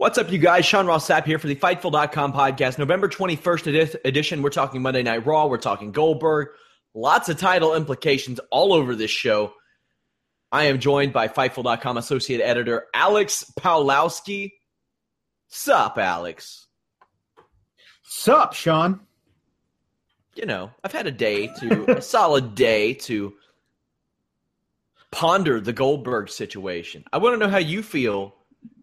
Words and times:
What's 0.00 0.16
up, 0.16 0.32
you 0.32 0.38
guys? 0.38 0.64
Sean 0.64 0.86
Ross 0.86 1.06
Sapp 1.06 1.26
here 1.26 1.38
for 1.38 1.46
the 1.46 1.54
Fightful.com 1.54 2.32
podcast. 2.32 2.78
November 2.78 3.06
21st 3.06 4.00
edition. 4.06 4.40
We're 4.40 4.48
talking 4.48 4.80
Monday 4.80 5.02
Night 5.02 5.26
Raw. 5.26 5.44
We're 5.44 5.58
talking 5.58 5.92
Goldberg. 5.92 6.48
Lots 6.94 7.28
of 7.28 7.38
title 7.38 7.74
implications 7.74 8.40
all 8.50 8.72
over 8.72 8.94
this 8.94 9.10
show. 9.10 9.52
I 10.50 10.64
am 10.64 10.78
joined 10.78 11.12
by 11.12 11.28
Fightful.com 11.28 11.98
associate 11.98 12.40
editor 12.40 12.86
Alex 12.94 13.52
Pawlowski. 13.60 14.52
Sup, 15.48 15.98
Alex? 15.98 16.66
Sup, 18.02 18.54
Sean? 18.54 19.00
You 20.34 20.46
know, 20.46 20.70
I've 20.82 20.92
had 20.92 21.08
a 21.08 21.12
day 21.12 21.48
to, 21.58 21.98
a 21.98 22.00
solid 22.00 22.54
day 22.54 22.94
to 22.94 23.34
ponder 25.10 25.60
the 25.60 25.74
Goldberg 25.74 26.30
situation. 26.30 27.04
I 27.12 27.18
want 27.18 27.34
to 27.34 27.46
know 27.46 27.52
how 27.52 27.58
you 27.58 27.82
feel 27.82 28.39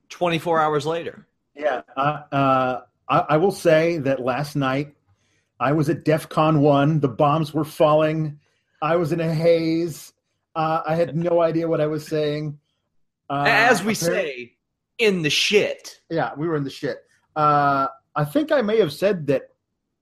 24 0.09 0.59
hours 0.59 0.85
later. 0.85 1.25
Yeah. 1.55 1.81
Uh, 1.95 2.21
uh, 2.31 2.81
I, 3.09 3.19
I, 3.29 3.37
will 3.37 3.51
say 3.51 3.97
that 3.99 4.19
last 4.19 4.55
night 4.55 4.95
I 5.59 5.71
was 5.71 5.89
at 5.89 6.05
DEF 6.05 6.29
CON 6.29 6.61
1. 6.61 6.99
The 6.99 7.07
bombs 7.07 7.53
were 7.53 7.65
falling. 7.65 8.39
I 8.81 8.95
was 8.97 9.11
in 9.11 9.19
a 9.19 9.33
haze. 9.33 10.13
Uh, 10.55 10.81
I 10.85 10.95
had 10.95 11.15
no 11.15 11.41
idea 11.41 11.67
what 11.67 11.81
I 11.81 11.87
was 11.87 12.05
saying. 12.05 12.59
Uh, 13.29 13.45
As 13.47 13.83
we 13.83 13.93
say, 13.93 14.53
in 14.97 15.21
the 15.21 15.29
shit. 15.29 15.99
Yeah, 16.09 16.31
we 16.37 16.47
were 16.47 16.55
in 16.55 16.63
the 16.63 16.69
shit. 16.69 16.97
Uh, 17.35 17.87
I 18.15 18.25
think 18.25 18.51
I 18.51 18.61
may 18.61 18.79
have 18.79 18.93
said 18.93 19.27
that 19.27 19.49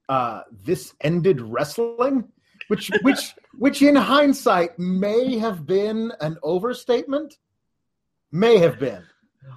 uh, 0.08 0.42
this 0.64 0.94
ended 1.02 1.42
wrestling, 1.42 2.26
which 2.68 2.92
which 3.02 3.34
which 3.58 3.82
in 3.82 3.96
hindsight 3.96 4.78
may 4.80 5.38
have 5.38 5.66
been 5.66 6.12
an 6.22 6.38
overstatement. 6.44 7.38
May 8.32 8.58
have 8.58 8.80
been. 8.80 9.04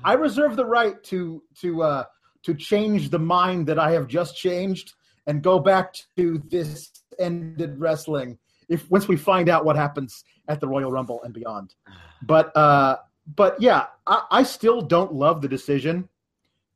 I 0.05 0.15
reserve 0.15 0.57
the 0.57 0.67
right 0.67 1.03
to 1.05 1.43
to 1.61 1.83
uh, 1.83 2.05
to 2.43 2.55
change 2.55 3.11
the 3.11 3.19
mind 3.19 3.67
that 3.67 3.79
I 3.79 3.93
have 3.93 4.07
just 4.07 4.37
changed 4.37 4.95
and 5.27 5.43
go 5.43 5.59
back 5.59 5.95
to 6.17 6.43
this 6.49 6.91
ended 7.19 7.79
wrestling 7.79 8.39
if 8.69 8.89
once 8.91 9.09
we 9.09 9.17
find 9.17 9.49
out 9.49 9.65
what 9.65 9.77
happens 9.77 10.25
at 10.49 10.61
the 10.61 10.69
Royal 10.69 10.91
Rumble 10.91 11.23
and 11.23 11.33
beyond. 11.33 11.75
But 12.23 12.57
uh, 12.57 12.97
but 13.37 13.61
yeah, 13.61 13.87
I, 14.07 14.23
I 14.31 14.43
still 14.43 14.81
don't 14.81 15.13
love 15.13 15.43
the 15.43 15.49
decision, 15.49 16.09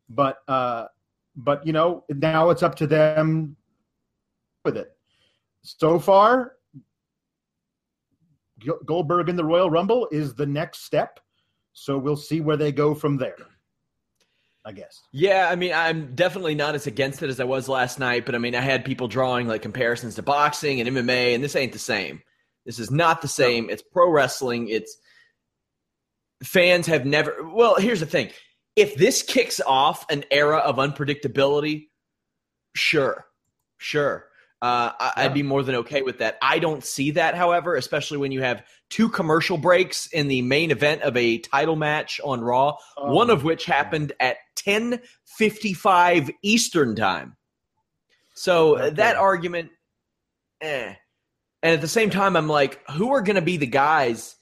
but 0.08 0.38
uh, 0.48 0.86
but 1.36 1.66
you 1.66 1.72
know 1.72 2.04
now 2.08 2.50
it's 2.50 2.62
up 2.62 2.74
to 2.76 2.86
them 2.86 3.56
with 4.64 4.76
it. 4.76 4.92
So 5.62 5.98
far, 5.98 6.56
Goldberg 8.84 9.28
in 9.28 9.36
the 9.36 9.44
Royal 9.44 9.70
Rumble 9.70 10.08
is 10.10 10.34
the 10.34 10.46
next 10.46 10.84
step 10.84 11.20
so 11.72 11.98
we'll 11.98 12.16
see 12.16 12.40
where 12.40 12.56
they 12.56 12.72
go 12.72 12.94
from 12.94 13.16
there. 13.16 13.36
I 14.64 14.72
guess. 14.72 15.02
Yeah, 15.10 15.48
I 15.50 15.56
mean, 15.56 15.72
I'm 15.72 16.14
definitely 16.14 16.54
not 16.54 16.76
as 16.76 16.86
against 16.86 17.22
it 17.22 17.30
as 17.30 17.40
I 17.40 17.44
was 17.44 17.68
last 17.68 17.98
night, 17.98 18.24
but 18.24 18.36
I 18.36 18.38
mean, 18.38 18.54
I 18.54 18.60
had 18.60 18.84
people 18.84 19.08
drawing 19.08 19.48
like 19.48 19.62
comparisons 19.62 20.14
to 20.16 20.22
boxing 20.22 20.80
and 20.80 20.88
MMA, 20.88 21.34
and 21.34 21.42
this 21.42 21.56
ain't 21.56 21.72
the 21.72 21.80
same. 21.80 22.22
This 22.64 22.78
is 22.78 22.90
not 22.90 23.22
the 23.22 23.28
same. 23.28 23.70
It's 23.70 23.82
pro 23.82 24.08
wrestling. 24.08 24.68
It's 24.68 24.96
fans 26.44 26.86
have 26.86 27.04
never. 27.04 27.36
Well, 27.52 27.74
here's 27.74 28.00
the 28.00 28.06
thing: 28.06 28.30
if 28.76 28.94
this 28.94 29.22
kicks 29.22 29.60
off 29.66 30.06
an 30.10 30.24
era 30.30 30.58
of 30.58 30.76
unpredictability, 30.76 31.88
sure, 32.76 33.26
sure. 33.78 34.26
Uh, 34.62 34.92
I, 35.16 35.24
would 35.24 35.34
be 35.34 35.42
more 35.42 35.64
than 35.64 35.74
okay 35.74 36.02
with 36.02 36.18
that. 36.18 36.38
I 36.40 36.60
don't 36.60 36.84
see 36.84 37.10
that, 37.12 37.34
however, 37.34 37.74
especially 37.74 38.18
when 38.18 38.30
you 38.30 38.42
have 38.42 38.62
two 38.90 39.08
commercial 39.08 39.58
breaks 39.58 40.06
in 40.06 40.28
the 40.28 40.40
main 40.42 40.70
event 40.70 41.02
of 41.02 41.16
a 41.16 41.38
title 41.38 41.74
match 41.74 42.20
on 42.22 42.40
Raw, 42.40 42.76
oh, 42.96 43.12
one 43.12 43.28
of 43.28 43.42
which 43.42 43.64
happened 43.64 44.12
at 44.20 44.36
10:55 44.54 46.30
Eastern 46.42 46.94
time. 46.94 47.36
So 48.34 48.78
okay. 48.78 48.90
that 48.90 49.16
argument, 49.16 49.72
eh. 50.60 50.94
And 51.64 51.74
at 51.74 51.80
the 51.80 51.88
same 51.88 52.10
time, 52.10 52.36
I'm 52.36 52.48
like, 52.48 52.88
who 52.88 53.14
are 53.14 53.22
going 53.22 53.36
to 53.36 53.42
be 53.42 53.56
the 53.56 53.66
guys 53.66 54.36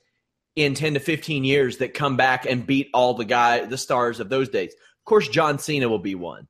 in 0.54 0.74
10 0.74 0.94
to 0.94 1.00
15 1.00 1.44
years 1.44 1.78
that 1.78 1.94
come 1.94 2.18
back 2.18 2.44
and 2.44 2.66
beat 2.66 2.90
all 2.92 3.14
the 3.14 3.24
guy, 3.24 3.64
the 3.64 3.78
stars 3.78 4.20
of 4.20 4.28
those 4.28 4.50
days? 4.50 4.74
Of 4.74 5.04
course, 5.06 5.28
John 5.28 5.58
Cena 5.58 5.88
will 5.88 5.98
be 5.98 6.14
one. 6.14 6.46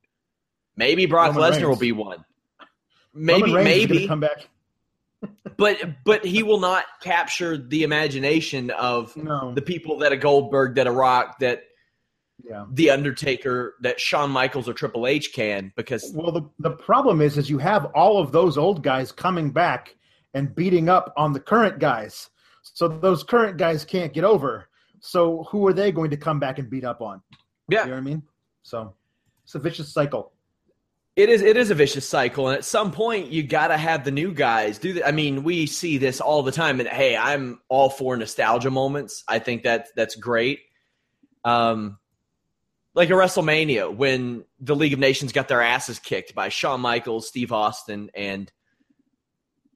Maybe 0.77 1.07
Brock 1.07 1.37
Lesnar 1.37 1.69
will 1.69 1.77
be 1.77 1.93
one 1.93 2.25
maybe 3.15 3.53
maybe 3.53 4.07
come 4.07 4.21
back. 4.21 4.49
but 5.57 5.79
but 6.05 6.25
he 6.25 6.43
will 6.43 6.61
not 6.61 6.85
capture 7.03 7.57
the 7.57 7.83
imagination 7.83 8.71
of 8.71 9.17
no. 9.17 9.53
the 9.55 9.63
people 9.63 9.99
that 9.99 10.13
a 10.13 10.17
Goldberg, 10.17 10.77
that 10.77 10.87
a 10.87 10.93
Rock, 10.93 11.39
that 11.41 11.65
yeah. 12.43 12.65
the 12.73 12.91
Undertaker, 12.91 13.75
that 13.81 14.01
Shawn 14.01 14.31
Michaels 14.31 14.69
or 14.69 14.73
Triple 14.73 15.07
H 15.07 15.33
can 15.33 15.73
because 15.77 16.13
well 16.15 16.33
the 16.33 16.49
the 16.59 16.71
problem 16.71 17.21
is 17.21 17.37
is 17.37 17.51
you 17.51 17.59
have 17.59 17.87
all 17.95 18.19
of 18.19 18.33
those 18.33 18.57
old 18.57 18.83
guys 18.83 19.13
coming 19.13 19.51
back 19.51 19.95
and 20.35 20.55
beating 20.55 20.89
up 20.89 21.13
on 21.17 21.33
the 21.33 21.41
current 21.41 21.79
guys. 21.79 22.31
So 22.63 22.89
those 22.89 23.23
current 23.25 23.57
guys 23.57 23.85
can't 23.85 24.13
get 24.13 24.25
over. 24.25 24.69
So 25.01 25.45
who 25.51 25.67
are 25.67 25.73
they 25.73 25.93
going 25.93 26.11
to 26.11 26.17
come 26.17 26.39
back 26.39 26.59
and 26.59 26.69
beat 26.71 26.85
up 26.85 27.01
on? 27.01 27.23
Yeah. 27.69 27.83
You 27.83 27.87
know 27.87 27.93
what 27.95 27.99
I 27.99 28.03
mean? 28.03 28.23
So 28.63 28.95
it's 29.45 29.55
a 29.55 29.59
vicious 29.59 29.93
cycle. 29.93 30.33
It 31.17 31.29
is 31.29 31.43
it 31.43 31.57
is 31.57 31.71
a 31.71 31.75
vicious 31.75 32.09
cycle, 32.09 32.49
and 32.49 32.57
at 32.57 32.65
some 32.65 32.93
point 32.93 33.31
you 33.31 33.43
got 33.43 33.69
to 33.69 33.77
have 33.77 34.05
the 34.05 34.13
new 34.13 34.33
guys 34.33 34.79
do 34.79 34.95
that. 34.95 35.07
I 35.07 35.11
mean, 35.11 35.43
we 35.43 35.67
see 35.67 35.99
this 35.99 36.21
all 36.21 36.43
the 36.43 36.53
time, 36.53 36.79
and 36.79 36.89
hey, 36.89 37.17
I'm 37.17 37.61
all 37.69 37.91
for 37.91 38.17
nostalgia 38.17 38.71
moments. 38.71 39.25
I 39.27 39.41
think 39.41 39.65
that 39.65 39.89
that's 39.97 40.15
great. 40.15 40.61
Um, 41.45 41.99
like 42.95 43.11
a 43.11 43.15
WrestleMania 43.15 43.95
when 43.95 44.45
the 44.61 44.77
League 44.77 44.93
of 44.93 44.99
Nations 44.99 45.33
got 45.33 45.49
their 45.49 45.63
asses 45.63 45.99
kicked 45.99 46.35
by 46.35 46.49
Shawn 46.49 46.81
Michaels, 46.81 47.27
Steve 47.27 47.53
Austin, 47.53 48.11
and 48.15 48.51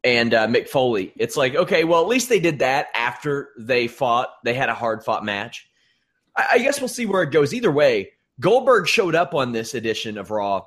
and 0.04 0.34
uh, 0.34 0.46
Mick 0.46 0.68
Foley. 0.68 1.12
It's 1.16 1.36
like 1.36 1.56
okay, 1.56 1.82
well 1.82 2.00
at 2.00 2.08
least 2.08 2.28
they 2.28 2.40
did 2.40 2.60
that 2.60 2.86
after 2.94 3.50
they 3.58 3.88
fought. 3.88 4.30
They 4.44 4.54
had 4.54 4.68
a 4.68 4.74
hard 4.74 5.04
fought 5.04 5.24
match. 5.24 5.68
I, 6.36 6.46
I 6.52 6.58
guess 6.58 6.80
we'll 6.80 6.88
see 6.88 7.06
where 7.06 7.22
it 7.22 7.32
goes. 7.32 7.52
Either 7.52 7.72
way, 7.72 8.12
Goldberg 8.38 8.86
showed 8.86 9.16
up 9.16 9.34
on 9.34 9.50
this 9.50 9.74
edition 9.74 10.16
of 10.16 10.30
Raw 10.30 10.66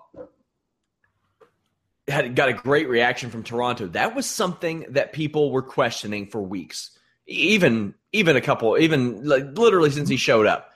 had 2.08 2.36
got 2.36 2.50
a 2.50 2.54
great 2.54 2.88
reaction 2.88 3.30
from 3.30 3.44
Toronto. 3.44 3.88
That 3.88 4.16
was 4.16 4.26
something 4.26 4.86
that 4.90 5.14
people 5.14 5.52
were 5.52 5.62
questioning 5.62 6.28
for 6.28 6.42
weeks, 6.42 6.98
even 7.28 7.94
even 8.14 8.36
a 8.36 8.42
couple, 8.42 8.78
even 8.78 9.28
like 9.28 9.58
literally 9.58 9.92
since 9.92 10.10
he 10.10 10.18
showed 10.18 10.46
up. 10.46 10.72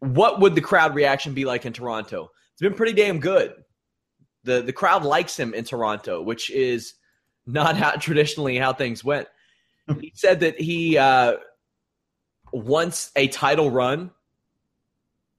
What 0.00 0.40
would 0.40 0.54
the 0.54 0.60
crowd 0.60 0.94
reaction 0.94 1.32
be 1.32 1.44
like 1.44 1.64
in 1.64 1.72
Toronto? 1.72 2.30
It's 2.52 2.60
been 2.60 2.74
pretty 2.74 2.92
damn 2.92 3.20
good. 3.20 3.54
the 4.42 4.62
The 4.62 4.72
crowd 4.72 5.04
likes 5.04 5.38
him 5.38 5.54
in 5.54 5.64
Toronto, 5.64 6.20
which 6.22 6.50
is 6.50 6.94
not 7.46 7.76
how 7.76 7.92
traditionally 7.92 8.56
how 8.56 8.72
things 8.72 9.04
went. 9.04 9.28
he 10.00 10.12
said 10.14 10.40
that 10.40 10.60
he 10.60 10.98
uh, 10.98 11.36
wants 12.52 13.10
a 13.16 13.28
title 13.28 13.70
run 13.70 14.10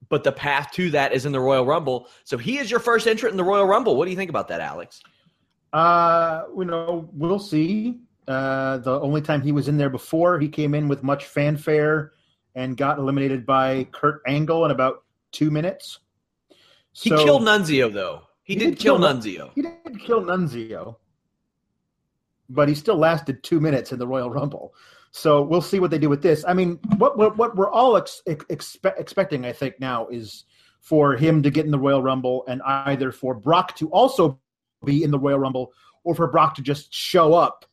but 0.08 0.24
the 0.24 0.32
path 0.32 0.70
to 0.72 0.90
that 0.90 1.12
is 1.12 1.26
in 1.26 1.32
the 1.32 1.40
Royal 1.40 1.66
Rumble. 1.66 2.08
So 2.24 2.38
he 2.38 2.58
is 2.58 2.70
your 2.70 2.80
first 2.80 3.06
entrant 3.06 3.32
in 3.32 3.36
the 3.36 3.44
Royal 3.44 3.66
Rumble. 3.66 3.96
What 3.96 4.04
do 4.04 4.10
you 4.10 4.16
think 4.16 4.30
about 4.30 4.48
that, 4.48 4.60
Alex? 4.60 5.02
Uh, 5.72 6.44
you 6.56 6.64
know, 6.64 7.08
we'll 7.12 7.38
see. 7.38 8.00
Uh, 8.28 8.78
the 8.78 9.00
only 9.00 9.20
time 9.20 9.40
he 9.42 9.52
was 9.52 9.68
in 9.68 9.76
there 9.76 9.90
before, 9.90 10.38
he 10.38 10.48
came 10.48 10.74
in 10.74 10.88
with 10.88 11.02
much 11.02 11.26
fanfare 11.26 12.12
and 12.54 12.76
got 12.76 12.98
eliminated 12.98 13.46
by 13.46 13.84
Kurt 13.92 14.22
Angle 14.26 14.64
in 14.64 14.70
about 14.70 15.04
two 15.30 15.50
minutes. 15.50 16.00
He 16.92 17.10
so, 17.10 17.22
killed 17.22 17.42
Nunzio, 17.42 17.92
though. 17.92 18.22
He, 18.42 18.54
he 18.54 18.58
did, 18.58 18.70
did, 18.70 18.78
kill, 18.78 18.98
kill 18.98 19.08
Nunzio. 19.08 19.50
He 19.54 19.62
did 19.62 20.00
kill 20.00 20.22
Nunzio, 20.22 20.96
but 22.48 22.68
he 22.68 22.74
still 22.74 22.96
lasted 22.96 23.42
two 23.42 23.60
minutes 23.60 23.92
in 23.92 23.98
the 23.98 24.06
Royal 24.06 24.30
Rumble. 24.30 24.74
So 25.16 25.40
we'll 25.40 25.62
see 25.62 25.80
what 25.80 25.90
they 25.90 25.98
do 25.98 26.10
with 26.10 26.20
this. 26.20 26.44
I 26.46 26.52
mean, 26.52 26.78
what 26.98 27.16
what, 27.16 27.38
what 27.38 27.56
we're 27.56 27.70
all 27.70 27.96
ex, 27.96 28.20
expe- 28.28 28.98
expecting, 28.98 29.46
I 29.46 29.52
think, 29.52 29.80
now 29.80 30.08
is 30.08 30.44
for 30.80 31.16
him 31.16 31.42
to 31.42 31.50
get 31.50 31.64
in 31.64 31.70
the 31.70 31.78
Royal 31.78 32.02
Rumble, 32.02 32.44
and 32.46 32.60
either 32.62 33.10
for 33.10 33.34
Brock 33.34 33.74
to 33.76 33.88
also 33.88 34.38
be 34.84 35.02
in 35.02 35.10
the 35.10 35.18
Royal 35.18 35.38
Rumble, 35.38 35.72
or 36.04 36.14
for 36.14 36.28
Brock 36.28 36.54
to 36.56 36.62
just 36.62 36.92
show 36.92 37.32
up 37.32 37.64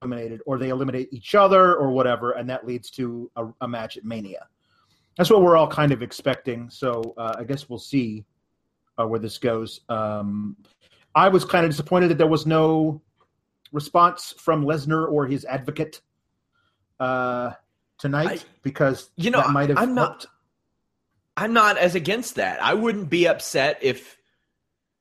eliminated, 0.00 0.40
or 0.46 0.56
they 0.56 0.70
eliminate 0.70 1.08
each 1.12 1.34
other, 1.34 1.76
or 1.76 1.90
whatever, 1.90 2.32
and 2.32 2.48
that 2.48 2.66
leads 2.66 2.90
to 2.92 3.30
a, 3.36 3.46
a 3.60 3.68
match 3.68 3.98
at 3.98 4.04
Mania. 4.04 4.46
that's 5.18 5.28
what 5.28 5.42
we're 5.42 5.56
all 5.56 5.68
kind 5.68 5.92
of 5.92 6.00
expecting. 6.00 6.70
So 6.70 7.12
uh, 7.18 7.34
I 7.38 7.44
guess 7.44 7.68
we'll 7.68 7.78
see 7.78 8.24
uh, 8.98 9.06
where 9.06 9.20
this 9.20 9.36
goes. 9.36 9.80
Um, 9.90 10.56
I 11.14 11.28
was 11.28 11.44
kind 11.44 11.66
of 11.66 11.70
disappointed 11.70 12.08
that 12.08 12.18
there 12.18 12.28
was 12.28 12.46
no 12.46 13.02
response 13.72 14.34
from 14.38 14.64
Lesnar 14.64 15.10
or 15.10 15.26
his 15.26 15.44
advocate 15.44 16.00
uh, 17.00 17.52
tonight 17.98 18.40
I- 18.42 18.48
because 18.62 19.10
you 19.16 19.30
know, 19.30 19.40
that 19.40 19.50
might 19.50 19.68
have 19.68 19.78
I'm 19.78 19.94
not- 19.94 20.26
I'm 21.36 21.52
not 21.52 21.78
as 21.78 21.94
against 21.94 22.34
that. 22.34 22.60
I 22.60 22.74
wouldn't 22.74 23.08
be 23.08 23.28
upset 23.28 23.78
if 23.80 24.16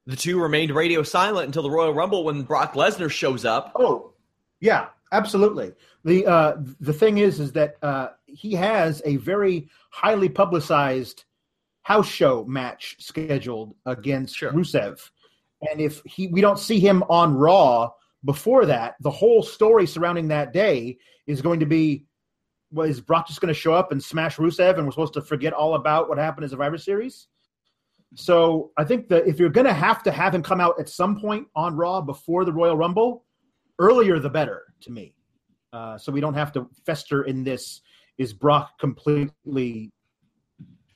the 0.06 0.16
two 0.16 0.40
remained 0.40 0.70
radio 0.72 1.02
silent 1.02 1.48
until 1.48 1.64
the 1.64 1.72
Royal 1.72 1.94
Rumble 1.96 2.24
when 2.24 2.44
Brock 2.44 2.74
Lesnar 2.76 3.10
shows 3.10 3.44
up. 3.44 3.72
Oh, 3.76 4.14
yeah, 4.60 4.90
absolutely. 5.12 5.74
The 6.06 6.28
uh, 6.28 6.58
the 6.80 6.94
thing 6.94 7.18
is, 7.18 7.40
is 7.40 7.54
that 7.54 7.78
uh, 7.82 8.10
he 8.28 8.54
has 8.54 9.02
a 9.04 9.16
very 9.18 9.68
highly 9.90 10.30
publicized 10.30 11.24
house 11.82 12.08
show 12.08 12.46
match 12.46 12.98
scheduled 13.00 13.74
against 13.88 14.36
Sure. 14.36 14.52
Rusev, 14.52 15.10
and 15.72 15.82
if 15.82 16.04
he 16.06 16.28
we 16.28 16.40
don't 16.40 16.60
see 16.60 16.80
him 16.80 17.02
on 17.10 17.34
Raw 17.36 17.92
before 18.26 18.66
that, 18.66 18.96
the 19.02 19.12
whole 19.12 19.44
story 19.44 19.88
surrounding 19.88 20.28
that 20.30 20.54
day 20.54 20.98
is 21.26 21.42
going 21.42 21.60
to 21.60 21.66
be. 21.66 22.06
Was 22.70 23.00
Brock 23.00 23.28
just 23.28 23.40
going 23.40 23.54
to 23.54 23.58
show 23.58 23.74
up 23.74 23.94
and 23.94 24.04
smash 24.04 24.36
Rusev, 24.36 24.76
and 24.76 24.86
we're 24.86 24.92
supposed 24.92 25.14
to 25.14 25.22
forget 25.22 25.54
all 25.54 25.76
about 25.76 26.10
what 26.10 26.18
happened 26.18 26.44
in 26.44 26.50
Survivor 26.50 26.78
Series? 26.78 27.28
So 28.16 28.72
I 28.78 28.84
think 28.84 29.08
that 29.08 29.26
if 29.26 29.40
you're 29.40 29.50
going 29.50 29.68
to 29.68 29.74
have 29.74 30.04
to 30.04 30.12
have 30.12 30.36
him 30.36 30.44
come 30.44 30.60
out 30.60 30.78
at 30.78 30.90
some 30.90 31.20
point 31.20 31.48
on 31.56 31.78
Raw 31.78 32.02
before 32.02 32.44
the 32.44 32.52
Royal 32.52 32.76
Rumble, 32.76 33.26
earlier 33.80 34.20
the 34.20 34.30
better 34.30 34.64
to 34.82 34.92
me. 34.92 35.14
Uh, 35.72 35.98
so 35.98 36.12
we 36.12 36.22
don't 36.22 36.34
have 36.34 36.52
to 36.54 36.70
fester 36.86 37.24
in 37.24 37.44
this. 37.44 37.82
Is 38.18 38.34
Brock 38.34 38.80
completely 38.80 39.92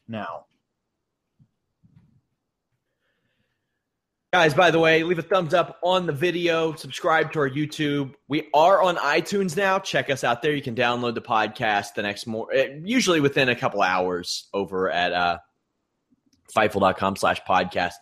now? 0.08 0.46
Guys, 4.34 4.54
by 4.54 4.72
the 4.72 4.80
way, 4.80 5.04
leave 5.04 5.20
a 5.20 5.22
thumbs 5.22 5.54
up 5.54 5.78
on 5.84 6.06
the 6.06 6.14
video, 6.14 6.74
subscribe 6.76 7.34
to 7.34 7.40
our 7.40 7.50
YouTube. 7.50 8.14
We 8.30 8.48
are 8.54 8.82
on 8.82 8.96
iTunes 8.96 9.58
now. 9.58 9.78
Check 9.78 10.10
us 10.10 10.24
out 10.24 10.42
there. 10.42 10.54
You 10.54 10.62
can 10.62 10.74
download 10.74 11.16
the 11.16 11.22
podcast 11.22 11.96
the 11.96 12.02
next 12.02 12.26
more 12.26 12.48
usually 12.54 13.20
within 13.20 13.50
a 13.50 13.56
couple 13.58 13.82
hours 13.82 14.48
over 14.54 14.90
at 14.90 15.12
uh 15.12 15.40
fightful.com 16.56 17.18
slash 17.18 17.42
podcast. 17.42 17.96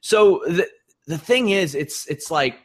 So 0.00 0.44
the 0.46 0.68
the 1.08 1.18
thing 1.18 1.50
is 1.50 1.74
it's 1.74 2.06
it's 2.06 2.30
like 2.30 2.56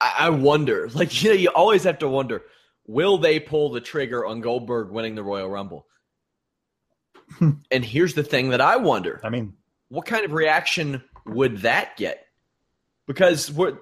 I, 0.00 0.14
I 0.18 0.30
wonder, 0.30 0.88
like 0.94 1.20
you 1.20 1.30
know, 1.30 1.36
you 1.36 1.48
always 1.48 1.82
have 1.82 1.98
to 1.98 2.08
wonder, 2.08 2.42
will 2.86 3.18
they 3.18 3.40
pull 3.40 3.70
the 3.70 3.80
trigger 3.80 4.24
on 4.24 4.40
Goldberg 4.40 4.92
winning 4.92 5.16
the 5.16 5.24
Royal 5.24 5.50
Rumble? 5.50 5.88
and 7.40 7.84
here's 7.84 8.14
the 8.14 8.22
thing 8.22 8.50
that 8.50 8.60
I 8.60 8.76
wonder 8.76 9.20
I 9.24 9.30
mean, 9.30 9.54
what 9.90 10.06
kind 10.06 10.24
of 10.24 10.32
reaction 10.32 11.02
would 11.26 11.58
that 11.58 11.96
get? 11.96 12.24
Because 13.06 13.52
we're 13.52 13.78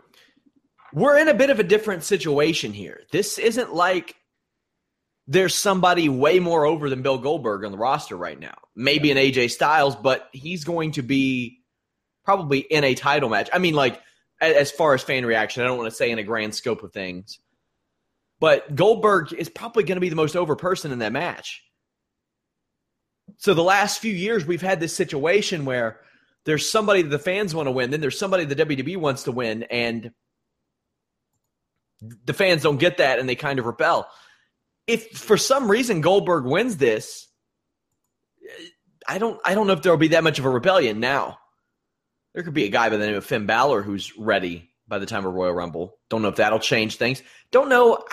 we're 0.93 1.19
in 1.19 1.29
a 1.29 1.35
bit 1.35 1.51
of 1.51 1.61
a 1.61 1.65
different 1.65 2.03
situation 2.03 2.73
here. 2.73 3.03
This 3.13 3.39
isn't 3.39 3.75
like 3.75 4.17
there's 5.27 5.55
somebody 5.55 6.09
way 6.09 6.41
more 6.41 6.65
over 6.65 6.89
than 6.89 7.03
Bill 7.03 7.19
Goldberg 7.19 7.65
on 7.65 7.73
the 7.73 7.79
roster 7.79 8.17
right 8.17 8.41
now. 8.41 8.57
Maybe 8.75 9.11
an 9.11 9.19
AJ 9.19 9.51
Styles, 9.51 9.95
but 9.95 10.29
he's 10.33 10.65
going 10.65 10.93
to 10.93 11.03
be 11.03 11.61
probably 12.25 12.61
in 12.61 12.83
a 12.85 12.95
title 12.95 13.29
match. 13.29 13.51
I 13.53 13.59
mean, 13.59 13.75
like 13.75 14.01
as 14.41 14.71
far 14.71 14.95
as 14.95 15.03
fan 15.03 15.27
reaction, 15.27 15.63
I 15.63 15.67
don't 15.67 15.77
want 15.77 15.91
to 15.91 15.97
say 15.97 16.11
in 16.11 16.19
a 16.19 16.25
grand 16.25 16.55
scope 16.55 16.83
of 16.83 16.93
things. 16.93 17.39
But 18.41 18.75
Goldberg 18.75 19.33
is 19.33 19.49
probably 19.49 19.83
going 19.83 19.97
to 19.97 20.01
be 20.01 20.09
the 20.09 20.17
most 20.17 20.37
over 20.37 20.57
person 20.57 20.93
in 20.93 21.01
that 21.01 21.13
match. 21.13 21.63
So 23.39 23.55
the 23.55 23.63
last 23.63 24.01
few 24.01 24.13
years, 24.13 24.45
we've 24.45 24.63
had 24.63 24.81
this 24.81 24.95
situation 24.95 25.65
where 25.65 26.01
there's 26.45 26.69
somebody 26.69 27.03
the 27.03 27.19
fans 27.19 27.55
want 27.55 27.67
to 27.67 27.73
win, 27.73 27.91
then 27.91 28.01
there's 28.01 28.19
somebody 28.19 28.45
the 28.45 28.57
WWE 28.57 28.97
wants 28.97 29.25
to 29.25 29.33
win, 29.33 29.63
and 29.65 30.13
the 32.25 32.35
fans 32.35 32.63
don't 32.63 32.79
get 32.79 32.99
that, 32.99 33.19
and 33.19 33.29
they 33.29 33.37
kind 33.37 33.59
of 33.59 33.67
rebel. 33.67 34.09
If 34.87 35.11
for 35.11 35.37
some 35.37 35.71
reason 35.71 36.01
Goldberg 36.01 36.45
wins 36.45 36.77
this, 36.77 37.29
I 39.07 39.19
don't, 39.19 39.41
I 39.45 39.55
don't 39.55 39.67
know 39.67 39.73
if 39.73 39.83
there 39.83 39.93
will 39.93 39.99
be 39.99 40.09
that 40.09 40.25
much 40.25 40.39
of 40.39 40.45
a 40.45 40.51
rebellion 40.51 41.01
now. 41.01 41.39
There 42.35 42.43
could 42.43 42.55
be 42.55 42.65
a 42.65 42.71
guy 42.71 42.89
by 42.89 42.97
the 42.97 43.07
name 43.07 43.15
of 43.17 43.25
Finn 43.25 43.47
Balor 43.47 43.83
who's 43.83 44.17
ready 44.19 44.71
by 44.87 44.99
the 44.99 45.07
time 45.07 45.27
of 45.27 45.35
Royal 45.35 45.53
Rumble. 45.53 45.99
Don't 46.09 46.23
know 46.23 46.29
if 46.29 46.37
that'll 46.37 46.59
change 46.59 46.97
things. 46.97 47.23
Don't 47.51 47.69
know 47.69 48.05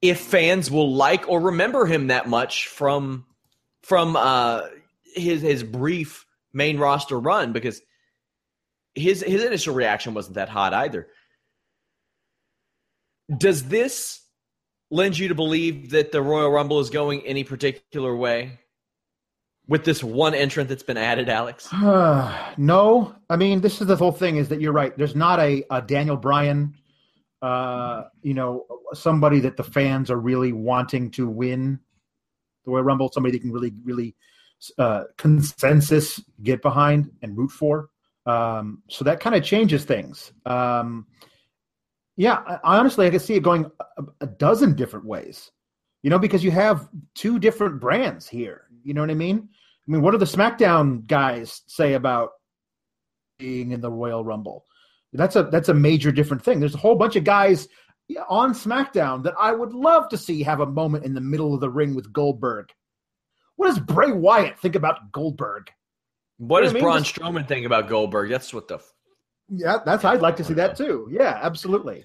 if 0.00 0.20
fans 0.20 0.70
will 0.70 0.94
like 0.94 1.28
or 1.28 1.40
remember 1.40 1.86
him 1.86 2.08
that 2.08 2.28
much 2.28 2.68
from 2.68 3.24
from 3.82 4.16
uh, 4.16 4.62
his 5.14 5.42
his 5.42 5.62
brief 5.62 6.26
main 6.52 6.78
roster 6.78 7.18
run 7.18 7.52
because 7.52 7.80
his 8.94 9.22
his 9.22 9.44
initial 9.44 9.74
reaction 9.74 10.14
wasn't 10.14 10.36
that 10.36 10.48
hot 10.48 10.74
either. 10.74 11.08
Does 13.36 13.64
this 13.64 14.22
lend 14.90 15.18
you 15.18 15.28
to 15.28 15.34
believe 15.34 15.90
that 15.90 16.12
the 16.12 16.22
Royal 16.22 16.50
Rumble 16.50 16.80
is 16.80 16.90
going 16.90 17.26
any 17.26 17.44
particular 17.44 18.16
way 18.16 18.58
with 19.66 19.84
this 19.84 20.02
one 20.02 20.34
entrant 20.34 20.68
that's 20.68 20.82
been 20.82 20.96
added, 20.96 21.28
Alex? 21.28 21.68
no. 22.56 23.14
I 23.28 23.36
mean, 23.36 23.60
this 23.60 23.80
is 23.80 23.86
the 23.86 23.96
whole 23.96 24.12
thing. 24.12 24.36
Is 24.36 24.48
that 24.48 24.60
you're 24.60 24.72
right? 24.72 24.96
There's 24.96 25.14
not 25.14 25.38
a, 25.40 25.62
a 25.70 25.82
Daniel 25.82 26.16
Bryan, 26.16 26.74
uh, 27.42 28.04
you 28.22 28.34
know, 28.34 28.64
somebody 28.94 29.40
that 29.40 29.58
the 29.58 29.64
fans 29.64 30.10
are 30.10 30.18
really 30.18 30.52
wanting 30.52 31.10
to 31.12 31.28
win 31.28 31.80
the 32.68 32.72
Royal 32.72 32.84
Rumble. 32.84 33.10
Somebody 33.10 33.32
they 33.32 33.38
can 33.40 33.52
really, 33.52 33.72
really 33.82 34.14
uh, 34.78 35.04
consensus 35.16 36.22
get 36.42 36.62
behind 36.62 37.10
and 37.22 37.36
root 37.36 37.50
for. 37.50 37.88
Um, 38.26 38.82
so 38.88 39.04
that 39.04 39.20
kind 39.20 39.34
of 39.34 39.42
changes 39.42 39.84
things. 39.84 40.32
Um, 40.44 41.06
yeah, 42.16 42.42
I, 42.46 42.78
honestly 42.78 43.06
I 43.06 43.10
can 43.10 43.20
see 43.20 43.34
it 43.34 43.42
going 43.42 43.70
a, 43.96 44.02
a 44.20 44.26
dozen 44.26 44.74
different 44.74 45.06
ways. 45.06 45.50
You 46.02 46.10
know, 46.10 46.18
because 46.18 46.44
you 46.44 46.52
have 46.52 46.88
two 47.14 47.38
different 47.38 47.80
brands 47.80 48.28
here. 48.28 48.64
You 48.84 48.94
know 48.94 49.00
what 49.00 49.10
I 49.10 49.14
mean? 49.14 49.48
I 49.88 49.90
mean, 49.90 50.02
what 50.02 50.12
do 50.12 50.18
the 50.18 50.24
SmackDown 50.26 51.06
guys 51.06 51.62
say 51.66 51.94
about 51.94 52.30
being 53.38 53.72
in 53.72 53.80
the 53.80 53.90
Royal 53.90 54.24
Rumble? 54.24 54.64
That's 55.12 55.36
a 55.36 55.44
that's 55.44 55.70
a 55.70 55.74
major 55.74 56.12
different 56.12 56.44
thing. 56.44 56.60
There's 56.60 56.74
a 56.74 56.78
whole 56.78 56.94
bunch 56.94 57.16
of 57.16 57.24
guys 57.24 57.66
on 58.28 58.52
SmackDown 58.54 59.22
that 59.24 59.34
I 59.38 59.52
would 59.52 59.72
love 59.72 60.08
to 60.10 60.18
see 60.18 60.42
have 60.42 60.60
a 60.60 60.66
moment 60.66 61.04
in 61.04 61.14
the 61.14 61.20
middle 61.20 61.54
of 61.54 61.60
the 61.60 61.70
ring 61.70 61.94
with 61.94 62.12
Goldberg. 62.12 62.72
What 63.56 63.66
does 63.68 63.78
Bray 63.78 64.12
Wyatt 64.12 64.58
think 64.58 64.74
about 64.76 65.12
Goldberg? 65.12 65.70
What 66.38 66.58
You 66.58 66.64
does 66.64 66.72
know 66.74 66.78
I 66.78 66.82
Braun? 66.82 67.02
Strowman 67.02 67.48
think 67.48 67.66
about 67.66 67.88
Goldberg? 67.88 68.30
That's 68.30 68.54
what 68.54 68.68
the. 68.68 68.76
F- 68.76 68.92
Yeah, 69.50 69.78
that's 69.84 70.04
I'd 70.04 70.20
like 70.22 70.36
to 70.36 70.44
see 70.44 70.54
that 70.54 70.76
too. 70.76 71.08
Yeah, 71.10 71.38
absolutely. 71.42 72.04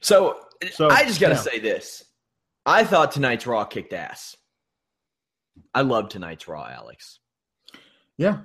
so, 0.00 0.40
So, 0.72 0.90
I 0.90 1.04
just 1.04 1.20
got 1.20 1.28
to 1.28 1.34
yeah. 1.36 1.40
say 1.40 1.58
this. 1.60 2.04
I 2.66 2.84
thought 2.84 3.12
tonight's 3.12 3.46
Raw 3.46 3.64
kicked 3.64 3.92
ass. 3.92 4.36
I 5.74 5.82
love 5.82 6.08
tonight's 6.08 6.46
Raw, 6.48 6.66
Alex. 6.66 7.18
Yeah, 8.18 8.40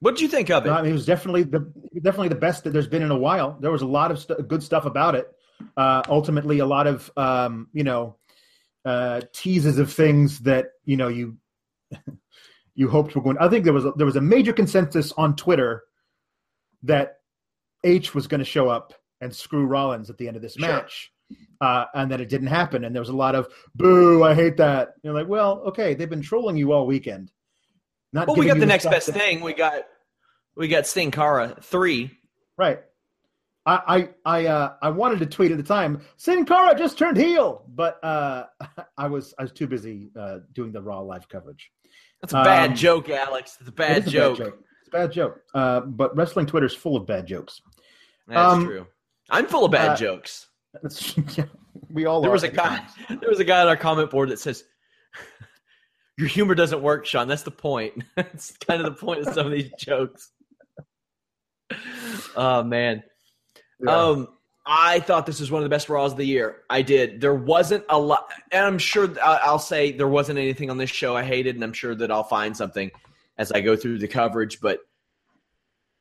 What 0.00 0.12
did 0.14 0.20
you 0.20 0.28
think 0.28 0.50
of 0.50 0.64
it? 0.64 0.68
No, 0.68 0.74
I 0.76 0.82
mean, 0.82 0.90
it 0.90 0.94
was 0.94 1.06
definitely 1.06 1.42
the 1.44 1.60
definitely 1.94 2.28
the 2.28 2.34
best 2.36 2.62
that 2.64 2.70
there's 2.70 2.86
been 2.86 3.02
in 3.02 3.10
a 3.10 3.16
while. 3.18 3.56
There 3.60 3.72
was 3.72 3.82
a 3.82 3.86
lot 3.86 4.10
of 4.12 4.18
st- 4.20 4.46
good 4.46 4.62
stuff 4.62 4.84
about 4.84 5.14
it. 5.16 5.26
Uh, 5.76 6.02
ultimately, 6.08 6.58
a 6.58 6.66
lot 6.66 6.86
of 6.86 7.10
um, 7.16 7.68
you 7.72 7.84
know 7.84 8.16
uh, 8.84 9.20
teases 9.32 9.78
of 9.78 9.92
things 9.92 10.40
that 10.40 10.66
you 10.84 10.96
know 10.96 11.08
you 11.08 11.36
you 12.74 12.88
hoped 12.88 13.14
were 13.14 13.22
going. 13.22 13.38
I 13.38 13.48
think 13.48 13.64
there 13.64 13.72
was 13.72 13.84
a, 13.84 13.92
there 13.96 14.06
was 14.06 14.16
a 14.16 14.20
major 14.20 14.52
consensus 14.52 15.12
on 15.12 15.36
Twitter 15.36 15.82
that 16.82 17.18
H 17.82 18.14
was 18.14 18.26
going 18.26 18.40
to 18.40 18.44
show 18.44 18.68
up 18.68 18.92
and 19.20 19.34
screw 19.34 19.64
Rollins 19.66 20.10
at 20.10 20.18
the 20.18 20.28
end 20.28 20.36
of 20.36 20.42
this 20.42 20.54
Sure. 20.54 20.68
match. 20.68 21.10
Uh, 21.60 21.86
and 21.94 22.10
that 22.10 22.20
it 22.20 22.28
didn't 22.28 22.48
happen, 22.48 22.84
and 22.84 22.94
there 22.94 23.00
was 23.00 23.08
a 23.08 23.16
lot 23.16 23.34
of 23.34 23.48
boo. 23.74 24.22
I 24.22 24.34
hate 24.34 24.58
that. 24.58 24.90
You're 25.02 25.14
like, 25.14 25.26
well, 25.26 25.60
okay, 25.68 25.94
they've 25.94 26.10
been 26.10 26.20
trolling 26.20 26.56
you 26.58 26.72
all 26.72 26.86
weekend. 26.86 27.32
Not 28.12 28.26
well, 28.28 28.36
we 28.36 28.44
got 28.46 28.58
the 28.58 28.66
next 28.66 28.84
best 28.84 29.06
that- 29.06 29.14
thing. 29.14 29.40
We 29.40 29.54
got 29.54 29.84
we 30.54 30.68
got 30.68 30.86
Sin 30.86 31.10
Cara 31.10 31.56
three. 31.62 32.10
Right. 32.58 32.80
I 33.66 34.08
I 34.26 34.40
I 34.42 34.46
uh 34.46 34.74
I 34.82 34.90
wanted 34.90 35.18
to 35.20 35.26
tweet 35.26 35.50
at 35.50 35.56
the 35.56 35.62
time, 35.62 36.00
Sin 36.16 36.44
Cara 36.44 36.74
just 36.76 36.98
turned 36.98 37.16
heel, 37.16 37.64
but 37.74 38.02
uh 38.04 38.44
I 38.98 39.06
was 39.06 39.34
I 39.38 39.42
was 39.42 39.52
too 39.52 39.66
busy 39.66 40.10
uh 40.18 40.38
doing 40.52 40.72
the 40.72 40.82
raw 40.82 41.00
live 41.00 41.28
coverage. 41.28 41.70
That's 42.20 42.32
a 42.34 42.42
bad 42.42 42.70
Um, 42.70 42.76
joke, 42.76 43.08
Alex. 43.10 43.56
It's 43.60 43.68
a 43.68 43.72
bad 43.72 43.98
is 43.98 44.06
a 44.08 44.10
joke. 44.10 44.38
It's 44.40 44.88
a 44.88 44.90
bad 44.90 45.12
joke. 45.12 45.40
Uh 45.54 45.80
but 45.80 46.14
wrestling 46.16 46.46
Twitter's 46.46 46.74
full 46.74 46.96
of 46.96 47.06
bad 47.06 47.26
jokes. 47.26 47.60
That's 48.28 48.54
Um, 48.54 48.64
true. 48.66 48.86
I'm 49.30 49.46
full 49.46 49.64
of 49.64 49.72
bad 49.72 49.90
uh, 49.90 49.96
jokes. 49.96 50.48
That's, 50.82 51.16
yeah, 51.38 51.44
we 51.90 52.04
all 52.04 52.20
There 52.20 52.30
are 52.30 52.34
was 52.34 52.42
a 52.42 52.48
guy. 52.48 52.78
times. 52.78 52.90
There 53.20 53.30
was 53.30 53.40
a 53.40 53.44
guy 53.44 53.60
on 53.62 53.68
our 53.68 53.76
comment 53.76 54.10
board 54.10 54.28
that 54.30 54.38
says, 54.38 54.64
"Your 56.18 56.28
humor 56.28 56.54
doesn't 56.54 56.82
work, 56.82 57.06
Sean. 57.06 57.28
That's 57.28 57.42
the 57.44 57.50
point. 57.50 58.04
That's 58.16 58.56
kind 58.58 58.80
of 58.82 58.86
the 58.86 59.00
point 59.00 59.26
of 59.26 59.32
some 59.34 59.46
of 59.46 59.52
these 59.52 59.70
jokes." 59.78 60.30
Oh 62.36 62.62
man. 62.62 63.02
Yeah. 63.84 63.96
Um, 63.96 64.28
I 64.66 65.00
thought 65.00 65.26
this 65.26 65.40
was 65.40 65.50
one 65.50 65.62
of 65.62 65.64
the 65.64 65.74
best 65.74 65.88
Raws 65.88 66.12
of 66.12 66.18
the 66.18 66.26
year. 66.26 66.62
I 66.70 66.80
did. 66.82 67.20
There 67.20 67.34
wasn't 67.34 67.84
a 67.90 67.98
lot, 67.98 68.28
and 68.50 68.64
I'm 68.64 68.78
sure 68.78 69.14
I'll 69.22 69.58
say 69.58 69.92
there 69.92 70.08
wasn't 70.08 70.38
anything 70.38 70.70
on 70.70 70.78
this 70.78 70.90
show 70.90 71.14
I 71.14 71.22
hated, 71.22 71.54
and 71.54 71.62
I'm 71.62 71.74
sure 71.74 71.94
that 71.94 72.10
I'll 72.10 72.24
find 72.24 72.56
something 72.56 72.90
as 73.36 73.52
I 73.52 73.60
go 73.60 73.76
through 73.76 73.98
the 73.98 74.08
coverage. 74.08 74.60
But 74.60 74.80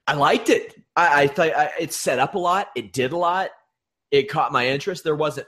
I 0.08 0.14
liked 0.14 0.50
it. 0.50 0.74
I, 0.96 1.24
I 1.24 1.28
thought 1.28 1.72
it 1.80 1.92
set 1.92 2.20
up 2.20 2.36
a 2.36 2.40
lot. 2.40 2.70
It 2.76 2.94
did 2.94 3.12
a 3.12 3.18
lot. 3.18 3.50
It 4.12 4.30
caught 4.30 4.54
my 4.54 4.68
interest. 4.70 5.04
There 5.04 5.16
wasn't. 5.16 5.48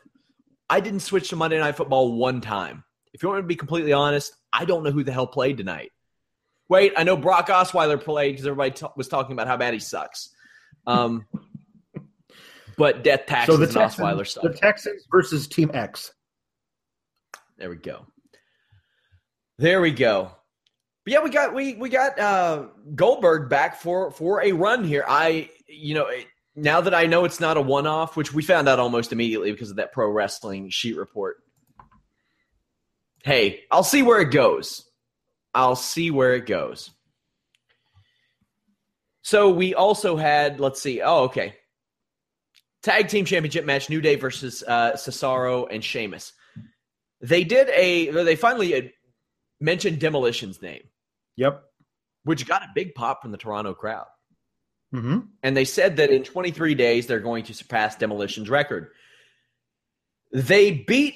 I 0.70 0.82
didn't 0.82 1.02
switch 1.02 1.30
to 1.30 1.38
Monday 1.38 1.60
Night 1.60 1.78
Football 1.78 2.18
one 2.18 2.42
time. 2.42 2.84
If 3.14 3.24
you 3.24 3.30
want 3.30 3.40
to 3.40 3.48
be 3.48 3.56
completely 3.56 3.94
honest, 3.94 4.34
I 4.52 4.66
don't 4.66 4.84
know 4.84 4.92
who 4.92 5.04
the 5.04 5.14
hell 5.14 5.28
played 5.28 5.58
tonight. 5.58 5.92
Wait, 6.68 6.94
I 6.98 7.04
know 7.04 7.16
Brock 7.16 7.48
Osweiler 7.48 8.04
played 8.04 8.32
because 8.32 8.48
everybody 8.48 8.72
t- 8.72 8.88
was 8.98 9.08
talking 9.08 9.34
about 9.34 9.48
how 9.48 9.56
bad 9.56 9.74
he 9.74 9.80
sucks. 9.80 10.32
Um, 10.88 11.26
but 12.78 13.04
death 13.04 13.26
taxes 13.26 13.56
so 13.56 13.58
the 13.58 13.66
Texans, 13.68 14.00
and 14.00 14.08
Osweiler 14.08 14.28
stuff. 14.28 14.44
The 14.44 14.54
Texans 14.54 15.04
versus 15.12 15.48
Team 15.48 15.72
X. 15.74 16.12
There 17.58 17.70
we 17.70 17.78
go. 17.78 18.06
There 19.58 19.82
we 19.82 19.92
go. 19.92 20.32
But 21.06 21.14
yeah, 21.14 21.24
we 21.24 21.30
got 21.30 21.54
we 21.54 21.76
we 21.76 21.90
got 21.90 22.20
uh, 22.20 22.66
Goldberg 22.96 23.50
back 23.50 23.80
for 23.80 24.12
for 24.12 24.42
a 24.44 24.52
run 24.52 24.84
here. 24.84 25.06
I 25.08 25.50
you 25.68 25.94
know 25.94 26.10
now 26.56 26.82
that 26.82 26.94
I 26.94 27.06
know 27.06 27.26
it's 27.26 27.40
not 27.40 27.58
a 27.58 27.62
one 27.62 27.88
off, 27.88 28.18
which 28.18 28.34
we 28.34 28.42
found 28.42 28.68
out 28.68 28.80
almost 28.80 29.12
immediately 29.12 29.52
because 29.52 29.70
of 29.70 29.78
that 29.78 29.94
pro 29.94 30.10
wrestling 30.10 30.70
sheet 30.70 30.98
report. 30.98 31.38
Hey, 33.24 33.62
I'll 33.72 33.84
see 33.84 34.04
where 34.04 34.22
it 34.22 34.32
goes. 34.32 34.88
I'll 35.54 35.76
see 35.76 36.12
where 36.12 36.36
it 36.36 36.46
goes. 36.46 36.92
So 39.24 39.50
we 39.50 39.74
also 39.74 40.16
had, 40.18 40.60
let's 40.60 40.80
see. 40.80 41.02
Oh, 41.02 41.24
okay. 41.24 41.56
Tag 42.86 43.08
team 43.08 43.26
championship 43.26 43.66
match: 43.66 43.90
New 43.90 44.00
Day 44.00 44.16
versus 44.16 44.64
uh, 44.68 44.92
Cesaro 44.92 45.68
and 45.72 45.84
Sheamus. 45.84 46.34
They 47.20 47.44
did 47.44 47.68
a. 47.70 48.12
They 48.12 48.36
finally 48.36 48.94
mentioned 49.60 50.00
Demolition's 50.00 50.62
name. 50.62 50.84
Yep. 51.36 51.64
Which 52.26 52.48
got 52.48 52.62
a 52.62 52.68
big 52.76 52.94
pop 52.94 53.24
from 53.24 53.32
the 53.32 53.40
Toronto 53.40 53.74
crowd. 53.74 54.06
Mm-hmm. 54.94 55.20
And 55.42 55.58
they 55.58 55.66
said 55.66 55.98
that 55.98 56.12
in 56.12 56.24
23 56.24 56.76
days 56.76 57.08
they're 57.08 57.20
going 57.20 57.46
to 57.46 57.56
surpass 57.56 57.96
Demolition's 57.96 58.52
record. 58.52 58.92
They 60.32 60.70
beat 60.72 61.16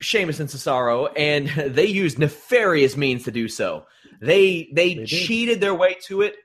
Sheamus 0.00 0.38
and 0.38 0.48
Cesaro, 0.48 1.10
and 1.16 1.48
they 1.74 1.86
used 1.86 2.20
nefarious 2.20 2.96
means 2.96 3.24
to 3.24 3.32
do 3.32 3.48
so. 3.48 3.86
They 4.20 4.68
they, 4.72 4.94
they 4.94 5.04
cheated 5.04 5.60
their 5.60 5.74
way 5.74 5.96
to 6.06 6.22
it. 6.22 6.36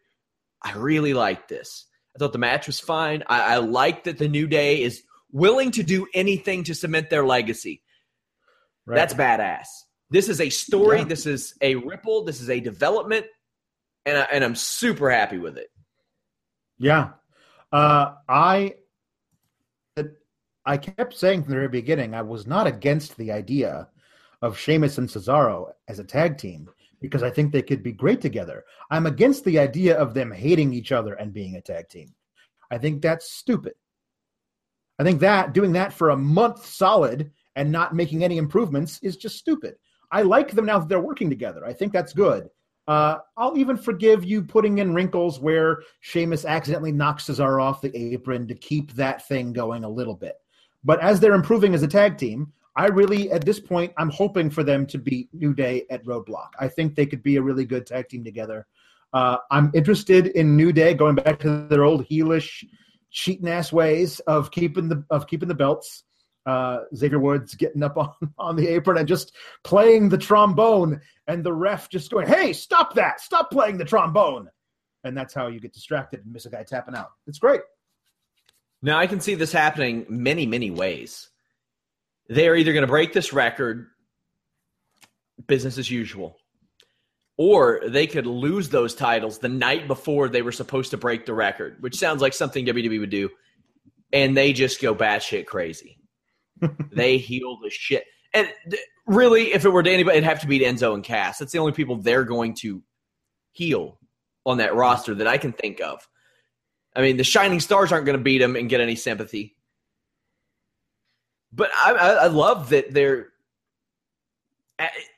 I 0.63 0.73
really 0.73 1.13
like 1.13 1.47
this. 1.47 1.85
I 2.15 2.19
thought 2.19 2.33
the 2.33 2.39
match 2.39 2.67
was 2.67 2.79
fine. 2.79 3.23
I, 3.27 3.55
I 3.55 3.57
like 3.57 4.05
that 4.05 4.17
the 4.17 4.27
New 4.27 4.47
Day 4.47 4.81
is 4.81 5.03
willing 5.31 5.71
to 5.71 5.83
do 5.83 6.07
anything 6.13 6.63
to 6.63 6.73
cement 6.73 7.09
their 7.09 7.25
legacy. 7.25 7.81
Right. 8.85 8.95
That's 8.95 9.13
badass. 9.13 9.67
This 10.09 10.29
is 10.29 10.39
a 10.39 10.49
story. 10.49 10.99
Yeah. 10.99 11.05
This 11.05 11.25
is 11.25 11.55
a 11.61 11.75
ripple. 11.75 12.23
This 12.23 12.39
is 12.39 12.49
a 12.49 12.59
development, 12.59 13.25
and 14.05 14.17
I, 14.17 14.21
and 14.31 14.43
I'm 14.43 14.55
super 14.55 15.09
happy 15.09 15.37
with 15.37 15.57
it. 15.57 15.67
Yeah, 16.77 17.11
uh, 17.71 18.13
I 18.29 18.75
I 20.65 20.77
kept 20.77 21.13
saying 21.13 21.43
from 21.43 21.51
the 21.51 21.57
very 21.57 21.67
beginning 21.67 22.15
I 22.15 22.21
was 22.21 22.47
not 22.47 22.67
against 22.67 23.17
the 23.17 23.31
idea 23.31 23.87
of 24.41 24.57
Sheamus 24.57 24.97
and 24.97 25.07
Cesaro 25.07 25.71
as 25.87 25.99
a 25.99 26.03
tag 26.03 26.37
team 26.37 26.69
because 27.05 27.23
I 27.23 27.29
think 27.29 27.51
they 27.51 27.61
could 27.61 27.83
be 27.83 27.91
great 27.91 28.21
together. 28.21 28.63
I'm 28.91 29.05
against 29.05 29.43
the 29.43 29.59
idea 29.59 29.97
of 29.97 30.13
them 30.13 30.31
hating 30.31 30.73
each 30.73 30.91
other 30.91 31.13
and 31.13 31.33
being 31.33 31.55
a 31.55 31.61
tag 31.61 31.89
team. 31.89 32.13
I 32.71 32.77
think 32.77 33.01
that's 33.01 33.31
stupid. 33.31 33.73
I 34.99 35.03
think 35.03 35.19
that 35.21 35.53
doing 35.53 35.73
that 35.73 35.93
for 35.93 36.09
a 36.09 36.17
month 36.17 36.65
solid 36.65 37.31
and 37.55 37.71
not 37.71 37.95
making 37.95 38.23
any 38.23 38.37
improvements 38.37 38.99
is 39.01 39.17
just 39.17 39.37
stupid. 39.37 39.75
I 40.11 40.21
like 40.21 40.51
them 40.51 40.65
now 40.65 40.79
that 40.79 40.87
they're 40.87 40.99
working 40.99 41.29
together. 41.29 41.65
I 41.65 41.73
think 41.73 41.91
that's 41.91 42.13
good. 42.13 42.49
Uh, 42.87 43.17
I'll 43.35 43.57
even 43.57 43.77
forgive 43.77 44.23
you 44.23 44.43
putting 44.43 44.77
in 44.77 44.93
wrinkles 44.93 45.39
where 45.39 45.81
Sheamus 46.01 46.45
accidentally 46.45 46.91
knocks 46.91 47.25
Cesaro 47.25 47.61
off 47.61 47.81
the 47.81 47.95
apron 48.13 48.47
to 48.47 48.55
keep 48.55 48.93
that 48.93 49.27
thing 49.27 49.53
going 49.53 49.83
a 49.83 49.89
little 49.89 50.15
bit. 50.15 50.35
But 50.83 51.01
as 51.01 51.19
they're 51.19 51.33
improving 51.33 51.73
as 51.73 51.81
a 51.81 51.87
tag 51.87 52.17
team, 52.17 52.53
I 52.75 52.87
really, 52.87 53.31
at 53.31 53.45
this 53.45 53.59
point, 53.59 53.93
I'm 53.97 54.09
hoping 54.09 54.49
for 54.49 54.63
them 54.63 54.85
to 54.87 54.97
beat 54.97 55.29
New 55.33 55.53
Day 55.53 55.85
at 55.89 56.03
Roadblock. 56.05 56.49
I 56.59 56.67
think 56.67 56.95
they 56.95 57.05
could 57.05 57.23
be 57.23 57.37
a 57.37 57.41
really 57.41 57.65
good 57.65 57.85
tag 57.85 58.09
team 58.09 58.23
together. 58.23 58.67
Uh, 59.13 59.37
I'm 59.49 59.71
interested 59.73 60.27
in 60.27 60.57
New 60.57 60.73
Day 60.73 60.93
going 60.93 61.15
back 61.15 61.39
to 61.39 61.67
their 61.67 61.85
old 61.85 62.05
heelish, 62.05 62.65
cheating 63.11 63.47
ass 63.47 63.71
ways 63.71 64.19
of 64.21 64.51
keeping 64.51 64.89
the 64.89 65.05
of 65.09 65.25
keeping 65.27 65.47
the 65.47 65.55
belts. 65.55 66.03
Uh, 66.45 66.81
Xavier 66.93 67.17
Woods 67.17 67.55
getting 67.55 67.81
up 67.81 67.97
on, 67.97 68.13
on 68.37 68.55
the 68.57 68.67
apron 68.67 68.97
and 68.97 69.07
just 69.07 69.33
playing 69.63 70.09
the 70.09 70.17
trombone, 70.17 70.99
and 71.27 71.43
the 71.45 71.53
ref 71.53 71.89
just 71.89 72.11
going, 72.11 72.27
"Hey, 72.27 72.51
stop 72.51 72.95
that! 72.95 73.21
Stop 73.21 73.51
playing 73.51 73.77
the 73.77 73.85
trombone!" 73.85 74.49
And 75.05 75.15
that's 75.15 75.33
how 75.33 75.47
you 75.47 75.61
get 75.61 75.71
distracted 75.71 76.25
and 76.25 76.33
miss 76.33 76.45
a 76.45 76.49
guy 76.49 76.63
tapping 76.63 76.95
out. 76.95 77.11
It's 77.25 77.39
great. 77.39 77.61
Now 78.81 78.99
I 78.99 79.07
can 79.07 79.21
see 79.21 79.35
this 79.35 79.53
happening 79.53 80.05
many, 80.09 80.45
many 80.45 80.71
ways 80.71 81.29
they 82.29 82.47
are 82.47 82.55
either 82.55 82.73
going 82.73 82.81
to 82.81 82.87
break 82.87 83.13
this 83.13 83.33
record, 83.33 83.87
business 85.47 85.77
as 85.77 85.89
usual, 85.89 86.37
or 87.37 87.81
they 87.87 88.07
could 88.07 88.25
lose 88.25 88.69
those 88.69 88.95
titles 88.95 89.39
the 89.39 89.49
night 89.49 89.87
before 89.87 90.29
they 90.29 90.41
were 90.41 90.51
supposed 90.51 90.91
to 90.91 90.97
break 90.97 91.25
the 91.25 91.33
record, 91.33 91.77
which 91.81 91.97
sounds 91.97 92.21
like 92.21 92.33
something 92.33 92.65
WWE 92.65 92.99
would 92.99 93.09
do, 93.09 93.29
and 94.13 94.35
they 94.35 94.53
just 94.53 94.81
go 94.81 94.95
batshit 94.95 95.45
crazy. 95.45 95.99
they 96.91 97.17
heal 97.17 97.59
the 97.61 97.69
shit. 97.69 98.05
And 98.33 98.47
really, 99.05 99.53
if 99.53 99.65
it 99.65 99.69
were 99.69 99.83
to 99.83 99.91
anybody, 99.91 100.17
it'd 100.17 100.27
have 100.27 100.41
to 100.41 100.47
be 100.47 100.59
Enzo 100.59 100.93
and 100.93 101.03
Cass. 101.03 101.37
That's 101.37 101.51
the 101.51 101.59
only 101.59 101.73
people 101.73 101.97
they're 101.97 102.23
going 102.23 102.55
to 102.55 102.81
heal 103.51 103.99
on 104.45 104.57
that 104.57 104.75
roster 104.75 105.15
that 105.15 105.27
I 105.27 105.37
can 105.37 105.53
think 105.53 105.81
of. 105.81 106.07
I 106.95 107.01
mean, 107.01 107.17
the 107.17 107.23
Shining 107.23 107.59
Stars 107.59 107.91
aren't 107.91 108.05
going 108.05 108.17
to 108.17 108.23
beat 108.23 108.39
them 108.39 108.55
and 108.55 108.69
get 108.69 108.81
any 108.81 108.95
sympathy 108.95 109.55
but 111.55 111.71
I, 111.73 111.93
I 111.93 112.27
love 112.27 112.69
that 112.69 112.93
they're. 112.93 113.29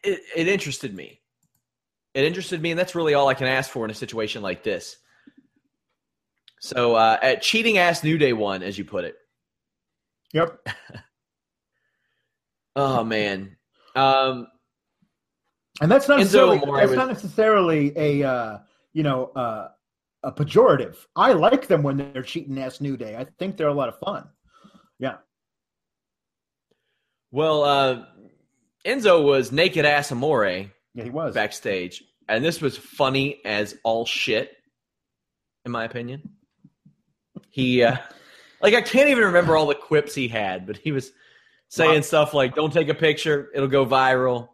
It, 0.04 0.22
it 0.36 0.48
interested 0.48 0.96
me. 0.96 1.20
It 2.14 2.24
interested 2.24 2.62
me, 2.62 2.72
and 2.72 2.80
that's 2.80 2.96
really 2.96 3.16
all 3.16 3.28
I 3.28 3.34
can 3.34 3.48
ask 3.48 3.70
for 3.70 3.84
in 3.86 3.92
a 3.92 3.96
situation 3.96 4.42
like 4.42 4.64
this. 4.64 4.98
So, 6.60 6.96
uh, 6.96 7.18
at 7.22 7.42
cheating 7.42 7.78
ass 7.78 8.04
New 8.04 8.18
Day 8.18 8.34
one, 8.34 8.64
as 8.64 8.78
you 8.78 8.86
put 8.86 9.04
it. 9.04 9.18
Yep. 10.34 10.68
oh 12.76 13.04
man. 13.04 13.56
Um, 13.96 14.48
and 15.82 15.92
that's 15.92 16.08
not 16.08 16.20
necessarily 16.20 16.58
that's 16.58 16.90
was, 16.90 16.96
not 16.96 17.08
necessarily 17.08 17.94
a 17.96 18.24
uh, 18.24 18.58
you 18.94 19.04
know 19.04 19.26
uh, 19.36 19.70
a 20.24 20.32
pejorative. 20.32 20.98
I 21.16 21.34
like 21.34 21.68
them 21.68 21.84
when 21.84 21.98
they're 21.98 22.24
cheating 22.24 22.60
ass 22.60 22.82
New 22.82 22.98
Day. 22.98 23.16
I 23.16 23.26
think 23.40 23.58
they're 23.58 23.68
a 23.68 23.74
lot 23.74 23.90
of 23.90 24.00
fun. 24.00 24.28
Yeah. 25.00 25.18
Well, 27.38 27.64
uh, 27.66 28.06
Enzo 28.84 29.24
was 29.24 29.52
naked 29.52 29.86
ass 29.86 30.12
Amore. 30.12 30.72
Yeah, 30.96 31.04
he 31.04 31.12
was 31.12 31.36
backstage, 31.36 32.04
and 32.28 32.44
this 32.44 32.62
was 32.62 32.76
funny 32.76 33.42
as 33.46 33.78
all 33.84 34.08
shit, 34.08 34.58
in 35.64 35.72
my 35.72 35.84
opinion. 35.84 36.32
He, 37.52 37.84
uh, 37.84 37.98
like, 38.60 38.74
I 38.74 38.82
can't 38.82 39.10
even 39.10 39.26
remember 39.26 39.56
all 39.56 39.68
the 39.68 39.76
quips 39.76 40.16
he 40.16 40.28
had, 40.28 40.66
but 40.66 40.78
he 40.78 40.92
was 40.92 41.12
saying 41.68 41.94
wow. 41.94 42.02
stuff 42.02 42.34
like, 42.34 42.56
"Don't 42.56 42.74
take 42.74 42.90
a 42.90 42.96
picture; 42.96 43.52
it'll 43.54 43.68
go 43.68 43.86
viral." 43.86 44.50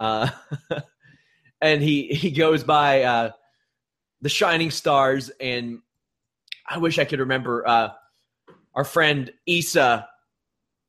Uh, 0.00 0.28
and 1.60 1.80
he 1.80 2.08
he 2.08 2.32
goes 2.32 2.64
by 2.64 3.04
uh, 3.04 3.30
the 4.22 4.28
Shining 4.28 4.72
Stars, 4.72 5.30
and 5.40 5.78
I 6.68 6.78
wish 6.78 6.98
I 6.98 7.04
could 7.04 7.20
remember 7.20 7.64
uh, 7.64 7.90
our 8.74 8.84
friend 8.84 9.32
Issa 9.46 10.08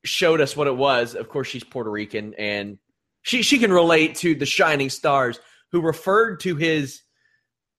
showed 0.04 0.40
us 0.40 0.56
what 0.56 0.66
it 0.66 0.76
was. 0.76 1.14
Of 1.14 1.28
course, 1.28 1.48
she's 1.48 1.64
Puerto 1.64 1.90
Rican, 1.90 2.34
and 2.34 2.78
she 3.22 3.42
she 3.42 3.58
can 3.58 3.72
relate 3.72 4.16
to 4.16 4.34
the 4.34 4.46
Shining 4.46 4.90
Stars, 4.90 5.40
who 5.72 5.80
referred 5.80 6.40
to 6.40 6.56
his 6.56 7.02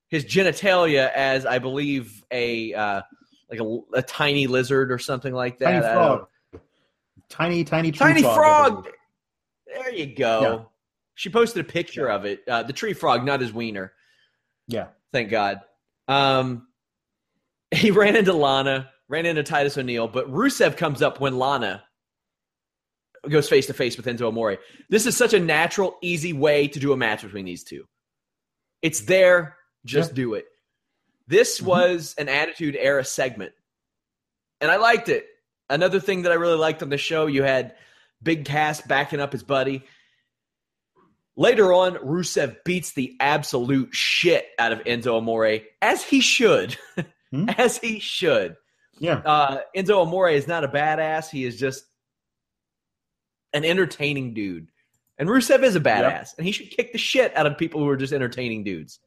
his 0.09 0.25
genitalia 0.25 1.11
as, 1.11 1.45
I 1.45 1.59
believe, 1.59 2.23
a 2.31 2.73
uh, 2.73 3.01
like 3.49 3.59
a, 3.59 3.79
a 3.93 4.01
tiny 4.01 4.47
lizard 4.47 4.91
or 4.91 4.99
something 4.99 5.33
like 5.33 5.59
that. 5.59 5.71
Tiny 5.71 5.81
frog. 5.81 6.27
Tiny, 7.29 7.63
tiny, 7.63 7.91
tiny 7.91 8.21
frog. 8.21 8.35
frog. 8.35 8.87
There 9.67 9.93
you 9.93 10.15
go. 10.15 10.41
Yeah. 10.41 10.59
She 11.13 11.29
posted 11.29 11.63
a 11.63 11.67
picture 11.67 12.07
yeah. 12.07 12.15
of 12.15 12.25
it. 12.25 12.41
Uh, 12.47 12.63
the 12.63 12.73
tree 12.73 12.93
frog, 12.93 13.23
not 13.23 13.41
his 13.41 13.53
wiener. 13.53 13.93
Yeah. 14.67 14.87
Thank 15.11 15.29
God. 15.29 15.61
Um, 16.07 16.67
he 17.71 17.91
ran 17.91 18.15
into 18.15 18.33
Lana, 18.33 18.89
ran 19.07 19.25
into 19.25 19.43
Titus 19.43 19.77
O'Neil, 19.77 20.07
but 20.07 20.31
Rusev 20.31 20.75
comes 20.75 21.01
up 21.01 21.19
when 21.19 21.37
Lana 21.37 21.83
goes 23.29 23.49
face 23.49 23.67
to 23.67 23.73
face 23.73 23.97
with 23.97 24.05
Enzo 24.05 24.27
Amore. 24.27 24.57
This 24.89 25.05
is 25.05 25.15
such 25.15 25.33
a 25.33 25.39
natural, 25.39 25.97
easy 26.01 26.33
way 26.33 26.67
to 26.67 26.79
do 26.79 26.93
a 26.93 26.97
match 26.97 27.21
between 27.21 27.45
these 27.45 27.63
two. 27.63 27.85
It's 28.81 29.01
there, 29.01 29.57
just 29.85 30.11
yeah. 30.11 30.15
do 30.15 30.33
it. 30.35 30.45
This 31.27 31.57
mm-hmm. 31.57 31.67
was 31.67 32.15
an 32.17 32.29
Attitude 32.29 32.75
Era 32.79 33.03
segment. 33.03 33.53
and 34.61 34.71
I 34.71 34.77
liked 34.77 35.09
it. 35.09 35.25
Another 35.69 35.99
thing 35.99 36.23
that 36.23 36.31
I 36.31 36.35
really 36.35 36.57
liked 36.57 36.81
on 36.81 36.89
the 36.89 36.97
show, 36.97 37.27
you 37.27 37.43
had 37.43 37.75
Big 38.23 38.45
Cass 38.45 38.81
backing 38.81 39.19
up 39.19 39.31
his 39.31 39.43
buddy. 39.43 39.83
Later 41.37 41.71
on, 41.71 41.93
Rusev 41.95 42.57
beats 42.65 42.93
the 42.93 43.15
absolute 43.19 43.93
shit 43.93 44.45
out 44.57 44.73
of 44.73 44.79
Enzo 44.79 45.17
Amore, 45.17 45.61
as 45.81 46.03
he 46.03 46.21
should. 46.21 46.77
Hmm? 47.31 47.47
as 47.47 47.77
he 47.77 47.99
should. 47.99 48.55
Yeah. 48.99 49.21
Uh, 49.23 49.59
Enzo 49.75 50.01
Amore 50.01 50.29
is 50.29 50.47
not 50.47 50.63
a 50.63 50.67
badass. 50.67 51.29
He 51.29 51.45
is 51.45 51.59
just 51.59 51.85
an 53.53 53.65
entertaining 53.65 54.33
dude. 54.33 54.67
And 55.17 55.27
Rusev 55.27 55.63
is 55.63 55.75
a 55.75 55.81
badass, 55.81 56.01
yep. 56.01 56.27
and 56.37 56.45
he 56.45 56.53
should 56.53 56.69
kick 56.69 56.93
the 56.93 56.97
shit 56.97 57.35
out 57.35 57.45
of 57.45 57.57
people 57.57 57.81
who 57.81 57.89
are 57.89 57.97
just 57.97 58.13
entertaining 58.13 58.63
dudes. 58.63 58.99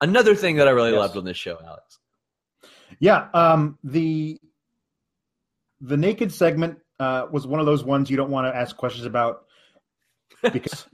Another 0.00 0.34
thing 0.34 0.56
that 0.56 0.66
I 0.66 0.70
really 0.70 0.92
yes. 0.92 0.98
loved 0.98 1.16
on 1.18 1.24
this 1.24 1.36
show, 1.36 1.58
Alex. 1.62 1.98
Yeah, 3.00 3.28
um, 3.34 3.78
the 3.84 4.40
the 5.82 5.96
naked 5.96 6.32
segment 6.32 6.78
uh, 6.98 7.26
was 7.30 7.46
one 7.46 7.60
of 7.60 7.66
those 7.66 7.84
ones 7.84 8.10
you 8.10 8.16
don't 8.16 8.30
want 8.30 8.46
to 8.46 8.56
ask 8.56 8.76
questions 8.76 9.06
about 9.06 9.44
because 10.52 10.86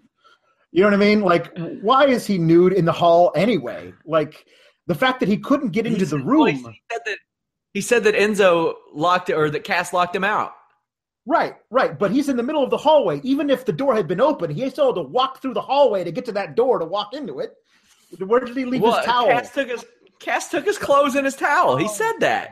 you 0.72 0.82
know 0.82 0.88
what 0.88 0.94
I 0.94 0.98
mean. 0.98 1.20
Like, 1.20 1.56
why 1.80 2.06
is 2.06 2.26
he 2.26 2.36
nude 2.36 2.72
in 2.72 2.84
the 2.84 2.92
hall 2.92 3.32
anyway? 3.36 3.94
Like 4.04 4.44
the 4.86 4.94
fact 4.94 5.20
that 5.20 5.28
he 5.28 5.38
couldn't 5.38 5.70
get 5.70 5.86
into 5.86 6.04
the 6.04 6.18
room. 6.18 6.48
He 6.48 6.62
said 6.62 7.00
that, 7.06 7.18
he 7.74 7.80
said 7.80 8.04
that 8.04 8.14
Enzo 8.14 8.74
locked 8.92 9.30
it, 9.30 9.34
or 9.34 9.50
that 9.50 9.62
Cass 9.62 9.92
locked 9.92 10.16
him 10.16 10.24
out. 10.24 10.52
Right, 11.26 11.56
right. 11.70 11.98
But 11.98 12.12
he's 12.12 12.28
in 12.28 12.36
the 12.36 12.42
middle 12.42 12.62
of 12.62 12.70
the 12.70 12.76
hallway. 12.76 13.20
Even 13.24 13.50
if 13.50 13.64
the 13.64 13.72
door 13.72 13.96
had 13.96 14.06
been 14.06 14.20
open, 14.20 14.50
he 14.50 14.70
still 14.70 14.86
had 14.86 14.94
to 14.94 15.02
walk 15.02 15.42
through 15.42 15.54
the 15.54 15.60
hallway 15.60 16.04
to 16.04 16.12
get 16.12 16.24
to 16.26 16.32
that 16.32 16.54
door 16.54 16.78
to 16.78 16.84
walk 16.84 17.14
into 17.14 17.40
it. 17.40 17.54
Where 18.18 18.40
did 18.40 18.56
he 18.56 18.64
leave 18.64 18.82
well, 18.82 18.96
his 18.96 19.06
towel? 19.06 19.26
Cass 19.26 19.50
took 19.52 19.68
his 19.68 19.84
Cass 20.20 20.48
took 20.48 20.64
his 20.64 20.78
clothes 20.78 21.16
and 21.16 21.24
his 21.24 21.34
towel. 21.34 21.76
He 21.76 21.88
said 21.88 22.14
that. 22.20 22.50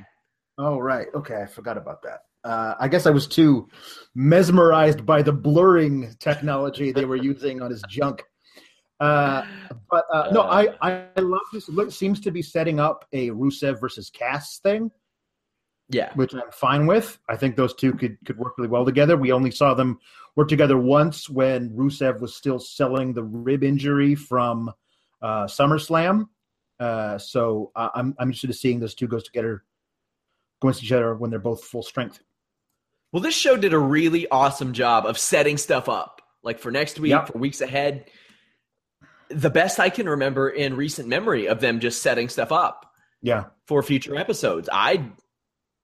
Oh 0.58 0.78
right. 0.78 1.06
Okay, 1.14 1.40
I 1.40 1.46
forgot 1.46 1.78
about 1.78 2.02
that. 2.02 2.20
Uh, 2.42 2.74
I 2.78 2.88
guess 2.88 3.06
I 3.06 3.10
was 3.10 3.26
too 3.26 3.68
mesmerized 4.14 5.06
by 5.06 5.22
the 5.22 5.32
blurring 5.32 6.14
technology 6.18 6.92
they 6.92 7.06
were 7.06 7.16
using 7.16 7.62
on 7.62 7.70
his 7.70 7.82
junk. 7.88 8.22
Uh, 9.00 9.44
but 9.90 10.04
uh, 10.12 10.30
no, 10.30 10.42
I, 10.42 10.68
I 10.82 11.08
love 11.20 11.40
this. 11.52 11.68
It 11.68 11.92
seems 11.92 12.20
to 12.20 12.30
be 12.30 12.42
setting 12.42 12.80
up 12.80 13.06
a 13.12 13.30
Rusev 13.30 13.80
versus 13.80 14.10
Cass 14.10 14.58
thing. 14.58 14.90
Yeah, 15.90 16.12
which 16.14 16.34
I'm 16.34 16.50
fine 16.50 16.86
with. 16.86 17.18
I 17.28 17.36
think 17.36 17.56
those 17.56 17.74
two 17.74 17.92
could 17.92 18.16
could 18.24 18.38
work 18.38 18.54
really 18.56 18.70
well 18.70 18.84
together. 18.84 19.16
We 19.16 19.32
only 19.32 19.50
saw 19.50 19.74
them 19.74 19.98
work 20.34 20.48
together 20.48 20.78
once 20.78 21.28
when 21.28 21.70
Rusev 21.70 22.20
was 22.20 22.34
still 22.34 22.58
selling 22.58 23.12
the 23.12 23.22
rib 23.22 23.62
injury 23.62 24.14
from 24.14 24.72
uh, 25.20 25.44
SummerSlam. 25.44 26.28
Uh, 26.80 27.18
so 27.18 27.70
I'm 27.76 28.14
I'm 28.18 28.28
interested 28.28 28.50
in 28.50 28.54
seeing 28.54 28.80
those 28.80 28.94
two 28.94 29.06
go 29.06 29.20
together, 29.20 29.62
go 30.60 30.68
against 30.68 30.82
each 30.84 30.92
other 30.92 31.14
when 31.14 31.30
they're 31.30 31.38
both 31.38 31.64
full 31.64 31.82
strength. 31.82 32.20
Well, 33.12 33.22
this 33.22 33.36
show 33.36 33.56
did 33.56 33.72
a 33.72 33.78
really 33.78 34.26
awesome 34.28 34.72
job 34.72 35.06
of 35.06 35.18
setting 35.18 35.56
stuff 35.56 35.88
up, 35.88 36.20
like 36.42 36.58
for 36.58 36.72
next 36.72 36.98
week, 36.98 37.10
yep. 37.10 37.28
for 37.28 37.38
weeks 37.38 37.60
ahead. 37.60 38.10
The 39.28 39.50
best 39.50 39.78
I 39.78 39.88
can 39.88 40.08
remember 40.08 40.48
in 40.48 40.74
recent 40.76 41.08
memory 41.08 41.46
of 41.46 41.60
them 41.60 41.78
just 41.78 42.02
setting 42.02 42.28
stuff 42.28 42.50
up. 42.50 42.90
Yeah. 43.22 43.44
For 43.66 43.82
future 43.82 44.16
episodes. 44.16 44.68
I 44.70 45.12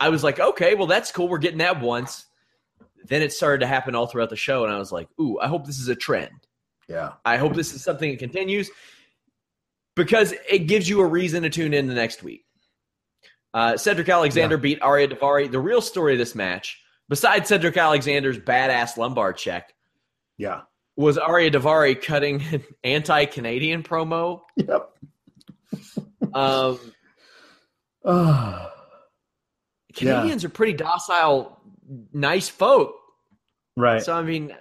I 0.01 0.09
was 0.09 0.25
like, 0.25 0.41
okay, 0.41 0.75
well 0.75 0.87
that's 0.87 1.13
cool. 1.13 1.29
We're 1.29 1.39
getting 1.39 1.59
that 1.59 1.81
once. 1.81 2.27
Then 3.05 3.23
it 3.23 3.33
started 3.33 3.61
to 3.61 3.67
happen 3.67 3.95
all 3.95 4.07
throughout 4.07 4.31
the 4.31 4.37
show, 4.37 4.65
and 4.65 4.73
I 4.73 4.79
was 4.79 4.91
like, 4.91 5.09
ooh, 5.21 5.39
I 5.39 5.49
hope 5.49 5.67
this 5.67 5.79
is 5.79 5.89
a 5.89 5.95
trend. 5.95 6.33
Yeah. 6.89 7.13
I 7.25 7.37
hope 7.37 7.55
this 7.55 7.73
is 7.73 7.85
something 7.85 8.11
that 8.11 8.19
continues 8.19 8.71
because 9.95 10.35
it 10.49 10.61
gives 10.61 10.89
you 10.89 11.01
a 11.01 11.07
reason 11.07 11.45
to 11.45 11.51
tune 11.51 11.73
in 11.73 11.87
the 11.87 11.95
next 11.95 12.23
week. 12.23 12.45
Uh, 13.55 13.77
Cedric 13.77 14.09
Alexander 14.09 14.57
yeah. 14.57 14.61
beat 14.61 14.81
Ariya 14.81 15.13
Daivari. 15.13 15.51
The 15.51 15.61
real 15.61 15.81
story 15.81 16.13
of 16.15 16.19
this 16.19 16.35
match 16.35 16.81
besides 17.09 17.49
Cedric 17.49 17.77
Alexander's 17.77 18.39
badass 18.39 18.97
lumbar 18.97 19.33
check, 19.33 19.75
yeah, 20.39 20.63
was 20.97 21.19
Ariya 21.19 21.53
Daivari 21.53 22.01
cutting 22.01 22.43
an 22.53 22.65
anti-Canadian 22.85 23.83
promo. 23.83 24.41
Yep. 24.57 24.91
um. 26.35 26.79
Canadians 29.95 30.43
yeah. 30.43 30.47
are 30.47 30.51
pretty 30.51 30.73
docile, 30.73 31.61
nice 32.13 32.49
folk. 32.49 32.95
Right. 33.77 34.03
So 34.03 34.15
I 34.15 34.23
mean, 34.23 34.55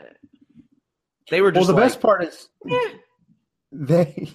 they 1.29 1.41
were 1.41 1.51
just. 1.51 1.67
Well, 1.67 1.75
the 1.75 1.81
like, 1.81 1.91
best 1.91 2.01
part 2.01 2.23
is 2.23 2.49
eh. 2.69 2.89
they 3.71 4.29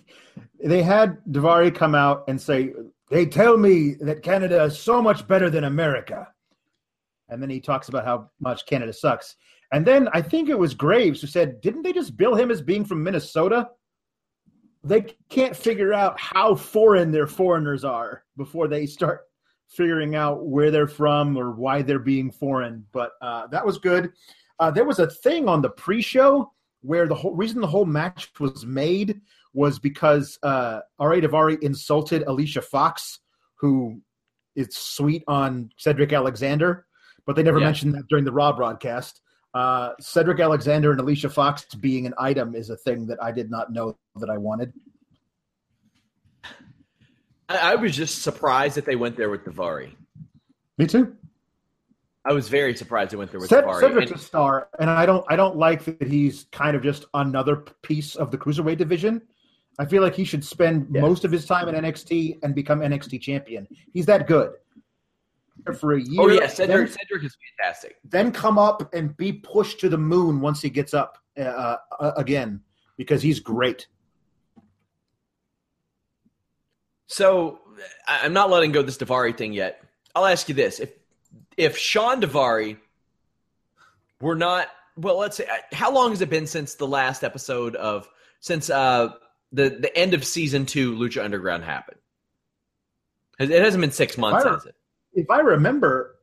they 0.63 0.83
had 0.83 1.19
Daivari 1.31 1.75
come 1.75 1.95
out 1.95 2.25
and 2.29 2.41
say 2.41 2.73
they 3.11 3.27
tell 3.27 3.57
me 3.57 3.95
that 4.01 4.23
Canada 4.23 4.63
is 4.65 4.79
so 4.79 5.03
much 5.03 5.27
better 5.27 5.51
than 5.51 5.65
America 5.65 6.29
and 7.29 7.43
then 7.43 7.51
he 7.51 7.61
talks 7.61 7.89
about 7.89 8.05
how 8.05 8.31
much 8.41 8.67
Canada 8.67 8.93
sucks. 8.93 9.37
And 9.73 9.85
then 9.85 10.09
I 10.13 10.23
think 10.23 10.49
it 10.49 10.59
was 10.59 10.75
Graves 10.75 11.21
who 11.21 11.27
said, 11.27 11.61
"Didn't 11.61 11.83
they 11.83 11.93
just 11.93 12.17
bill 12.17 12.35
him 12.35 12.51
as 12.51 12.63
being 12.63 12.85
from 12.85 13.03
Minnesota?" 13.03 13.71
They 14.83 15.07
can't 15.31 15.57
figure 15.57 15.95
out 15.95 16.21
how 16.21 16.55
foreign 16.55 17.11
their 17.11 17.27
foreigners 17.27 17.85
are 17.85 18.25
before 18.37 18.69
they 18.69 18.87
start 18.87 19.23
figuring 19.69 20.15
out 20.15 20.47
where 20.47 20.71
they're 20.71 20.87
from 20.87 21.37
or 21.37 21.53
why 21.53 21.83
they're 21.83 21.99
being 21.99 22.31
foreign. 22.31 22.87
But 22.93 23.13
uh, 23.21 23.47
that 23.49 23.65
was 23.65 23.79
good. 23.79 24.13
Uh, 24.59 24.71
there 24.71 24.85
was 24.85 24.99
a 24.99 25.11
thing 25.11 25.49
on 25.49 25.63
the 25.63 25.71
pre-show 25.71 26.53
where 26.83 27.07
the 27.09 27.15
whole 27.15 27.35
reason 27.35 27.61
the 27.61 27.67
whole 27.67 27.87
match 27.87 28.31
was 28.39 28.65
made 28.65 29.21
was 29.53 29.79
because 29.79 30.39
uh, 30.43 30.81
Ari 30.99 31.23
Daivari 31.23 31.63
insulted 31.63 32.23
Alicia 32.23 32.63
Fox, 32.63 33.21
who 33.57 34.01
is 34.55 34.77
sweet 34.77 35.25
on 35.27 35.71
Cedric 35.77 36.13
Alexander 36.13 36.87
but 37.27 37.37
they 37.37 37.43
never 37.43 37.59
yeah. 37.59 37.67
mentioned 37.67 37.95
that 37.95 38.07
during 38.09 38.25
the 38.25 38.33
Raw 38.33 38.53
broadcast. 38.53 39.21
Uh, 39.53 39.93
Cedric 40.01 40.41
Alexander 40.41 40.91
and 40.91 41.01
Alicia 41.01 41.31
Fox 41.31 41.65
being 41.77 42.07
an 42.07 42.15
item 42.19 42.55
is 42.55 42.71
a 42.71 42.77
thing 42.77 43.07
that 43.07 43.23
I 43.23 43.31
did 43.31 43.51
not 43.51 43.73
know 43.73 43.97
that 44.17 44.29
I 44.29 44.37
wanted. 44.37 44.73
I, 47.49 47.73
I 47.73 47.75
was 47.75 47.97
just 47.97 48.23
surprised 48.23 48.77
that 48.77 48.85
they 48.85 48.97
went 48.97 49.17
there 49.17 49.31
with 49.31 49.45
Daivari. 49.45 49.95
Me 50.79 50.87
too. 50.87 51.17
I 52.27 52.33
was 52.33 52.49
very 52.49 52.75
surprised 52.75 53.13
they 53.13 53.17
went 53.17 53.31
there 53.31 53.41
with 53.41 53.51
Ced- 53.51 53.65
Daivari. 53.65 53.81
Cedric's 53.81 54.11
and, 54.11 54.21
a 54.21 54.23
star, 54.23 54.69
and 54.79 54.89
I 54.89 55.05
don't 55.05 55.25
I 55.29 55.37
don't 55.37 55.57
like 55.57 55.85
that 55.85 56.09
he's 56.09 56.47
kind 56.53 56.75
of 56.75 56.83
just 56.83 57.05
another 57.15 57.57
piece 57.83 58.17
of 58.17 58.31
the 58.31 58.39
cruiserweight 58.39 58.79
division. 58.79 59.21
I 59.79 59.85
feel 59.85 60.03
like 60.03 60.15
he 60.15 60.25
should 60.25 60.45
spend 60.45 60.89
yeah. 60.91 61.01
most 61.01 61.25
of 61.25 61.33
his 61.33 61.47
time 61.47 61.69
in 61.69 61.75
NXT 61.75 62.39
and 62.43 62.55
become 62.55 62.81
NXT 62.81 63.21
champion. 63.21 63.67
He's 63.93 64.07
that 64.07 64.27
good 64.27 64.53
for 65.79 65.95
a 65.95 66.01
year. 66.01 66.21
Oh 66.21 66.29
yeah, 66.29 66.47
Cedric, 66.47 66.89
then, 66.89 66.99
Cedric 66.99 67.25
is 67.25 67.37
fantastic. 67.59 67.97
Then 68.05 68.33
come 68.33 68.59
up 68.59 68.95
and 68.95 69.17
be 69.17 69.33
pushed 69.33 69.81
to 69.81 69.89
the 69.89 69.99
moon 69.99 70.41
once 70.41 70.63
he 70.63 70.71
gets 70.71 70.95
up 70.95 71.19
uh, 71.39 71.77
uh, 72.01 72.13
again 72.17 72.61
because 72.97 73.23
he's 73.23 73.41
great. 73.41 73.89
So 77.07 77.61
I'm 78.07 78.33
not 78.33 78.51
letting 78.51 78.73
go 78.73 78.83
this 78.83 78.99
Daivari 78.99 79.37
thing 79.37 79.53
yet. 79.53 79.83
I'll 80.15 80.27
ask 80.27 80.49
you 80.49 80.55
this: 80.55 80.81
if 80.81 80.91
if 81.57 81.77
Shawn 81.77 82.21
Daivari 82.21 82.79
were 84.21 84.37
not 84.37 84.69
well, 84.97 85.19
let's 85.19 85.37
say 85.37 85.47
how 85.73 85.93
long 85.93 86.11
has 86.11 86.21
it 86.21 86.31
been 86.31 86.47
since 86.47 86.75
the 86.75 86.87
last 86.87 87.25
episode 87.25 87.77
of 87.77 88.09
since 88.41 88.71
uh, 88.71 89.11
the 89.53 89.71
the 89.71 89.97
end 89.97 90.15
of 90.15 90.25
season 90.25 90.67
two 90.67 90.95
Lucha 90.95 91.23
Underground 91.25 91.65
happened? 91.65 91.99
It 93.39 93.51
hasn't 93.51 93.81
been 93.81 93.91
six 93.91 94.17
months, 94.17 94.45
has 94.45 94.67
it? 94.67 94.77
if 95.15 95.29
I 95.29 95.41
remember, 95.41 96.17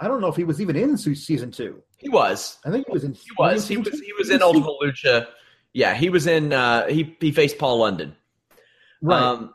I 0.00 0.08
don't 0.08 0.20
know 0.20 0.26
if 0.26 0.36
he 0.36 0.44
was 0.44 0.60
even 0.60 0.74
in 0.74 0.96
season 0.96 1.52
two. 1.52 1.82
He 1.98 2.08
was. 2.08 2.58
I 2.64 2.70
think 2.70 2.86
he 2.86 2.92
was 2.92 3.04
in. 3.04 3.14
He 3.14 3.30
was. 3.38 3.68
He 3.68 3.76
was. 3.76 4.00
He 4.00 4.12
was 4.18 4.30
in 4.30 4.42
Ultimate 4.42 4.74
Lucha. 4.82 5.28
Yeah, 5.72 5.94
he 5.94 6.10
was 6.10 6.26
in. 6.26 6.52
Uh, 6.52 6.86
he 6.88 7.16
he 7.20 7.30
faced 7.30 7.58
Paul 7.58 7.78
London. 7.78 8.16
Right. 9.00 9.20
Um, 9.20 9.54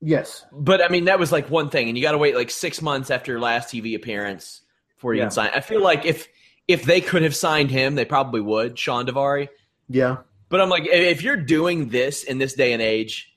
yes. 0.00 0.44
But 0.52 0.82
I 0.82 0.88
mean, 0.88 1.06
that 1.06 1.18
was 1.18 1.32
like 1.32 1.50
one 1.50 1.70
thing, 1.70 1.88
and 1.88 1.96
you 1.96 2.02
got 2.02 2.12
to 2.12 2.18
wait 2.18 2.34
like 2.34 2.50
six 2.50 2.80
months 2.80 3.10
after 3.10 3.32
your 3.32 3.40
last 3.40 3.72
TV 3.72 3.94
appearance 3.96 4.62
before 4.94 5.14
you 5.14 5.18
yeah. 5.18 5.24
can 5.26 5.30
sign. 5.32 5.50
I 5.54 5.60
feel 5.60 5.82
like 5.82 6.04
if 6.04 6.28
if 6.68 6.84
they 6.84 7.00
could 7.00 7.22
have 7.22 7.34
signed 7.34 7.70
him, 7.70 7.94
they 7.94 8.04
probably 8.04 8.40
would. 8.40 8.78
Shawn 8.78 9.06
Daivari. 9.06 9.48
Yeah. 9.88 10.18
But 10.48 10.60
I'm 10.60 10.68
like, 10.68 10.86
if 10.86 11.22
you're 11.22 11.36
doing 11.36 11.88
this 11.88 12.22
in 12.22 12.38
this 12.38 12.54
day 12.54 12.72
and 12.72 12.80
age, 12.80 13.36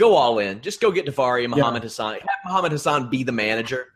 Go 0.00 0.14
all 0.14 0.38
in. 0.38 0.62
Just 0.62 0.80
go 0.80 0.90
get 0.90 1.04
Daivari 1.04 1.44
and 1.44 1.50
Muhammad 1.50 1.82
yeah. 1.82 1.88
Hassan. 1.88 2.14
Have 2.14 2.22
Muhammad 2.46 2.72
Hassan 2.72 3.10
be 3.10 3.22
the 3.22 3.32
manager. 3.32 3.88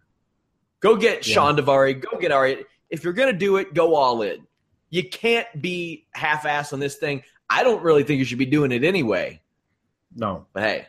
Go 0.80 0.96
get 0.96 1.26
yeah. 1.26 1.34
Shawn 1.34 1.56
Daivari. 1.56 1.98
Go 1.98 2.18
get 2.18 2.30
Ari. 2.30 2.66
If 2.90 3.04
you're 3.04 3.14
going 3.14 3.32
to 3.32 3.38
do 3.38 3.56
it, 3.56 3.72
go 3.72 3.94
all 3.94 4.20
in. 4.20 4.46
You 4.90 5.08
can't 5.08 5.46
be 5.62 6.06
half 6.12 6.44
ass 6.44 6.74
on 6.74 6.78
this 6.78 6.96
thing. 6.96 7.22
I 7.48 7.62
don't 7.62 7.82
really 7.82 8.02
think 8.02 8.18
you 8.18 8.26
should 8.26 8.38
be 8.38 8.44
doing 8.44 8.70
it 8.70 8.84
anyway. 8.84 9.40
No. 10.14 10.46
But 10.52 10.62
hey. 10.62 10.86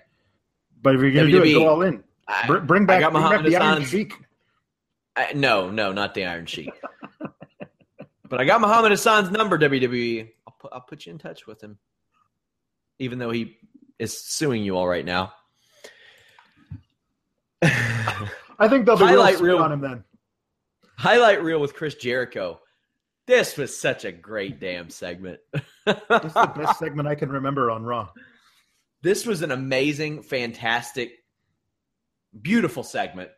But 0.82 0.96
if 0.96 1.02
you're 1.02 1.12
going 1.12 1.26
to 1.28 1.32
do 1.32 1.44
it, 1.44 1.54
go 1.54 1.68
all 1.68 1.82
in. 1.82 2.04
I, 2.28 2.48
bring 2.48 2.86
back, 2.86 2.98
I 2.98 3.00
got 3.02 3.14
bring 3.14 3.24
back 3.30 3.44
the 3.44 3.56
Iron 3.58 3.84
Sheik. 3.86 4.14
I, 5.16 5.34
no, 5.34 5.70
no, 5.72 5.92
not 5.92 6.14
the 6.14 6.26
Iron 6.26 6.46
Sheik. 6.46 6.72
but 8.30 8.42
I 8.42 8.46
got 8.46 8.62
Muhammad 8.62 8.92
Hassan's 8.92 9.32
number, 9.32 9.58
WWE. 9.58 10.30
I'll 10.48 10.56
put, 10.60 10.74
I'll 10.74 10.82
put 10.82 11.06
you 11.06 11.12
in 11.12 11.18
touch 11.18 11.48
with 11.48 11.62
him. 11.62 11.78
Even 13.00 13.20
though 13.20 13.32
he 13.32 13.58
is 14.00 14.18
suing 14.26 14.64
you 14.64 14.78
all 14.78 14.88
right 14.88 15.06
now. 15.06 15.34
I 17.62 18.68
think 18.70 18.86
they'll 18.86 18.98
be 18.98 19.06
Highlight 19.06 19.40
real 19.40 19.56
reel. 19.56 19.64
on 19.64 19.72
him 19.72 19.82
then. 19.82 20.04
Highlight 20.98 21.44
reel 21.44 21.60
with 21.60 21.74
Chris 21.74 21.96
Jericho. 21.96 22.60
This 23.28 23.58
was 23.58 23.78
such 23.78 24.06
a 24.06 24.12
great 24.12 24.60
damn 24.60 24.90
segment. 24.90 25.40
this 25.54 25.64
is 25.86 26.34
the 26.34 26.54
best 26.56 26.80
segment 26.80 27.08
I 27.08 27.16
can 27.16 27.30
remember 27.30 27.72
on 27.72 27.84
Raw. 27.84 28.10
This 29.06 29.24
was 29.24 29.44
an 29.44 29.52
amazing, 29.52 30.24
fantastic, 30.24 31.12
beautiful 32.42 32.82
segment. 32.82 33.30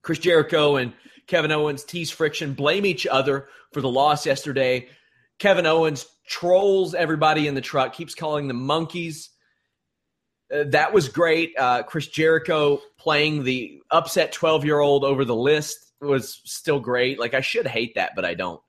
Chris 0.00 0.18
Jericho 0.18 0.76
and 0.76 0.94
Kevin 1.26 1.52
Owens 1.52 1.84
tease 1.84 2.10
friction, 2.10 2.54
blame 2.54 2.86
each 2.86 3.06
other 3.06 3.48
for 3.72 3.82
the 3.82 3.90
loss 3.90 4.24
yesterday. 4.24 4.88
Kevin 5.38 5.66
Owens 5.66 6.06
trolls 6.26 6.94
everybody 6.94 7.46
in 7.46 7.54
the 7.54 7.60
truck, 7.60 7.92
keeps 7.92 8.14
calling 8.14 8.48
them 8.48 8.64
monkeys. 8.64 9.28
Uh, 10.52 10.64
that 10.68 10.94
was 10.94 11.10
great. 11.10 11.52
Uh, 11.58 11.82
Chris 11.82 12.06
Jericho 12.06 12.80
playing 12.98 13.44
the 13.44 13.82
upset 13.90 14.32
12 14.32 14.64
year 14.64 14.80
old 14.80 15.04
over 15.04 15.26
the 15.26 15.36
list 15.36 15.92
was 16.00 16.40
still 16.46 16.80
great. 16.80 17.20
Like, 17.20 17.34
I 17.34 17.42
should 17.42 17.66
hate 17.66 17.96
that, 17.96 18.12
but 18.16 18.24
I 18.24 18.32
don't. 18.32 18.60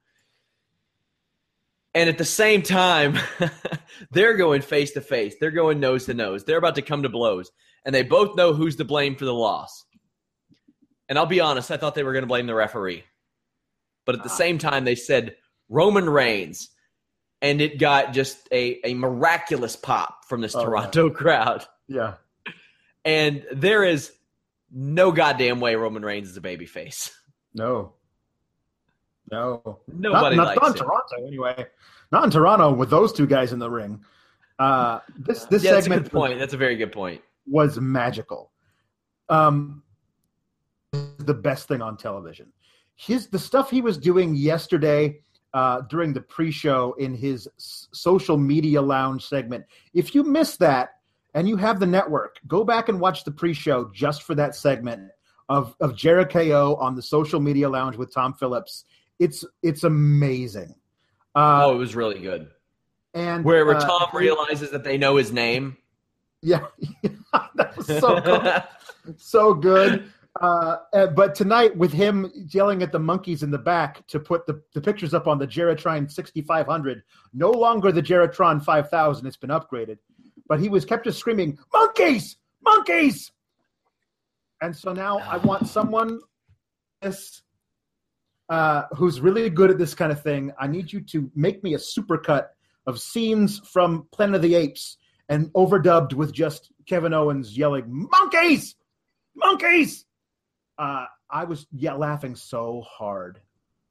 And 1.96 2.10
at 2.10 2.18
the 2.18 2.26
same 2.26 2.64
time, 2.64 3.20
they're 4.12 4.36
going 4.36 4.62
face 4.62 4.92
to 4.94 5.02
face. 5.02 5.36
They're 5.40 5.52
going 5.52 5.80
nose 5.80 6.06
to 6.06 6.14
nose. 6.14 6.44
They're 6.44 6.58
about 6.58 6.76
to 6.76 6.82
come 6.82 7.04
to 7.04 7.10
blows. 7.10 7.52
And 7.86 7.94
they 7.94 8.04
both 8.04 8.36
know 8.36 8.54
who's 8.54 8.78
to 8.78 8.86
blame 8.86 9.16
for 9.16 9.26
the 9.26 9.34
loss. 9.34 9.86
And 11.08 11.20
I'll 11.20 11.26
be 11.26 11.42
honest, 11.42 11.70
I 11.70 11.78
thought 11.78 11.96
they 11.96 12.04
were 12.04 12.14
going 12.14 12.24
to 12.24 12.28
blame 12.28 12.48
the 12.48 12.56
referee. 12.56 13.04
But 14.06 14.16
at 14.16 14.24
the 14.24 14.30
ah. 14.30 14.34
same 14.34 14.58
time, 14.58 14.86
they 14.86 14.96
said 14.96 15.36
Roman 15.70 16.10
Reigns. 16.10 16.70
And 17.42 17.60
it 17.60 17.78
got 17.78 18.14
just 18.14 18.48
a, 18.52 18.80
a 18.86 18.94
miraculous 18.94 19.76
pop 19.76 20.26
from 20.30 20.42
this 20.42 20.56
Oh, 20.56 20.62
yeah. 20.62 20.66
Toronto 20.66 21.10
crowd. 21.10 21.66
Yeah. 21.88 22.14
And 23.04 23.46
there 23.52 23.84
is 23.84 24.14
no 24.72 25.12
goddamn 25.12 25.60
way 25.60 25.76
Roman 25.76 26.04
Reigns 26.04 26.30
is 26.30 26.38
a 26.38 26.42
babyface. 26.42 27.12
No. 27.54 27.94
No. 29.32 29.80
Nobody 29.88 30.36
not, 30.36 30.48
likes 30.48 30.62
not 30.62 30.72
in. 30.72 30.84
Toronto 30.84 31.28
anyway. 31.28 31.66
Not 32.12 32.26
in 32.26 32.32
Toronto 32.32 32.74
with 32.74 32.90
those 32.90 33.14
two 33.14 33.26
guys 33.26 33.54
in 33.54 33.60
the 33.60 33.70
ring. 33.70 34.04
Uh, 34.60 35.00
this 35.18 35.46
this 35.46 35.64
yeah, 35.64 35.72
that's 35.72 35.88
a 35.88 35.90
segment 35.90 36.04
good 36.04 36.12
point. 36.12 36.40
That's 36.40 36.54
a 36.54 36.58
very 36.58 36.76
good 36.76 36.92
point. 36.92 37.22
was 37.48 37.80
magical. 37.80 38.52
Um, 39.30 39.84
the 40.92 41.34
best 41.34 41.68
thing 41.68 41.82
on 41.82 41.98
television. 41.98 42.52
His 42.96 43.28
the 43.28 43.40
stuff 43.40 43.72
he 43.72 43.82
was 43.82 43.98
doing 43.98 44.36
yesterday 44.36 45.20
uh, 45.54 45.82
during 45.82 46.14
the 46.14 46.22
pre-show 46.22 46.94
in 47.00 47.16
his 47.16 47.48
social 47.58 48.38
media 48.38 48.82
lounge 48.82 49.26
segment. 49.26 49.66
If 49.94 50.14
you 50.14 50.24
missed 50.24 50.60
that 50.60 50.90
and 51.34 51.48
you 51.48 51.58
have 51.58 51.80
the 51.80 51.88
network, 51.88 52.38
go 52.48 52.64
back 52.64 52.90
and 52.90 53.00
watch 53.00 53.24
the 53.24 53.32
pre-show 53.32 53.90
just 53.94 54.24
for 54.24 54.36
that 54.36 54.56
segment 54.56 55.10
of 55.50 55.76
of 55.80 55.96
Jericho 55.96 56.76
on 56.76 56.96
the 56.96 57.02
social 57.02 57.40
media 57.40 57.68
lounge 57.68 57.98
with 57.98 58.14
Tom 58.14 58.34
Phillips. 58.34 58.86
It's 59.24 59.46
it's 59.62 59.86
amazing. 59.86 60.76
Uh, 61.34 61.66
oh, 61.66 61.76
it 61.76 61.78
was 61.78 61.96
really 61.96 62.20
good. 62.20 62.50
and 63.14 63.46
Where, 63.46 63.66
where 63.66 63.78
uh, 63.78 63.80
Tom 63.80 64.10
realizes 64.14 64.70
that 64.72 64.84
they 64.84 64.98
know 64.98 65.16
his 65.16 65.32
name. 65.32 65.78
yeah, 66.42 66.66
that 67.56 67.78
was 67.78 67.88
so 67.88 68.22
cool. 68.22 69.14
so 69.18 69.54
good. 69.54 70.12
Uh, 70.42 70.78
but 71.16 71.36
tonight, 71.36 71.78
with 71.78 71.94
him 71.94 72.30
yelling 72.50 72.84
at 72.84 72.92
the 72.92 73.00
monkeys 73.00 73.44
in 73.44 73.52
the 73.52 73.58
back 73.58 74.06
to 74.08 74.20
put 74.20 74.46
the, 74.46 74.62
the 74.74 74.82
pictures 74.82 75.14
up 75.14 75.28
on 75.28 75.38
the 75.38 75.48
Jeritron 75.48 76.12
6500, 76.12 77.04
no 77.34 77.50
longer 77.52 77.92
the 77.92 78.02
Jeritron 78.02 78.62
5000, 78.62 79.26
it's 79.26 79.38
been 79.38 79.52
upgraded. 79.52 80.00
But 80.50 80.60
he 80.60 80.68
was 80.68 80.84
kept 80.84 81.06
just 81.06 81.20
screaming, 81.20 81.58
monkeys, 81.72 82.38
monkeys. 82.62 83.32
And 84.62 84.76
so 84.76 84.92
now 84.92 85.20
I 85.20 85.38
want 85.38 85.68
someone 85.68 86.20
this, 87.02 87.43
uh, 88.50 88.84
who's 88.96 89.22
really 89.22 89.50
good 89.50 89.70
at 89.70 89.78
this 89.78 89.96
kind 89.96 90.12
of 90.12 90.22
thing. 90.22 90.52
I 90.60 90.68
need 90.68 90.92
you 90.92 91.02
to 91.02 91.32
make 91.36 91.64
me 91.64 91.74
a 91.74 91.78
supercut 91.78 92.48
of 92.86 93.00
scenes 93.00 93.60
from 93.60 94.08
Planet 94.12 94.36
of 94.36 94.42
the 94.42 94.56
Apes 94.56 94.98
and 95.30 95.52
overdubbed 95.54 96.14
with 96.14 96.34
just 96.34 96.72
Kevin 96.88 97.14
Owens 97.14 97.58
yelling, 97.58 97.86
monkeys, 98.12 98.76
monkeys. 99.36 100.06
Uh, 100.78 101.06
I 101.30 101.46
was 101.46 101.66
yeah, 101.72 101.94
laughing 101.94 102.36
so 102.36 102.84
hard. 102.88 103.40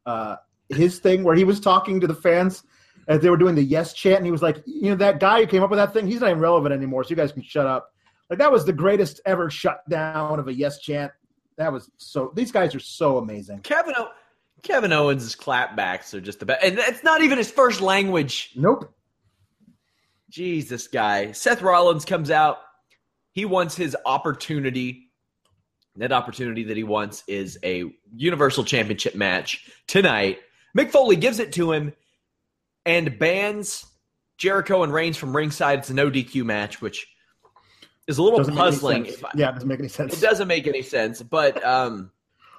Uh, 0.04 0.36
his 0.68 0.98
thing 0.98 1.24
where 1.24 1.34
he 1.34 1.44
was 1.44 1.60
talking 1.60 2.00
to 2.00 2.06
the 2.06 2.14
fans 2.14 2.62
as 3.08 3.20
they 3.20 3.30
were 3.30 3.36
doing 3.36 3.54
the 3.54 3.62
yes 3.62 3.92
chant, 3.92 4.18
and 4.18 4.26
he 4.26 4.32
was 4.32 4.42
like, 4.42 4.62
you 4.66 4.90
know, 4.90 4.96
that 4.96 5.20
guy 5.20 5.40
who 5.40 5.46
came 5.46 5.62
up 5.62 5.70
with 5.70 5.78
that 5.78 5.92
thing, 5.92 6.06
he's 6.06 6.20
not 6.20 6.30
even 6.30 6.40
relevant 6.40 6.74
anymore, 6.74 7.02
so 7.02 7.10
you 7.10 7.16
guys 7.16 7.32
can 7.32 7.42
shut 7.42 7.66
up. 7.66 7.92
Like 8.30 8.38
that 8.38 8.52
was 8.52 8.64
the 8.64 8.72
greatest 8.72 9.20
ever 9.26 9.50
shutdown 9.50 10.38
of 10.38 10.48
a 10.48 10.54
yes 10.54 10.78
chant. 10.78 11.12
That 11.58 11.72
was 11.72 11.90
so. 11.98 12.32
These 12.34 12.52
guys 12.52 12.74
are 12.74 12.80
so 12.80 13.18
amazing. 13.18 13.60
Kevin 13.60 13.94
o- 13.96 14.08
Kevin 14.62 14.92
Owens' 14.92 15.34
clapbacks 15.34 16.14
are 16.14 16.20
just 16.20 16.40
the 16.40 16.46
best. 16.46 16.64
And 16.64 16.78
it's 16.78 17.02
not 17.02 17.20
even 17.22 17.38
his 17.38 17.50
first 17.50 17.80
language. 17.80 18.50
Nope. 18.54 18.92
Jesus, 20.30 20.86
guy. 20.88 21.32
Seth 21.32 21.62
Rollins 21.62 22.04
comes 22.04 22.30
out. 22.30 22.58
He 23.32 23.44
wants 23.44 23.76
his 23.76 23.96
opportunity. 24.06 25.08
That 25.96 26.12
opportunity 26.12 26.64
that 26.64 26.76
he 26.76 26.84
wants 26.84 27.22
is 27.26 27.58
a 27.64 27.84
Universal 28.16 28.64
Championship 28.64 29.14
match 29.14 29.68
tonight. 29.86 30.38
Mick 30.76 30.90
Foley 30.90 31.16
gives 31.16 31.38
it 31.38 31.52
to 31.54 31.72
him 31.72 31.92
and 32.86 33.18
bans 33.18 33.84
Jericho 34.38 34.84
and 34.84 34.92
Reigns 34.92 35.16
from 35.18 35.36
ringside. 35.36 35.80
It's 35.80 35.90
a 35.90 35.94
no 35.94 36.10
DQ 36.10 36.44
match, 36.44 36.80
which 36.80 37.06
is 38.06 38.16
a 38.16 38.22
little 38.22 38.38
Doesn't 38.38 38.56
puzzling. 38.56 39.06
I- 39.06 39.30
yeah, 39.34 39.50
it 39.50 39.52
doesn't 39.54 39.68
make 39.68 39.80
any 39.80 39.88
sense. 39.88 40.14
it 40.14 40.20
doesn't 40.20 40.48
make 40.48 40.66
any 40.66 40.82
sense, 40.82 41.20
but 41.20 41.62
um, 41.62 42.10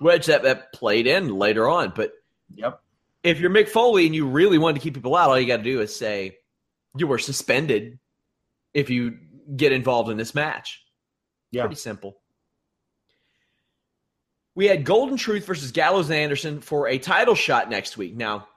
which 0.03 0.25
that, 0.27 0.43
that 0.43 0.73
played 0.73 1.07
in 1.07 1.29
later 1.35 1.67
on. 1.67 1.93
But 1.95 2.13
Yep. 2.55 2.79
if 3.23 3.39
you're 3.39 3.49
Mick 3.49 3.69
Foley 3.69 4.05
and 4.05 4.13
you 4.13 4.27
really 4.27 4.57
wanted 4.57 4.75
to 4.79 4.83
keep 4.83 4.93
people 4.93 5.15
out, 5.15 5.29
all 5.29 5.39
you 5.39 5.47
got 5.47 5.57
to 5.57 5.63
do 5.63 5.81
is 5.81 5.95
say 5.95 6.37
you 6.97 7.07
were 7.07 7.17
suspended 7.17 7.97
if 8.73 8.89
you 8.89 9.17
get 9.55 9.71
involved 9.71 10.09
in 10.09 10.17
this 10.17 10.35
match. 10.35 10.83
Yeah. 11.51 11.61
Pretty 11.63 11.75
simple. 11.75 12.17
We 14.55 14.67
had 14.67 14.85
Golden 14.85 15.17
Truth 15.17 15.45
versus 15.45 15.71
Gallows 15.71 16.09
and 16.09 16.19
Anderson 16.19 16.61
for 16.61 16.87
a 16.87 16.97
title 16.99 17.33
shot 17.35 17.69
next 17.69 17.97
week. 17.97 18.15
Now, 18.15 18.47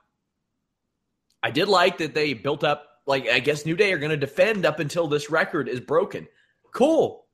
I 1.43 1.51
did 1.51 1.69
like 1.69 1.99
that 1.99 2.13
they 2.15 2.35
built 2.35 2.65
up, 2.65 2.87
like, 3.07 3.29
I 3.29 3.39
guess 3.41 3.65
New 3.65 3.77
Day 3.77 3.93
are 3.93 3.99
going 3.99 4.11
to 4.11 4.17
defend 4.17 4.67
up 4.67 4.79
until 4.81 5.07
this 5.09 5.31
record 5.31 5.69
is 5.69 5.81
broken. 5.81 6.27
Cool. 6.73 7.25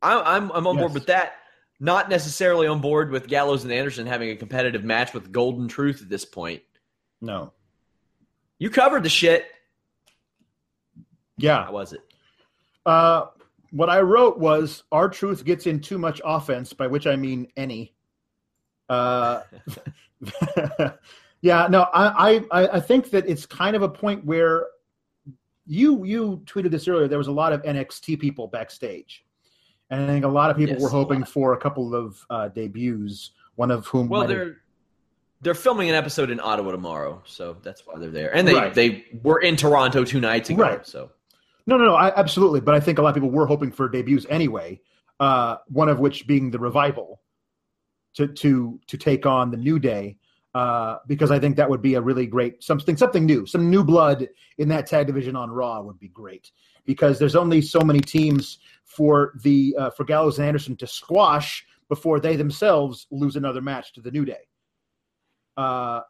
I'm, 0.00 0.50
I'm 0.52 0.66
on 0.66 0.76
board 0.76 0.90
Yes. 0.90 0.94
with 0.94 1.06
that. 1.06 1.32
Not 1.80 2.08
necessarily 2.08 2.66
on 2.66 2.80
board 2.80 3.10
with 3.10 3.28
Gallows 3.28 3.62
and 3.64 3.72
Anderson 3.72 4.06
having 4.06 4.30
a 4.30 4.36
competitive 4.36 4.82
match 4.82 5.14
with 5.14 5.30
Golden 5.30 5.68
Truth 5.68 6.02
at 6.02 6.08
this 6.08 6.24
point. 6.24 6.62
No. 7.20 7.52
You 8.58 8.70
covered 8.70 9.04
the 9.04 9.08
shit. 9.08 9.46
Yeah. 11.36 11.64
How 11.64 11.72
was 11.72 11.92
it? 11.92 12.00
Uh, 12.84 13.26
what 13.70 13.90
I 13.90 14.00
wrote 14.00 14.38
was 14.38 14.82
R-Truth 14.90 15.44
gets 15.44 15.66
in 15.66 15.80
too 15.80 15.98
much 15.98 16.20
offense, 16.24 16.72
by 16.72 16.86
which 16.86 17.06
I 17.06 17.16
mean 17.16 17.48
any. 17.56 17.94
Uh, 18.88 19.42
yeah, 21.42 21.66
no, 21.68 21.82
I, 21.92 22.42
I 22.50 22.68
I 22.68 22.80
think 22.80 23.10
that 23.10 23.28
it's 23.28 23.44
kind 23.44 23.76
of 23.76 23.82
a 23.82 23.88
point 23.88 24.24
where 24.24 24.66
you 25.66 26.04
you 26.04 26.42
tweeted 26.46 26.70
this 26.70 26.88
earlier. 26.88 27.08
There 27.08 27.18
was 27.18 27.26
a 27.28 27.32
lot 27.32 27.52
of 27.52 27.62
NXT 27.62 28.18
people 28.18 28.48
backstage, 28.48 29.24
and 29.90 30.02
I 30.02 30.06
think 30.06 30.24
a 30.24 30.28
lot 30.28 30.50
of 30.50 30.56
people 30.56 30.74
Yes, 30.74 30.82
were 30.82 30.88
hoping 30.90 31.20
lot. 31.20 31.28
for 31.28 31.52
a 31.54 31.58
couple 31.58 31.94
of 31.94 32.24
uh, 32.30 32.48
debuts. 32.48 33.30
One 33.56 33.70
of 33.70 33.86
whom, 33.86 34.08
Well, 34.08 34.26
they're 34.26 34.58
they're 35.40 35.54
filming 35.54 35.88
an 35.88 35.94
episode 35.94 36.30
in 36.30 36.40
Ottawa 36.40 36.72
tomorrow, 36.72 37.22
so 37.26 37.56
that's 37.62 37.86
why 37.86 37.98
they're 37.98 38.10
there. 38.10 38.34
And 38.34 38.46
they 38.46 38.54
Right. 38.54 38.74
they 38.74 39.04
were 39.22 39.40
in 39.40 39.56
Toronto 39.56 40.04
two 40.04 40.20
nights 40.20 40.50
ago. 40.50 40.62
Right. 40.62 40.86
So 40.86 41.10
No, 41.66 41.76
no, 41.76 41.84
no, 41.86 41.94
I, 41.94 42.12
absolutely. 42.16 42.60
But 42.60 42.74
I 42.74 42.80
think 42.80 42.98
a 42.98 43.02
lot 43.02 43.10
of 43.10 43.14
people 43.14 43.30
were 43.30 43.46
hoping 43.46 43.70
for 43.72 43.88
debuts 43.88 44.26
anyway. 44.28 44.80
Uh, 45.20 45.56
one 45.68 45.88
of 45.88 45.98
which 45.98 46.26
being 46.28 46.50
the 46.50 46.58
revival 46.58 47.20
to 48.14 48.28
to 48.28 48.78
to 48.86 48.96
take 48.96 49.26
on 49.26 49.50
the 49.50 49.56
New 49.56 49.78
Day, 49.80 50.16
uh, 50.54 50.98
because 51.08 51.30
I 51.32 51.38
think 51.40 51.56
that 51.56 51.68
would 51.68 51.82
be 51.82 51.94
a 51.94 52.00
really 52.00 52.26
great 52.26 52.62
something 52.62 52.96
something 52.96 53.26
new, 53.26 53.44
some 53.46 53.68
new 53.70 53.82
blood 53.84 54.28
in 54.58 54.68
that 54.68 54.86
tag 54.86 55.06
division 55.08 55.34
on 55.34 55.50
Raw 55.50 55.80
would 55.82 55.98
be 55.98 56.08
great. 56.08 56.50
Because 56.84 57.18
there's 57.18 57.36
only 57.36 57.60
so 57.60 57.80
many 57.80 58.00
teams 58.00 58.58
for 58.88 59.34
the 59.42 59.76
uh, 59.78 59.90
for 59.90 60.04
Gallows 60.04 60.38
and 60.38 60.48
Anderson 60.48 60.76
to 60.78 60.86
squash 60.86 61.64
before 61.88 62.18
they 62.20 62.36
themselves 62.36 63.06
lose 63.10 63.36
another 63.36 63.60
match 63.60 63.92
to 63.92 64.00
the 64.00 64.10
New 64.10 64.24
Day. 64.24 64.48
Uh, 65.56 66.00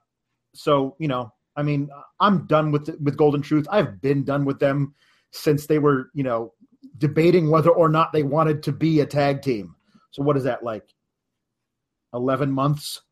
so 0.55 0.97
you 0.99 1.09
know, 1.09 1.33
I 1.57 1.63
mean, 1.63 1.91
I'm 2.21 2.47
done 2.47 2.71
with 2.71 2.89
with 3.03 3.17
Golden 3.17 3.43
Truth. 3.43 3.67
I've 3.71 4.01
been 4.01 4.25
done 4.25 4.45
with 4.45 4.59
them 4.59 4.95
since 5.33 5.67
they 5.67 5.79
were, 5.79 6.11
you 6.15 6.23
know, 6.23 6.55
debating 6.97 7.51
whether 7.51 7.71
or 7.71 7.89
not 7.89 8.13
they 8.13 8.23
wanted 8.23 8.63
to 8.63 8.73
be 8.73 9.01
a 9.01 9.07
tag 9.07 9.43
team. 9.43 9.75
So 10.13 10.23
what 10.23 10.37
is 10.37 10.45
that 10.45 10.63
like? 10.63 10.87
Eleven 12.15 12.51
months. 12.51 13.03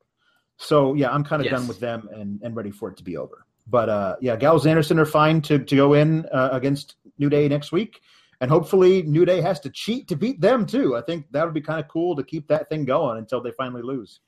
So 0.57 0.95
yeah, 0.95 1.11
I'm 1.11 1.25
kind 1.25 1.43
of 1.43 1.47
Yes. 1.47 1.59
done 1.59 1.69
with 1.69 1.81
them 1.81 2.09
and 2.15 2.41
and 2.43 2.57
ready 2.57 2.71
for 2.71 2.89
it 2.89 2.97
to 2.99 3.05
be 3.05 3.17
over. 3.17 3.45
But 3.67 3.89
uh, 3.89 4.17
yeah, 4.21 4.37
Gallows 4.37 4.65
and 4.65 4.71
Anderson 4.71 4.99
are 4.99 5.05
fine 5.05 5.43
to 5.43 5.59
to 5.59 5.77
go 5.77 5.93
in 5.95 6.25
uh, 6.33 6.51
against 6.53 6.95
New 7.19 7.29
Day 7.29 7.49
next 7.49 7.73
week, 7.73 8.01
and 8.41 8.51
hopefully 8.51 9.03
New 9.03 9.25
Day 9.25 9.41
has 9.41 9.61
to 9.61 9.71
cheat 9.71 10.09
to 10.09 10.17
beat 10.17 10.41
them 10.41 10.67
too. 10.67 10.97
I 10.97 11.03
think 11.03 11.27
that 11.33 11.45
would 11.45 11.55
be 11.55 11.61
kind 11.61 11.81
of 11.81 11.89
cool 11.89 12.17
to 12.17 12.23
keep 12.23 12.49
that 12.49 12.69
thing 12.69 12.85
going 12.85 13.19
until 13.19 13.41
they 13.41 13.53
finally 13.57 13.83
lose. 13.83 14.21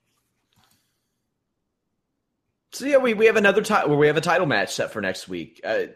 So 2.72 2.86
yeah, 2.86 2.98
we, 2.98 3.14
we 3.14 3.26
have 3.26 3.36
another 3.36 3.62
title. 3.62 3.96
We 3.96 4.06
have 4.06 4.16
a 4.16 4.22
title 4.22 4.46
match 4.46 4.74
set 4.74 4.92
for 4.92 5.00
next 5.00 5.28
week. 5.28 5.60
Uh, 5.64 5.86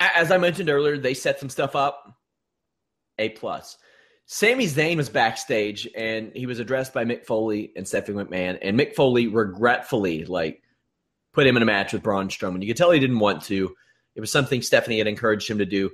as 0.00 0.30
I 0.30 0.38
mentioned 0.38 0.70
earlier, 0.70 0.98
they 0.98 1.14
set 1.14 1.38
some 1.38 1.50
stuff 1.50 1.76
up. 1.76 2.18
A 3.18 3.28
plus. 3.28 3.78
Sami 4.26 4.66
Zayn 4.66 4.96
was 4.96 5.08
backstage 5.08 5.86
and 5.94 6.32
he 6.34 6.46
was 6.46 6.58
addressed 6.58 6.94
by 6.94 7.04
Mick 7.04 7.26
Foley 7.26 7.72
and 7.76 7.86
Stephanie 7.86 8.24
McMahon, 8.24 8.58
and 8.62 8.78
Mick 8.78 8.94
Foley 8.94 9.28
regretfully 9.28 10.24
like 10.24 10.62
put 11.32 11.46
him 11.46 11.56
in 11.56 11.62
a 11.62 11.66
match 11.66 11.92
with 11.92 12.02
Braun 12.02 12.28
Strowman. 12.28 12.62
You 12.62 12.68
could 12.68 12.76
tell 12.76 12.90
he 12.90 13.00
didn't 13.00 13.18
want 13.18 13.42
to. 13.44 13.74
It 14.14 14.20
was 14.20 14.32
something 14.32 14.62
Stephanie 14.62 14.98
had 14.98 15.06
encouraged 15.06 15.48
him 15.48 15.58
to 15.58 15.66
do. 15.66 15.90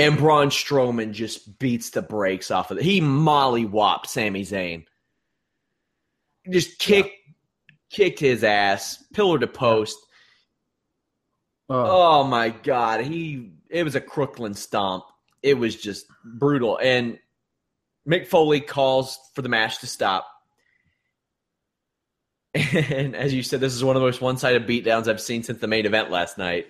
And 0.00 0.16
Braun 0.16 0.48
Strowman 0.48 1.12
just 1.12 1.58
beats 1.58 1.90
the 1.90 2.00
brakes 2.00 2.50
off 2.50 2.70
of 2.70 2.78
it. 2.78 2.84
He 2.84 3.02
molly 3.02 3.66
whopped 3.66 4.08
Sami 4.08 4.44
Zayn. 4.44 4.86
Just 6.48 6.78
kicked 6.78 7.10
yeah. 7.26 7.74
kicked 7.90 8.18
his 8.18 8.42
ass, 8.42 9.04
pillar 9.12 9.38
to 9.38 9.46
post. 9.46 9.98
Oh. 11.68 12.20
oh 12.22 12.24
my 12.24 12.48
god, 12.48 13.02
he 13.04 13.52
it 13.68 13.84
was 13.84 13.94
a 13.94 14.00
Crooklyn 14.00 14.54
stomp. 14.54 15.04
It 15.42 15.54
was 15.54 15.76
just 15.76 16.06
brutal. 16.24 16.78
And 16.82 17.18
Mick 18.08 18.26
Foley 18.26 18.60
calls 18.60 19.18
for 19.34 19.42
the 19.42 19.48
match 19.48 19.80
to 19.80 19.86
stop. 19.86 20.26
And 22.72 23.14
as 23.14 23.32
you 23.32 23.42
said, 23.42 23.60
this 23.60 23.74
is 23.74 23.84
one 23.84 23.94
of 23.94 24.00
the 24.00 24.06
most 24.06 24.20
one-sided 24.20 24.66
beatdowns 24.66 25.06
I've 25.06 25.20
seen 25.20 25.44
since 25.44 25.60
the 25.60 25.68
main 25.68 25.86
event 25.86 26.10
last 26.10 26.36
night. 26.36 26.66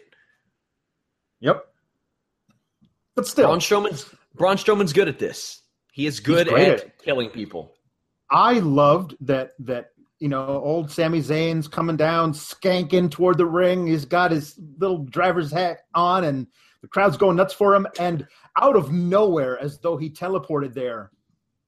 Yep. 1.40 1.69
But 3.14 3.26
still, 3.26 3.46
Braun 3.46 3.58
Strowman's 3.58 4.14
Braun 4.34 4.56
Strowman's 4.56 4.92
good 4.92 5.08
at 5.08 5.18
this. 5.18 5.62
He 5.92 6.06
is 6.06 6.20
good 6.20 6.48
at, 6.48 6.58
at 6.58 6.98
killing 6.98 7.30
people. 7.30 7.74
I 8.30 8.60
loved 8.60 9.16
that 9.20 9.52
that 9.60 9.90
you 10.18 10.28
know 10.28 10.46
old 10.46 10.90
Sami 10.90 11.20
Zayn's 11.20 11.68
coming 11.68 11.96
down, 11.96 12.32
skanking 12.32 13.10
toward 13.10 13.38
the 13.38 13.46
ring. 13.46 13.86
He's 13.86 14.04
got 14.04 14.30
his 14.30 14.58
little 14.78 15.04
driver's 15.04 15.50
hat 15.50 15.80
on, 15.94 16.24
and 16.24 16.46
the 16.82 16.88
crowd's 16.88 17.16
going 17.16 17.36
nuts 17.36 17.54
for 17.54 17.74
him. 17.74 17.86
And 17.98 18.26
out 18.60 18.76
of 18.76 18.92
nowhere, 18.92 19.58
as 19.58 19.78
though 19.80 19.96
he 19.96 20.10
teleported 20.10 20.74
there, 20.74 21.10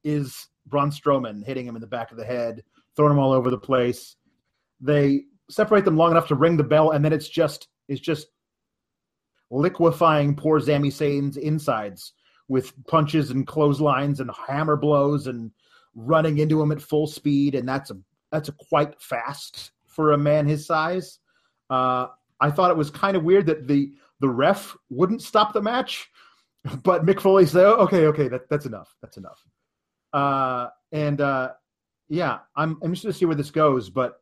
is 0.05 0.47
Braun 0.67 0.91
Strowman 0.91 1.45
hitting 1.45 1.67
him 1.67 1.75
in 1.75 1.81
the 1.81 1.87
back 1.87 2.11
of 2.11 2.17
the 2.17 2.25
head, 2.25 2.63
throwing 2.97 3.13
him 3.13 3.19
all 3.19 3.33
over 3.33 3.51
the 3.51 3.59
place. 3.59 4.17
They 4.81 5.25
separate 5.51 5.85
them 5.85 5.97
long 5.97 6.13
enough 6.13 6.29
to 6.29 6.35
ring 6.35 6.57
the 6.57 6.65
bell, 6.65 6.93
and 6.93 7.05
then 7.05 7.13
it's 7.13 7.29
just 7.29 7.69
it's 7.89 8.01
just 8.01 8.29
liquefying 9.53 10.35
poor 10.35 10.59
Sami 10.59 10.91
Zayn's 10.91 11.37
insides 11.37 12.15
with 12.49 12.73
punches 12.87 13.31
and 13.31 13.47
clotheslines 13.47 14.21
and 14.21 14.31
hammer 14.49 14.77
blows 14.77 15.27
and 15.27 15.51
running 15.95 16.38
into 16.38 16.61
him 16.61 16.73
at 16.73 16.83
full 16.83 17.07
speed, 17.07 17.55
and 17.55 17.69
that's 17.69 17.91
a 17.91 17.99
that's 18.31 18.49
a 18.49 18.53
quite 18.53 19.01
fast 19.01 19.73
for 19.87 20.12
a 20.12 20.19
man 20.19 20.47
his 20.47 20.67
size. 20.67 21.19
Uh, 21.69 22.07
I 22.41 22.51
thought 22.51 22.71
it 22.71 22.77
was 22.77 22.91
kind 22.91 23.17
of 23.17 23.25
weird 23.25 23.47
that 23.47 23.69
the 23.69 23.93
the 24.21 24.29
ref 24.29 24.77
wouldn't 24.91 25.23
stop 25.23 25.53
the 25.53 25.62
match, 25.62 26.11
but 26.83 27.05
Mick 27.05 27.21
Foley 27.21 27.47
said, 27.47 27.65
oh, 27.67 27.77
"Okay, 27.81 28.07
okay, 28.07 28.29
that, 28.29 28.49
that's 28.49 28.67
enough. 28.67 28.95
That's 29.03 29.19
enough." 29.19 29.45
Uh, 30.12 30.69
and 30.93 31.21
uh, 31.21 31.53
yeah, 32.09 32.38
I'm, 32.57 32.79
I'm 32.83 32.91
interested 32.91 33.09
to 33.09 33.15
see 33.15 33.25
where 33.25 33.37
this 33.37 33.51
goes, 33.51 33.91
but 33.91 34.22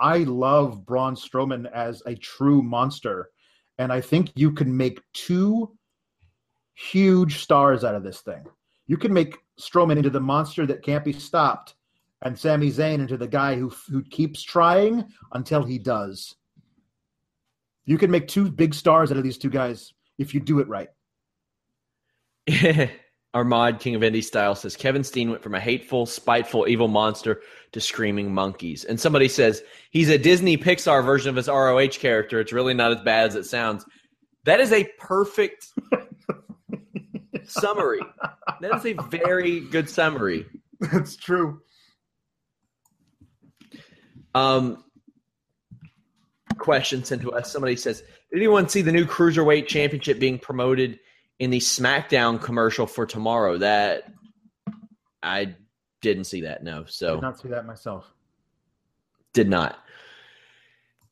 I 0.00 0.18
love 0.18 0.86
Braun 0.86 1.14
Strowman 1.14 1.70
as 1.72 2.02
a 2.06 2.14
true 2.14 2.62
monster, 2.62 3.30
and 3.78 3.92
I 3.92 4.00
think 4.00 4.32
you 4.34 4.52
can 4.52 4.76
make 4.76 5.02
two 5.12 5.76
huge 6.74 7.42
stars 7.42 7.84
out 7.84 7.94
of 7.94 8.02
this 8.02 8.20
thing. 8.20 8.44
You 8.86 8.96
can 8.96 9.12
make 9.12 9.36
Strowman 9.60 9.98
into 9.98 10.10
the 10.10 10.20
monster 10.20 10.66
that 10.66 10.82
can't 10.82 11.04
be 11.04 11.12
stopped, 11.12 11.74
and 12.22 12.38
Sami 12.38 12.70
Zayn 12.70 13.00
into 13.00 13.16
the 13.16 13.28
guy 13.28 13.56
who 13.56 13.68
who 13.88 14.02
keeps 14.02 14.42
trying 14.42 15.04
until 15.32 15.62
he 15.62 15.78
does. 15.78 16.34
You 17.84 17.98
can 17.98 18.10
make 18.10 18.28
two 18.28 18.50
big 18.50 18.74
stars 18.74 19.10
out 19.10 19.18
of 19.18 19.24
these 19.24 19.38
two 19.38 19.50
guys 19.50 19.92
if 20.18 20.34
you 20.34 20.40
do 20.40 20.60
it 20.60 20.68
right. 20.68 20.88
Armad, 23.32 23.78
King 23.78 23.94
of 23.94 24.02
Indie 24.02 24.24
Style, 24.24 24.54
says 24.54 24.76
Kevin 24.76 25.04
Steen 25.04 25.30
went 25.30 25.42
from 25.42 25.54
a 25.54 25.60
hateful, 25.60 26.04
spiteful, 26.04 26.66
evil 26.68 26.88
monster 26.88 27.42
to 27.72 27.80
screaming 27.80 28.34
monkeys. 28.34 28.84
And 28.84 28.98
somebody 28.98 29.28
says 29.28 29.62
he's 29.90 30.08
a 30.08 30.18
Disney 30.18 30.56
Pixar 30.56 31.04
version 31.04 31.30
of 31.30 31.36
his 31.36 31.46
ROH 31.46 31.98
character. 31.98 32.40
It's 32.40 32.52
really 32.52 32.74
not 32.74 32.92
as 32.92 33.00
bad 33.02 33.28
as 33.28 33.36
it 33.36 33.44
sounds. 33.44 33.84
That 34.44 34.60
is 34.60 34.72
a 34.72 34.84
perfect 34.98 35.68
summary. 37.44 38.00
That 38.60 38.74
is 38.74 38.86
a 38.86 38.94
very 38.94 39.60
good 39.60 39.88
summary. 39.88 40.46
That's 40.80 41.14
true. 41.14 41.60
Um, 44.34 44.84
question 46.58 47.04
sent 47.04 47.22
to 47.22 47.32
us. 47.32 47.52
Somebody 47.52 47.76
says, 47.76 48.00
Did 48.32 48.38
anyone 48.38 48.68
see 48.68 48.82
the 48.82 48.92
new 48.92 49.04
Cruiserweight 49.04 49.66
Championship 49.66 50.18
being 50.18 50.38
promoted 50.38 50.98
in 51.40 51.50
the 51.50 51.58
SmackDown 51.58 52.40
commercial 52.40 52.86
for 52.86 53.06
tomorrow. 53.06 53.58
That 53.58 54.04
I 55.22 55.56
didn't 56.00 56.24
see 56.24 56.42
that. 56.42 56.62
No, 56.62 56.84
so 56.86 57.16
did 57.16 57.22
not 57.22 57.40
see 57.40 57.48
that 57.48 57.66
myself. 57.66 58.06
Did 59.32 59.48
not. 59.48 59.78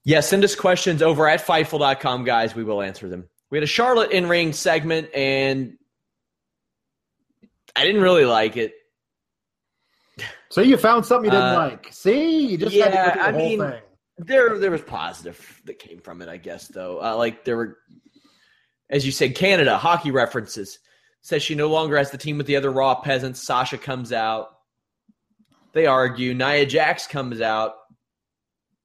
Yeah, 0.04 0.20
send 0.20 0.44
us 0.44 0.54
questions 0.54 1.02
over 1.02 1.28
at 1.28 1.44
Fightful.com, 1.44 2.24
guys. 2.24 2.54
We 2.54 2.64
will 2.64 2.80
answer 2.80 3.08
them. 3.08 3.28
We 3.50 3.58
had 3.58 3.62
a 3.62 3.66
Charlotte 3.66 4.10
in 4.10 4.28
ring 4.28 4.52
segment, 4.52 5.12
and 5.14 5.76
I 7.74 7.84
didn't 7.84 8.02
really 8.02 8.24
like 8.24 8.56
it. 8.56 8.74
So 10.50 10.62
you 10.62 10.76
found 10.76 11.04
something 11.04 11.26
you 11.26 11.30
didn't 11.30 11.54
uh, 11.54 11.68
like. 11.70 11.88
See, 11.90 12.46
you 12.46 12.58
just 12.58 12.74
yeah, 12.74 12.88
had 12.88 13.12
to 13.12 13.18
the 13.18 13.24
I 13.24 13.30
whole 13.32 13.40
mean, 13.40 13.60
thing. 13.60 13.82
There, 14.18 14.58
there 14.58 14.70
was 14.70 14.82
positive 14.82 15.62
that 15.66 15.78
came 15.78 16.00
from 16.00 16.22
it, 16.22 16.28
I 16.28 16.38
guess. 16.38 16.68
Though, 16.68 17.02
uh, 17.02 17.16
like 17.16 17.44
there 17.44 17.56
were 17.56 17.78
as 18.90 19.05
you 19.05 19.12
said, 19.12 19.35
Canada 19.35 19.77
hockey 19.77 20.11
references. 20.11 20.79
Says 21.20 21.42
she 21.42 21.55
no 21.55 21.68
longer 21.68 21.96
has 21.96 22.11
the 22.11 22.18
team 22.18 22.38
with 22.38 22.46
the 22.46 22.57
other 22.57 22.70
Raw 22.70 22.94
peasants. 22.94 23.42
Sasha 23.42 23.77
comes 23.77 24.12
out. 24.12 24.48
They 25.72 25.87
argue. 25.87 26.33
Nia 26.33 26.64
Jax 26.64 27.07
comes 27.07 27.40
out, 27.40 27.74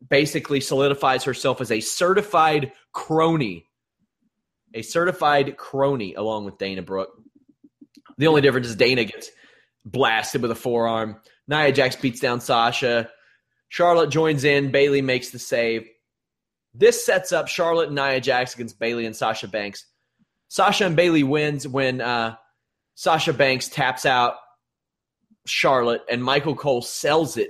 basically 0.10 0.60
solidifies 0.60 1.24
herself 1.24 1.62
as 1.62 1.72
a 1.72 1.80
certified 1.80 2.72
crony. 2.92 3.68
A 4.74 4.82
certified 4.82 5.58
crony 5.58 6.16
along 6.16 6.46
with 6.46 6.58
Dana 6.58 6.82
Brooke. 6.82 7.14
The 8.18 8.28
only 8.28 8.42
difference 8.42 8.68
is 8.68 8.76
Dana 8.76 9.06
gets 9.06 9.30
blasted 9.86 10.42
with 10.42 10.52
a 10.52 10.56
forearm. 10.56 11.18
Nia 11.48 11.72
Jax 11.72 11.96
beats 11.96 12.20
down 12.20 12.42
Sasha. 12.42 13.10
Charlotte 13.70 14.10
joins 14.10 14.44
in. 14.44 14.72
Bayley 14.72 15.02
makes 15.02 15.30
the 15.30 15.40
save. 15.40 15.88
This 16.74 17.06
sets 17.06 17.32
up 17.32 17.48
Charlotte 17.48 17.88
and 17.88 17.96
Nia 17.96 18.20
Jax 18.20 18.56
against 18.56 18.80
Bayley 18.80 19.06
and 19.06 19.16
Sasha 19.16 19.48
Banks. 19.48 19.86
Sasha 20.54 20.86
and 20.86 20.96
Bayley 20.96 21.24
wins 21.24 21.68
when 21.68 22.00
uh, 22.00 22.36
Sasha 22.94 23.34
Banks 23.34 23.70
taps 23.70 24.06
out 24.06 24.36
Charlotte 25.48 26.04
and 26.08 26.24
Michael 26.24 26.56
Cole 26.56 26.84
sells 26.84 27.38
it 27.38 27.50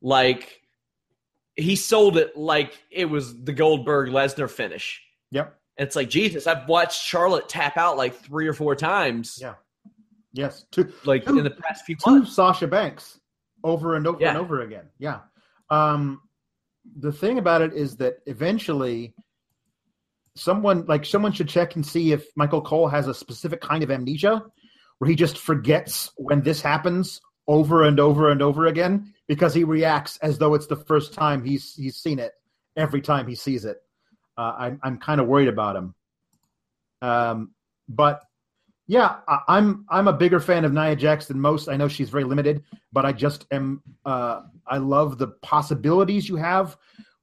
like 0.00 0.58
he 1.54 1.76
sold 1.76 2.16
it 2.16 2.34
like 2.34 2.82
it 2.90 3.10
was 3.10 3.44
the 3.44 3.52
Goldberg 3.52 4.08
Lesnar 4.08 4.48
finish. 4.48 5.02
Yep. 5.32 5.54
And 5.76 5.86
it's 5.86 5.96
like 5.96 6.08
Jesus, 6.08 6.46
I've 6.46 6.66
watched 6.66 6.98
Charlotte 6.98 7.46
tap 7.46 7.76
out 7.76 7.98
like 7.98 8.14
three 8.14 8.48
or 8.48 8.54
four 8.54 8.74
times. 8.74 9.36
Yeah. 9.38 9.56
Yes. 10.32 10.64
Two, 10.72 10.90
like 11.04 11.26
two, 11.26 11.36
in 11.36 11.44
the 11.44 11.50
past 11.50 11.84
few 11.84 11.96
two 11.96 12.10
months. 12.10 12.34
Sasha 12.34 12.68
Banks 12.68 13.20
over 13.64 13.96
and 13.96 14.06
over 14.06 14.18
yeah. 14.18 14.30
and 14.30 14.38
over 14.38 14.62
again. 14.62 14.86
Yeah. 14.98 15.18
Um, 15.68 16.22
the 16.98 17.12
thing 17.12 17.36
about 17.36 17.60
it 17.60 17.74
is 17.74 17.96
that 17.96 18.20
eventually 18.24 19.14
someone 20.38 20.84
like 20.86 21.04
someone 21.04 21.32
should 21.32 21.48
check 21.48 21.74
and 21.74 21.84
see 21.84 22.12
if 22.12 22.26
Michael 22.36 22.62
Cole 22.62 22.88
has 22.88 23.08
a 23.08 23.14
specific 23.14 23.60
kind 23.60 23.82
of 23.82 23.90
amnesia 23.90 24.42
where 24.98 25.08
he 25.08 25.16
just 25.16 25.38
forgets 25.38 26.10
when 26.16 26.42
this 26.42 26.60
happens 26.60 27.20
over 27.46 27.84
and 27.84 27.98
over 27.98 28.30
and 28.30 28.42
over 28.42 28.66
again 28.66 29.12
because 29.26 29.54
he 29.54 29.64
reacts 29.64 30.16
as 30.18 30.38
though 30.38 30.54
it's 30.54 30.66
the 30.66 30.76
first 30.76 31.12
time 31.12 31.44
he's 31.44 31.74
he's 31.74 31.96
seen 31.96 32.18
it 32.18 32.32
every 32.76 33.00
time 33.00 33.26
he 33.26 33.34
sees 33.34 33.64
it. 33.64 33.78
Uh, 34.36 34.54
I'm 34.58 34.80
I'm 34.82 34.98
kind 34.98 35.20
of 35.20 35.26
worried 35.26 35.48
about 35.48 35.76
him. 35.76 35.94
Um, 37.02 37.54
but 37.88 38.22
yeah, 38.86 39.16
I, 39.26 39.40
I'm 39.48 39.84
I'm 39.88 40.08
a 40.08 40.12
bigger 40.12 40.40
fan 40.40 40.64
of 40.64 40.72
Nia 40.72 40.96
Jax 40.96 41.26
than 41.26 41.40
most. 41.40 41.68
I 41.68 41.76
know 41.76 41.88
she's 41.88 42.10
very 42.10 42.24
limited, 42.24 42.62
but 42.92 43.04
I 43.04 43.12
just 43.12 43.46
am. 43.50 43.82
Uh, 44.04 44.42
I 44.66 44.78
love 44.78 45.18
the 45.18 45.28
possibilities 45.42 46.28
you 46.28 46.36
have 46.36 46.76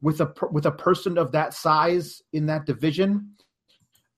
with 0.06 0.22
a 0.22 0.32
with 0.52 0.68
a 0.68 0.72
person 0.72 1.18
of 1.18 1.32
that 1.32 1.52
size 1.52 2.22
in 2.32 2.46
that 2.46 2.68
division. 2.68 3.32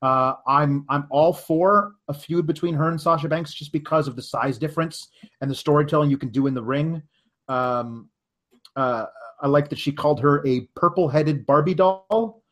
Uh, 0.02 0.34
I'm 0.46 0.86
I'm 0.90 1.08
all 1.10 1.32
for 1.32 1.94
a 2.10 2.14
feud 2.14 2.46
between 2.46 2.74
her 2.74 2.90
and 2.90 3.00
Sasha 3.00 3.30
Banks 3.30 3.54
just 3.54 3.72
because 3.72 4.06
of 4.10 4.18
the 4.18 4.22
size 4.22 4.58
difference 4.58 5.08
and 5.40 5.50
the 5.50 5.56
storytelling 5.56 6.10
you 6.10 6.18
can 6.18 6.28
do 6.28 6.46
in 6.46 6.54
the 6.54 6.62
ring. 6.62 7.02
Um, 7.48 8.10
uh, 8.76 9.06
I 9.42 9.48
like 9.48 9.70
that 9.70 9.80
she 9.80 9.94
called 9.94 10.20
her 10.20 10.46
a 10.46 10.68
purple-headed 10.76 11.46
Barbie 11.46 11.74
doll. 11.74 12.44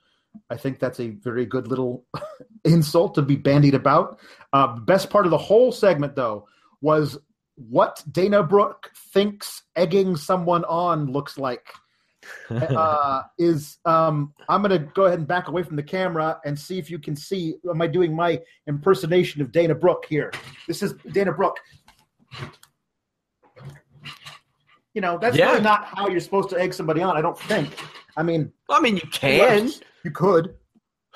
I 0.50 0.56
think 0.56 0.80
that's 0.80 1.02
a 1.02 1.10
very 1.10 1.45
good 1.45 1.67
little 1.67 2.06
insult 2.63 3.15
to 3.15 3.21
be 3.21 3.36
bandied 3.36 3.76
about. 3.76 4.17
Uh, 4.54 4.80
best 4.80 5.10
part 5.10 5.26
of 5.26 5.32
the 5.32 5.38
whole 5.38 5.74
segment, 5.74 6.15
though, 6.15 6.48
was 6.82 7.17
what 7.56 8.02
Dana 8.10 8.43
Brooke 8.43 8.91
thinks 9.13 9.63
egging 9.76 10.15
someone 10.15 10.63
on 10.63 11.12
looks 11.12 11.38
like. 11.38 11.74
Uh, 12.49 13.23
is 13.38 13.77
um, 13.85 14.33
I'm 14.49 14.61
going 14.61 14.71
to 14.79 14.85
go 14.93 15.05
ahead 15.05 15.19
and 15.19 15.27
back 15.27 15.47
away 15.47 15.63
from 15.63 15.75
the 15.75 15.83
camera 15.83 16.39
and 16.45 16.57
see 16.57 16.77
if 16.77 16.89
you 16.89 16.99
can 16.99 17.15
see. 17.15 17.55
Am 17.69 17.81
I 17.81 17.88
doing 17.88 18.15
my 18.15 18.41
impersonation 18.67 19.41
of 19.41 19.51
Dana 19.51 19.75
Brooke 19.75 20.05
here? 20.07 20.31
This 20.67 20.83
is 20.83 20.93
Dana 21.11 21.31
Brooke. 21.31 21.57
You 24.93 25.01
know, 25.01 25.17
that's 25.17 25.35
Yeah. 25.38 25.49
really 25.51 25.61
not 25.61 25.85
how 25.85 26.07
you're 26.07 26.21
supposed 26.21 26.49
to 26.51 26.59
egg 26.59 26.73
somebody 26.73 27.01
on. 27.01 27.17
I 27.17 27.21
don't 27.21 27.38
think. 27.38 27.69
I 28.15 28.23
mean, 28.23 28.51
I 28.69 28.79
mean, 28.79 28.95
you 28.95 29.07
can. 29.11 29.71
you 30.03 30.11
could. 30.11 30.55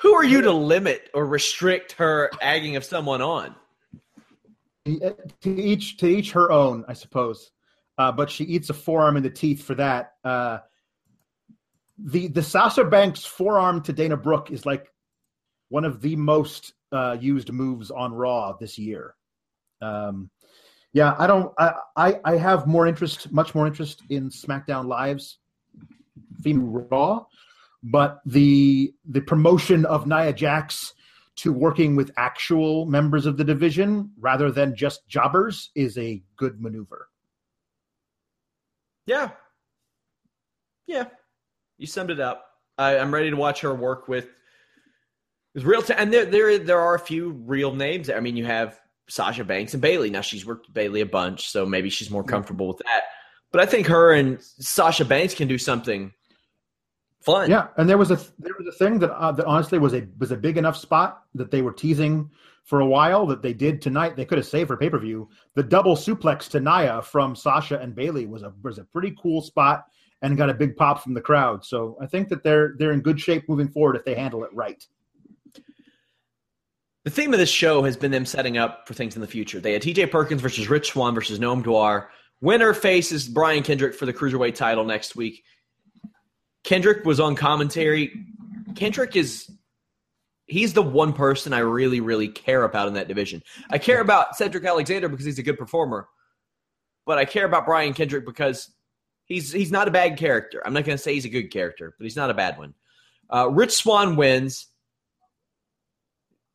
Who 0.00 0.12
are 0.14 0.24
you 0.24 0.42
to 0.42 0.52
limit 0.52 1.08
or 1.14 1.26
restrict 1.26 1.92
her 1.92 2.30
egging 2.40 2.76
of 2.76 2.84
someone 2.84 3.22
on? 3.22 3.54
To 4.86 5.14
each 5.50 5.98
to 5.98 6.06
each 6.06 6.32
her 6.32 6.50
own, 6.50 6.84
I 6.88 6.94
suppose. 6.94 7.50
Uh, 7.98 8.10
but 8.10 8.30
she 8.30 8.44
eats 8.44 8.70
a 8.70 8.74
forearm 8.74 9.16
in 9.18 9.22
the 9.22 9.30
teeth 9.30 9.62
for 9.62 9.74
that. 9.74 10.14
Uh, 10.24 10.58
the 12.04 12.28
the 12.28 12.42
Sasha 12.42 12.84
Banks 12.84 13.24
forearm 13.24 13.82
to 13.82 13.92
Dana 13.92 14.16
Brooke 14.16 14.50
is 14.50 14.64
like 14.66 14.90
one 15.68 15.84
of 15.84 16.00
the 16.00 16.16
most 16.16 16.72
uh, 16.92 17.16
used 17.20 17.52
moves 17.52 17.90
on 17.90 18.12
Raw 18.12 18.56
this 18.58 18.78
year. 18.78 19.14
Um, 19.80 20.30
yeah, 20.92 21.14
I 21.18 21.26
don't. 21.26 21.52
I, 21.58 21.72
I 21.96 22.20
I 22.24 22.36
have 22.36 22.66
more 22.66 22.86
interest, 22.86 23.32
much 23.32 23.54
more 23.54 23.66
interest 23.66 24.02
in 24.08 24.30
SmackDown 24.30 24.86
Live's 24.86 25.38
female 26.42 26.86
Raw, 26.90 27.24
but 27.82 28.20
the 28.26 28.92
the 29.08 29.20
promotion 29.20 29.84
of 29.86 30.06
Nia 30.06 30.32
Jax 30.32 30.94
to 31.36 31.52
working 31.52 31.96
with 31.96 32.10
actual 32.16 32.84
members 32.86 33.24
of 33.24 33.36
the 33.36 33.44
division 33.44 34.10
rather 34.18 34.50
than 34.50 34.76
just 34.76 35.06
jobbers 35.08 35.70
is 35.74 35.96
a 35.96 36.22
good 36.36 36.60
maneuver. 36.60 37.08
Yeah. 39.06 39.30
Yeah. 40.86 41.06
You 41.80 41.86
summed 41.86 42.10
it 42.10 42.20
up. 42.20 42.44
I, 42.76 42.98
I'm 42.98 43.12
ready 43.12 43.30
to 43.30 43.36
watch 43.36 43.62
her 43.62 43.74
work 43.74 44.06
with 44.06 44.28
with 45.54 45.64
real 45.64 45.80
time. 45.80 45.96
And 45.98 46.12
there, 46.12 46.26
there, 46.26 46.58
there 46.58 46.78
are 46.78 46.94
a 46.94 46.98
few 46.98 47.30
real 47.30 47.74
names. 47.74 48.10
I 48.10 48.20
mean, 48.20 48.36
you 48.36 48.44
have 48.44 48.78
Sasha 49.08 49.44
Banks 49.44 49.72
and 49.72 49.80
Bayley. 49.80 50.10
Now 50.10 50.20
she's 50.20 50.44
worked 50.44 50.66
with 50.66 50.74
Bayley 50.74 51.00
a 51.00 51.06
bunch, 51.06 51.48
so 51.48 51.64
maybe 51.64 51.88
she's 51.88 52.10
more 52.10 52.22
comfortable 52.22 52.68
with 52.68 52.78
that. 52.78 53.04
But 53.50 53.62
I 53.62 53.66
think 53.66 53.86
her 53.86 54.12
and 54.12 54.42
Sasha 54.42 55.06
Banks 55.06 55.34
can 55.34 55.48
do 55.48 55.56
something 55.56 56.12
fun. 57.22 57.48
Yeah, 57.48 57.68
and 57.78 57.88
there 57.88 57.98
was 57.98 58.10
a 58.10 58.20
there 58.38 58.54
was 58.58 58.66
a 58.68 58.76
thing 58.76 58.98
that 58.98 59.12
uh, 59.16 59.32
that 59.32 59.46
honestly 59.46 59.78
was 59.78 59.94
a 59.94 60.06
was 60.18 60.32
a 60.32 60.36
big 60.36 60.58
enough 60.58 60.76
spot 60.76 61.22
that 61.34 61.50
they 61.50 61.62
were 61.62 61.72
teasing 61.72 62.30
for 62.64 62.80
a 62.80 62.86
while 62.86 63.26
that 63.26 63.40
they 63.40 63.54
did 63.54 63.80
tonight. 63.80 64.16
They 64.16 64.26
could 64.26 64.36
have 64.36 64.46
saved 64.46 64.68
for 64.68 64.76
pay 64.76 64.90
per 64.90 64.98
view. 64.98 65.30
The 65.54 65.62
double 65.62 65.96
suplex 65.96 66.46
to 66.50 66.60
Nia 66.60 67.00
from 67.00 67.34
Sasha 67.34 67.78
and 67.78 67.94
Bayley 67.94 68.26
was 68.26 68.42
a 68.42 68.52
was 68.62 68.76
a 68.76 68.84
pretty 68.84 69.16
cool 69.20 69.40
spot 69.40 69.86
and 70.22 70.36
got 70.36 70.50
a 70.50 70.54
big 70.54 70.76
pop 70.76 71.02
from 71.02 71.14
the 71.14 71.20
crowd. 71.20 71.64
So 71.64 71.96
I 72.00 72.06
think 72.06 72.28
that 72.28 72.42
they're 72.42 72.74
they're 72.78 72.92
in 72.92 73.00
good 73.00 73.20
shape 73.20 73.48
moving 73.48 73.68
forward 73.68 73.96
if 73.96 74.04
they 74.04 74.14
handle 74.14 74.44
it 74.44 74.50
right. 74.52 74.84
The 77.04 77.10
theme 77.10 77.32
of 77.32 77.38
this 77.38 77.50
show 77.50 77.82
has 77.82 77.96
been 77.96 78.10
them 78.10 78.26
setting 78.26 78.58
up 78.58 78.86
for 78.86 78.92
things 78.92 79.14
in 79.14 79.22
the 79.22 79.26
future. 79.26 79.58
They 79.58 79.72
had 79.72 79.82
TJ 79.82 80.10
Perkins 80.10 80.42
versus 80.42 80.68
Rich 80.68 80.88
Swann 80.88 81.14
versus 81.14 81.38
Noam 81.38 81.64
Dar. 81.64 82.10
Winner 82.42 82.74
faces 82.74 83.26
Brian 83.26 83.62
Kendrick 83.62 83.94
for 83.94 84.04
the 84.04 84.12
cruiserweight 84.12 84.54
title 84.54 84.84
next 84.84 85.16
week. 85.16 85.42
Kendrick 86.62 87.06
was 87.06 87.18
on 87.18 87.36
commentary. 87.36 88.12
Kendrick 88.74 89.16
is 89.16 89.50
he's 90.46 90.74
the 90.74 90.82
one 90.82 91.12
person 91.12 91.52
I 91.52 91.60
really, 91.60 92.00
really 92.00 92.28
care 92.28 92.64
about 92.64 92.88
in 92.88 92.94
that 92.94 93.08
division. 93.08 93.42
I 93.70 93.78
care 93.78 94.00
about 94.00 94.36
Cedric 94.36 94.64
Alexander 94.64 95.08
because 95.08 95.24
he's 95.24 95.38
a 95.38 95.42
good 95.42 95.58
performer, 95.58 96.08
but 97.06 97.16
I 97.18 97.24
care 97.24 97.46
about 97.46 97.64
Brian 97.64 97.94
Kendrick 97.94 98.26
because 98.26 98.70
he's 99.30 99.50
he's 99.50 99.70
not 99.72 99.88
a 99.88 99.90
bad 99.90 100.18
character. 100.18 100.60
I'm 100.62 100.74
not 100.74 100.84
going 100.84 100.98
to 100.98 101.02
say 101.02 101.14
he's 101.14 101.24
a 101.24 101.30
good 101.30 101.50
character, 101.50 101.94
but 101.96 102.04
he's 102.04 102.16
not 102.16 102.28
a 102.28 102.34
bad 102.34 102.58
one. 102.58 102.74
Uh, 103.32 103.48
Rich 103.48 103.72
Swann 103.72 104.16
wins. 104.16 104.66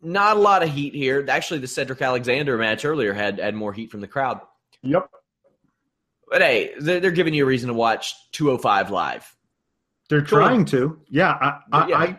Not 0.01 0.37
a 0.37 0.39
lot 0.39 0.61
of 0.61 0.69
heat 0.69 0.93
here. 0.93 1.25
Actually, 1.27 1.61
the 1.61 1.67
Cedric 1.67 2.01
Alexander 2.01 2.57
match 2.57 2.85
earlier 2.85 3.13
had 3.13 3.39
had 3.39 3.55
more 3.55 3.73
heat 3.73 3.89
from 3.89 4.01
the 4.01 4.07
crowd. 4.07 4.39
Yep. 4.83 5.09
But 6.29 6.41
hey, 6.41 6.73
they're, 6.79 6.99
they're 6.99 7.11
giving 7.11 7.33
you 7.33 7.43
a 7.43 7.47
reason 7.47 7.69
to 7.69 7.73
watch 7.73 8.13
205 8.33 8.91
live. 8.91 9.35
They're 10.09 10.21
Cool. 10.21 10.39
trying 10.39 10.65
to. 10.65 10.99
Yeah, 11.09 11.31
I, 11.31 11.59
I, 11.71 11.87
Yeah. 11.87 11.97
I, 11.97 12.17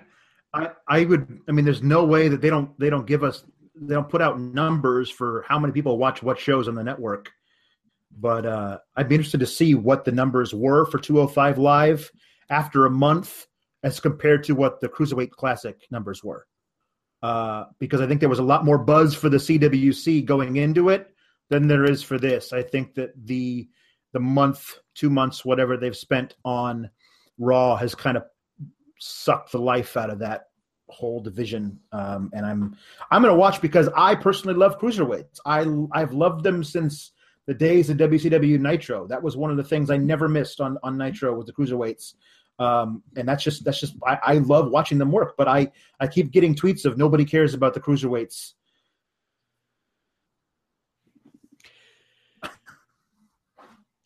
I, 0.55 0.71
I 0.89 1.05
would. 1.05 1.41
I 1.49 1.53
mean, 1.53 1.65
there's 1.65 1.83
no 1.83 2.05
way 2.05 2.29
that 2.29 2.41
they 2.41 2.49
don't 2.51 2.77
they 2.81 2.91
don't 2.91 3.07
give 3.07 3.23
us 3.23 3.45
they 3.79 3.95
don't 3.95 4.09
put 4.09 4.23
out 4.23 4.41
numbers 4.41 5.11
for 5.11 5.45
how 5.47 5.59
many 5.59 5.73
people 5.73 5.99
watch 5.99 6.23
what 6.23 6.39
shows 6.39 6.67
on 6.67 6.75
the 6.75 6.83
network. 6.83 7.31
But 8.19 8.47
uh, 8.47 8.79
I'd 8.97 9.09
be 9.09 9.15
interested 9.15 9.41
to 9.41 9.47
see 9.47 9.75
what 9.75 10.05
the 10.05 10.13
numbers 10.13 10.55
were 10.55 10.87
for 10.87 10.99
205 10.99 11.59
live 11.59 12.11
after 12.49 12.87
a 12.87 12.91
month 12.91 13.47
as 13.83 14.01
compared 14.01 14.45
to 14.45 14.55
what 14.55 14.81
the 14.81 14.89
Cruiserweight 14.89 15.31
Classic 15.31 15.77
numbers 15.91 16.25
were. 16.25 16.47
Uh, 17.23 17.65
because 17.79 18.01
I 18.01 18.07
think 18.07 18.21
there 18.21 18.29
was 18.29 18.39
a 18.39 18.45
lot 18.45 18.65
more 18.65 18.79
buzz 18.79 19.15
for 19.15 19.29
the 19.29 19.37
CWC 19.39 20.25
going 20.25 20.57
into 20.57 20.89
it 20.89 21.15
than 21.49 21.67
there 21.67 21.85
is 21.85 22.03
for 22.03 22.19
this. 22.19 22.53
I 22.53 22.63
think 22.63 22.95
that 22.95 23.13
the 23.27 23.69
the 24.13 24.21
month, 24.21 24.79
two 24.95 25.11
months, 25.11 25.45
whatever 25.45 25.77
they've 25.77 25.97
spent 25.97 26.35
on 26.45 26.91
Raw 27.39 27.77
has 27.77 27.95
kind 27.95 28.17
of 28.17 28.25
sucked 28.99 29.53
the 29.53 29.59
life 29.59 29.97
out 29.97 30.11
of 30.11 30.21
that 30.21 30.47
whole 30.89 31.21
division. 31.21 31.79
Um, 31.93 32.31
and 32.33 32.47
I'm 32.47 32.77
I'm 33.11 33.23
going 33.23 33.35
to 33.35 33.39
watch 33.39 33.61
because 33.61 33.89
I 33.97 34.15
personally 34.15 34.57
love 34.57 34.79
cruiserweights. 34.79 35.39
I 35.45 35.67
I've 35.93 36.13
loved 36.13 36.45
them 36.45 36.65
since 36.65 37.13
the 37.47 37.55
days 37.55 37.91
of 37.91 37.97
WCW 37.97 38.59
Nitro. 38.59 39.07
That 39.07 39.23
was 39.23 39.37
one 39.37 39.51
of 39.51 39.57
the 39.57 39.65
things 39.65 39.91
I 39.91 39.97
never 39.97 40.29
missed 40.29 40.61
on 40.61 40.79
on 40.83 40.97
Nitro 40.97 41.37
with 41.37 41.47
the 41.47 41.53
cruiserweights. 41.53 42.15
Um, 42.59 43.03
and 43.17 43.29
that's 43.29 43.45
just 43.45 43.65
that's 43.65 43.81
just 43.81 43.95
I, 44.07 44.19
I 44.23 44.33
love 44.39 44.71
watching 44.71 44.99
them 44.99 45.13
work. 45.13 45.35
But 45.37 45.49
I 45.49 45.73
I 46.01 46.07
keep 46.07 46.31
getting 46.33 46.55
tweets 46.55 46.85
of 46.85 46.99
nobody 46.99 47.25
cares 47.25 47.55
about 47.55 47.75
the 47.75 47.81
cruiserweights. 47.81 48.53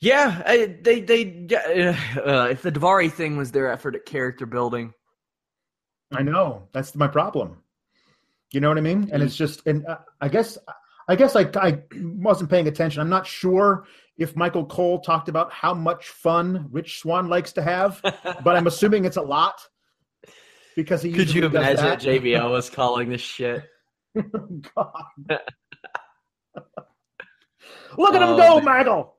Yeah, 0.02 0.42
I, 0.46 0.78
they 0.80 1.00
they 1.00 1.46
uh, 1.54 2.48
if 2.50 2.62
the 2.62 2.72
Daivari 2.72 3.12
thing 3.12 3.36
was 3.36 3.52
their 3.52 3.70
effort 3.70 3.94
at 3.94 4.06
character 4.06 4.46
building, 4.46 4.94
I 6.10 6.22
know 6.22 6.68
that's 6.72 6.94
my 6.94 7.06
problem. 7.06 7.58
You 8.52 8.60
know 8.60 8.68
what 8.68 8.78
I 8.78 8.80
mean? 8.80 9.10
And 9.12 9.22
it's 9.22 9.36
just, 9.36 9.66
and 9.66 9.86
uh, 9.86 9.98
I 10.20 10.28
guess, 10.28 10.58
I 11.10 11.16
guess 11.16 11.34
I, 11.34 11.50
I 11.56 11.82
wasn't 11.96 12.50
paying 12.50 12.68
attention. 12.68 13.00
I'm 13.00 13.08
not 13.08 13.26
sure 13.26 13.84
if 14.16 14.36
Michael 14.36 14.64
Cole 14.64 15.00
talked 15.00 15.28
about 15.28 15.50
how 15.50 15.74
much 15.74 16.08
fun 16.10 16.68
Rich 16.70 17.00
Swann 17.00 17.28
likes 17.28 17.52
to 17.54 17.62
have, 17.62 18.00
but 18.44 18.54
I'm 18.54 18.68
assuming 18.68 19.04
it's 19.04 19.16
a 19.16 19.22
lot 19.22 19.60
because 20.76 21.02
he. 21.02 21.12
could 21.12 21.34
you 21.34 21.46
imagine 21.46 21.84
that. 21.84 22.00
JBL 22.00 22.48
was 22.48 22.70
calling 22.70 23.08
this 23.08 23.20
shit? 23.20 23.64
God. 24.14 25.40
Look 27.98 28.14
at 28.14 28.22
him 28.22 28.28
Oh, 28.28 28.36
go, 28.36 28.54
man. 28.60 28.64
Michael. 28.64 29.16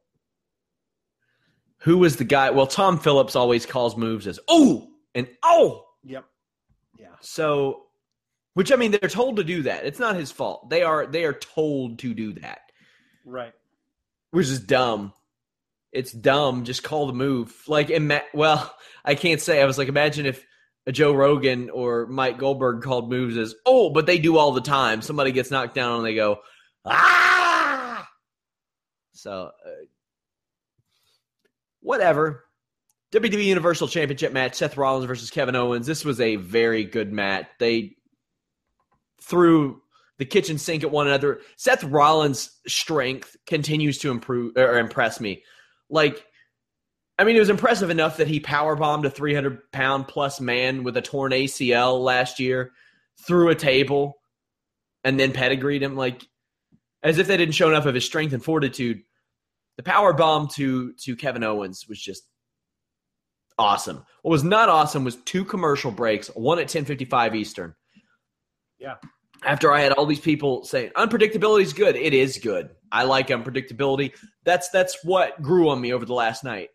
Who 1.79 1.97
was 1.97 2.15
the 2.15 2.23
guy? 2.23 2.51
Well, 2.51 2.67
Tom 2.67 2.97
Phillips 2.99 3.35
always 3.35 3.65
calls 3.65 3.97
moves 3.97 4.27
as 4.27 4.39
"oh" 4.47 4.87
and 5.13 5.27
"oh." 5.43 5.87
Yep. 6.05 6.23
Yeah. 6.97 7.07
So, 7.19 7.87
which 8.53 8.71
I 8.71 8.75
mean, 8.75 8.91
they're 8.91 9.09
told 9.09 9.37
to 9.37 9.43
do 9.43 9.63
that. 9.63 9.85
It's 9.85 9.99
not 9.99 10.15
his 10.15 10.31
fault. 10.31 10.69
They 10.69 10.83
are 10.83 11.05
they 11.05 11.23
are 11.25 11.33
told 11.33 11.99
to 11.99 12.13
do 12.13 12.33
that, 12.33 12.59
Right. 13.25 13.53
which 14.31 14.47
is 14.47 14.59
dumb. 14.59 15.13
It's 15.91 16.11
dumb. 16.11 16.63
Just 16.63 16.83
call 16.83 17.07
the 17.07 17.13
move. 17.13 17.53
Like, 17.67 17.89
ima- 17.89 18.23
well, 18.33 18.73
I 19.03 19.15
can't 19.15 19.41
say. 19.41 19.61
I 19.61 19.65
was 19.65 19.77
like, 19.77 19.89
imagine 19.89 20.25
if 20.25 20.45
a 20.87 20.91
Joe 20.91 21.13
Rogan 21.13 21.69
or 21.69 22.07
Mike 22.07 22.37
Goldberg 22.37 22.81
called 22.81 23.09
moves 23.09 23.37
as 23.37 23.53
"oh," 23.65 23.89
but 23.89 24.05
they 24.05 24.17
do 24.17 24.37
all 24.37 24.51
the 24.53 24.61
time. 24.61 25.01
Somebody 25.01 25.31
gets 25.31 25.51
knocked 25.51 25.75
down 25.75 25.97
and 25.97 26.05
they 26.05 26.15
go 26.15 26.39
"ah." 26.85 28.07
So, 29.13 29.51
uh, 29.65 29.69
whatever. 31.81 32.45
WWE 33.13 33.43
Universal 33.45 33.89
Championship 33.89 34.31
match: 34.31 34.55
Seth 34.55 34.77
Rollins 34.77 35.05
versus 35.05 35.29
Kevin 35.29 35.55
Owens. 35.55 35.85
This 35.85 36.05
was 36.05 36.21
a 36.21 36.37
very 36.37 36.85
good 36.85 37.11
match. 37.11 37.47
They 37.59 37.95
threw 39.23 39.81
the 40.17 40.25
kitchen 40.25 40.57
sink 40.57 40.83
at 40.83 40.91
one 40.91 41.07
another. 41.07 41.41
Seth 41.57 41.83
Rollins' 41.83 42.59
strength 42.67 43.35
continues 43.47 43.97
to 43.99 44.11
improve 44.11 44.55
or 44.55 44.77
impress 44.77 45.19
me. 45.19 45.43
Like, 45.89 46.25
I 47.17 47.23
mean, 47.23 47.35
it 47.35 47.39
was 47.39 47.49
impressive 47.49 47.89
enough 47.89 48.17
that 48.17 48.27
he 48.27 48.39
power 48.39 48.75
bombed 48.75 49.05
a 49.05 49.09
300 49.09 49.71
pound 49.71 50.07
plus 50.07 50.39
man 50.39 50.83
with 50.83 50.97
a 50.97 51.01
torn 51.01 51.31
ACL 51.31 52.01
last 52.01 52.39
year 52.39 52.71
through 53.25 53.49
a 53.49 53.55
table 53.55 54.17
and 55.03 55.19
then 55.19 55.31
pedigreed 55.31 55.83
him. 55.83 55.95
Like, 55.95 56.23
as 57.03 57.17
if 57.17 57.27
they 57.27 57.37
didn't 57.37 57.55
show 57.55 57.69
enough 57.69 57.85
of 57.85 57.95
his 57.95 58.05
strength 58.05 58.33
and 58.33 58.43
fortitude. 58.43 59.03
The 59.77 59.83
power 59.83 60.13
bomb 60.13 60.47
to 60.49 60.93
to 60.93 61.15
Kevin 61.15 61.43
Owens 61.43 61.87
was 61.87 61.99
just 61.99 62.23
awesome. 63.57 64.05
What 64.21 64.31
was 64.31 64.43
not 64.43 64.69
awesome 64.69 65.03
was 65.03 65.15
two 65.15 65.45
commercial 65.45 65.91
breaks, 65.91 66.27
one 66.29 66.59
at 66.59 66.67
10:55 66.67 67.35
Eastern. 67.35 67.75
Yeah. 68.81 68.95
After 69.43 69.71
I 69.71 69.79
had 69.81 69.91
all 69.93 70.05
these 70.05 70.19
people 70.19 70.63
saying 70.65 70.91
unpredictability 70.97 71.61
is 71.61 71.73
good, 71.73 71.95
it 71.95 72.13
is 72.13 72.37
good. 72.37 72.71
I 72.91 73.03
like 73.03 73.27
unpredictability. 73.29 74.13
That's 74.43 74.69
that's 74.69 74.97
what 75.03 75.41
grew 75.41 75.69
on 75.69 75.79
me 75.79 75.93
over 75.93 76.03
the 76.05 76.13
last 76.13 76.43
night. 76.43 76.69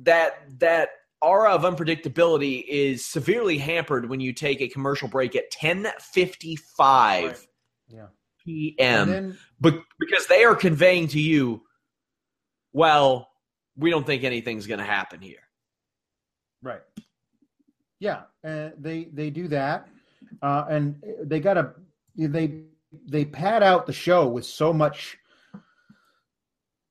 That 0.00 0.34
that 0.60 0.90
aura 1.20 1.52
of 1.54 1.62
unpredictability 1.62 2.64
is 2.68 3.04
severely 3.04 3.56
hampered 3.58 4.08
when 4.08 4.20
you 4.20 4.32
take 4.32 4.60
a 4.60 4.68
commercial 4.68 5.08
break 5.08 5.34
at 5.36 5.50
10:55 5.52 6.58
Right. 6.68 7.36
Yeah. 7.88 8.06
p.m. 8.44 9.08
Then, 9.08 9.38
But 9.60 9.74
because 10.00 10.26
they 10.26 10.44
are 10.44 10.54
conveying 10.56 11.08
to 11.08 11.20
you, 11.20 11.62
well, 12.72 13.28
we 13.76 13.90
don't 13.90 14.04
think 14.06 14.24
anything's 14.24 14.66
going 14.66 14.80
to 14.80 14.84
happen 14.86 15.20
here. 15.20 15.48
right. 16.62 16.82
Yeah, 18.00 18.22
and 18.42 18.72
they 18.78 19.04
they 19.12 19.30
do 19.30 19.46
that, 19.48 19.86
uh, 20.42 20.64
and 20.68 21.02
they 21.22 21.40
got 21.40 21.54
to 21.54 21.72
they 22.16 22.62
they 23.06 23.24
pad 23.24 23.62
out 23.62 23.86
the 23.86 23.92
show 23.92 24.28
with 24.28 24.44
so 24.44 24.72
much 24.72 25.16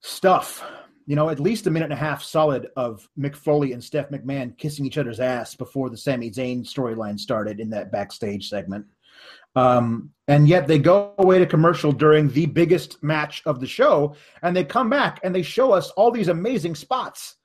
stuff. 0.02 0.64
You 1.08 1.16
know, 1.16 1.30
at 1.30 1.40
least 1.40 1.68
a 1.68 1.72
minute 1.72 1.86
and 1.86 1.94
a 1.94 1.98
half 1.98 2.24
solid 2.24 2.70
of 2.76 3.08
Mick 3.20 3.36
Foley 3.36 3.74
and 3.74 3.84
Steph 3.84 4.10
McMahon 4.10 4.58
kissing 4.58 4.86
each 4.86 4.98
other's 4.98 5.20
ass 5.20 5.56
before 5.56 5.90
the 5.90 5.98
Sami 5.98 6.32
Zayn 6.32 6.64
storyline 6.64 7.20
started 7.20 7.60
in 7.60 7.70
that 7.72 7.92
backstage 7.92 8.48
segment. 8.48 8.86
Um, 9.56 10.12
and 10.28 10.48
yet 10.48 10.68
they 10.68 10.80
go 10.80 11.14
away 11.18 11.40
to 11.40 11.46
commercial 11.46 11.92
during 11.92 12.30
the 12.30 12.46
biggest 12.46 13.04
match 13.04 13.42
of 13.46 13.60
the 13.60 13.68
show, 13.68 14.16
and 14.44 14.56
they 14.56 14.64
come 14.64 14.90
back 14.90 15.20
and 15.24 15.36
they 15.36 15.42
show 15.42 15.72
us 15.74 15.90
all 15.92 16.12
these 16.12 16.30
amazing 16.30 16.76
spots, 16.76 17.36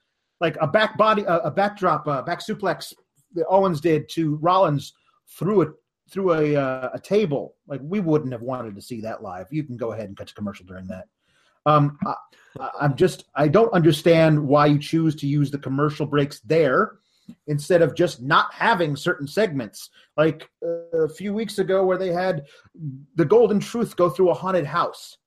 like 0.40 0.56
a 0.60 0.66
back 0.66 0.96
body, 0.96 1.22
a, 1.22 1.38
a 1.38 1.50
backdrop, 1.50 2.06
a 2.06 2.22
back 2.22 2.40
suplex 2.40 2.92
that 3.34 3.46
Owens 3.48 3.80
did 3.80 4.08
to 4.10 4.36
Rollins 4.36 4.92
through 5.28 5.62
a 5.62 5.66
through 6.10 6.34
a 6.34 6.56
uh, 6.56 6.90
a 6.94 7.00
table. 7.00 7.56
Like 7.66 7.80
we 7.82 8.00
wouldn't 8.00 8.32
have 8.32 8.42
wanted 8.42 8.74
to 8.74 8.82
see 8.82 9.00
that 9.02 9.22
live. 9.22 9.46
You 9.50 9.64
can 9.64 9.76
go 9.76 9.92
ahead 9.92 10.06
and 10.06 10.16
cut 10.16 10.28
to 10.28 10.34
commercial 10.34 10.66
during 10.66 10.86
that. 10.88 11.06
Um, 11.66 11.98
I, 12.06 12.70
I'm 12.80 12.96
just 12.96 13.24
I 13.34 13.48
don't 13.48 13.72
understand 13.72 14.40
why 14.40 14.66
you 14.66 14.78
choose 14.78 15.16
to 15.16 15.26
use 15.26 15.50
the 15.50 15.58
commercial 15.58 16.06
breaks 16.06 16.40
there 16.40 16.98
instead 17.48 17.82
of 17.82 17.94
just 17.94 18.22
not 18.22 18.52
having 18.52 18.94
certain 18.94 19.26
segments 19.26 19.90
like 20.16 20.48
uh, 20.64 20.98
a 20.98 21.08
few 21.08 21.34
weeks 21.34 21.58
ago 21.58 21.84
where 21.84 21.98
they 21.98 22.12
had 22.12 22.46
the 23.16 23.24
golden 23.24 23.58
truth 23.58 23.96
go 23.96 24.08
through 24.08 24.30
a 24.30 24.34
haunted 24.34 24.64
house 24.64 25.18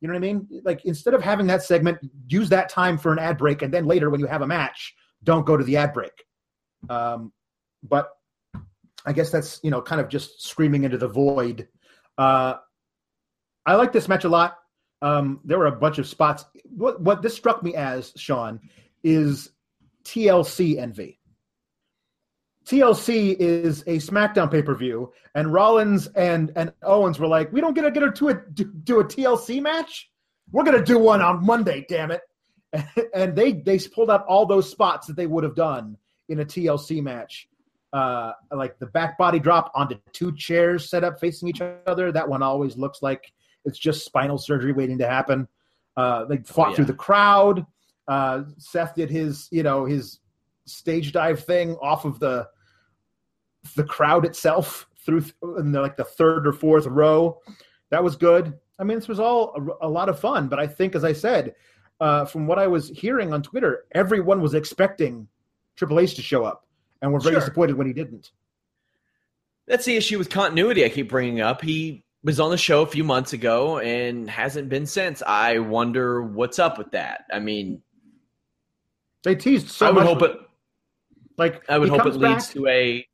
you 0.00 0.08
know 0.08 0.14
what 0.14 0.18
i 0.18 0.20
mean 0.20 0.46
like 0.64 0.84
instead 0.84 1.14
of 1.14 1.20
having 1.20 1.46
that 1.46 1.64
segment 1.64 1.98
use 2.28 2.48
that 2.48 2.68
time 2.68 2.96
for 2.96 3.12
an 3.12 3.18
ad 3.18 3.36
break 3.36 3.62
and 3.62 3.74
then 3.74 3.86
later 3.86 4.08
when 4.08 4.20
you 4.20 4.26
have 4.26 4.42
a 4.42 4.46
match 4.46 4.94
don't 5.24 5.46
go 5.46 5.56
to 5.56 5.64
the 5.64 5.76
ad 5.76 5.92
break 5.92 6.12
um, 6.88 7.32
but 7.82 8.10
i 9.06 9.12
guess 9.12 9.30
that's 9.30 9.60
you 9.62 9.70
know 9.70 9.80
kind 9.80 10.00
of 10.00 10.08
just 10.08 10.42
screaming 10.42 10.84
into 10.84 10.98
the 10.98 11.08
void 11.08 11.68
uh, 12.18 12.54
i 13.66 13.74
like 13.74 13.92
this 13.92 14.08
match 14.08 14.24
a 14.24 14.28
lot 14.28 14.56
um, 15.02 15.40
there 15.44 15.58
were 15.58 15.66
a 15.66 15.72
bunch 15.72 15.98
of 15.98 16.06
spots 16.06 16.44
what, 16.64 17.00
what 17.00 17.22
this 17.22 17.34
struck 17.34 17.62
me 17.62 17.74
as 17.74 18.12
sean 18.16 18.60
is 19.02 19.50
TLC 20.04 20.78
envy. 20.78 21.18
TLC 22.66 23.36
is 23.38 23.82
a 23.82 23.96
SmackDown 23.96 24.50
pay 24.50 24.62
per 24.62 24.74
view, 24.74 25.12
and 25.34 25.52
Rollins 25.52 26.06
and 26.08 26.52
and 26.54 26.72
Owens 26.82 27.18
were 27.18 27.26
like, 27.26 27.52
"We 27.52 27.60
don't 27.60 27.74
get 27.74 27.82
to 27.82 27.90
get 27.90 28.14
to 28.14 28.28
a 28.28 28.34
do, 28.34 28.64
do 28.64 29.00
a 29.00 29.04
TLC 29.04 29.60
match. 29.60 30.10
We're 30.52 30.64
gonna 30.64 30.84
do 30.84 30.98
one 30.98 31.22
on 31.22 31.44
Monday, 31.44 31.84
damn 31.88 32.10
it!" 32.10 32.20
And 33.14 33.34
they 33.34 33.52
they 33.52 33.78
pulled 33.78 34.10
out 34.10 34.26
all 34.26 34.46
those 34.46 34.70
spots 34.70 35.06
that 35.08 35.16
they 35.16 35.26
would 35.26 35.42
have 35.42 35.56
done 35.56 35.96
in 36.28 36.38
a 36.38 36.44
TLC 36.44 37.02
match, 37.02 37.48
uh, 37.92 38.32
like 38.52 38.78
the 38.78 38.86
back 38.86 39.18
body 39.18 39.38
drop 39.38 39.70
onto 39.74 39.96
two 40.12 40.34
chairs 40.36 40.88
set 40.88 41.02
up 41.04 41.18
facing 41.20 41.48
each 41.48 41.60
other. 41.86 42.12
That 42.12 42.28
one 42.28 42.42
always 42.42 42.76
looks 42.76 43.02
like 43.02 43.32
it's 43.64 43.78
just 43.78 44.04
spinal 44.04 44.38
surgery 44.38 44.72
waiting 44.72 44.98
to 44.98 45.06
happen. 45.08 45.48
Uh, 45.96 46.24
they 46.26 46.38
fought 46.38 46.68
Oh, 46.68 46.70
yeah. 46.70 46.76
through 46.76 46.84
the 46.86 46.94
crowd. 46.94 47.66
Uh, 48.08 48.44
Seth 48.58 48.94
did 48.94 49.10
his, 49.10 49.48
you 49.50 49.62
know, 49.62 49.84
his 49.84 50.20
stage 50.66 51.12
dive 51.12 51.44
thing 51.44 51.76
off 51.82 52.04
of 52.04 52.18
the 52.20 52.46
the 53.76 53.84
crowd 53.84 54.24
itself 54.24 54.88
through 55.04 55.24
in 55.58 55.72
the, 55.72 55.80
like 55.80 55.96
the 55.96 56.04
third 56.04 56.46
or 56.46 56.52
fourth 56.52 56.86
row. 56.86 57.38
That 57.90 58.02
was 58.02 58.16
good. 58.16 58.54
I 58.78 58.84
mean, 58.84 58.98
this 58.98 59.08
was 59.08 59.20
all 59.20 59.76
a, 59.82 59.86
a 59.86 59.88
lot 59.88 60.08
of 60.08 60.18
fun. 60.18 60.48
But 60.48 60.58
I 60.58 60.66
think, 60.66 60.94
as 60.94 61.04
I 61.04 61.12
said, 61.12 61.54
uh, 62.00 62.24
from 62.24 62.46
what 62.46 62.58
I 62.58 62.66
was 62.66 62.88
hearing 62.88 63.34
on 63.34 63.42
Twitter, 63.42 63.84
everyone 63.92 64.40
was 64.40 64.54
expecting 64.54 65.28
Triple 65.76 66.00
H 66.00 66.14
to 66.14 66.22
show 66.22 66.44
up, 66.44 66.66
and 67.02 67.12
were 67.12 67.20
very 67.20 67.34
Sure. 67.34 67.40
disappointed 67.40 67.76
when 67.76 67.86
he 67.86 67.92
didn't. 67.92 68.30
That's 69.66 69.84
the 69.84 69.96
issue 69.96 70.18
with 70.18 70.30
continuity 70.30 70.84
I 70.84 70.88
keep 70.88 71.08
bringing 71.08 71.40
up. 71.40 71.62
He 71.62 72.04
was 72.22 72.40
on 72.40 72.50
the 72.50 72.58
show 72.58 72.82
a 72.82 72.86
few 72.86 73.04
months 73.04 73.32
ago 73.32 73.78
and 73.78 74.28
hasn't 74.28 74.68
been 74.68 74.84
since. 74.86 75.22
I 75.26 75.58
wonder 75.58 76.22
what's 76.22 76.58
up 76.58 76.76
with 76.76 76.90
that. 76.92 77.24
I 77.32 77.38
mean, 77.38 77.82
They 79.22 79.34
teased 79.34 79.68
so 79.68 79.86
I 79.86 79.90
would 79.90 80.04
much. 80.04 80.06
hope 80.08 80.22
it. 80.22 80.36
like 81.38 81.68
I 81.70 81.78
would 81.78 81.88
hope 81.88 82.04
it 82.06 82.14
leads 82.16 82.46
back- 82.46 82.54
to 82.54 82.66
a. 82.66 83.06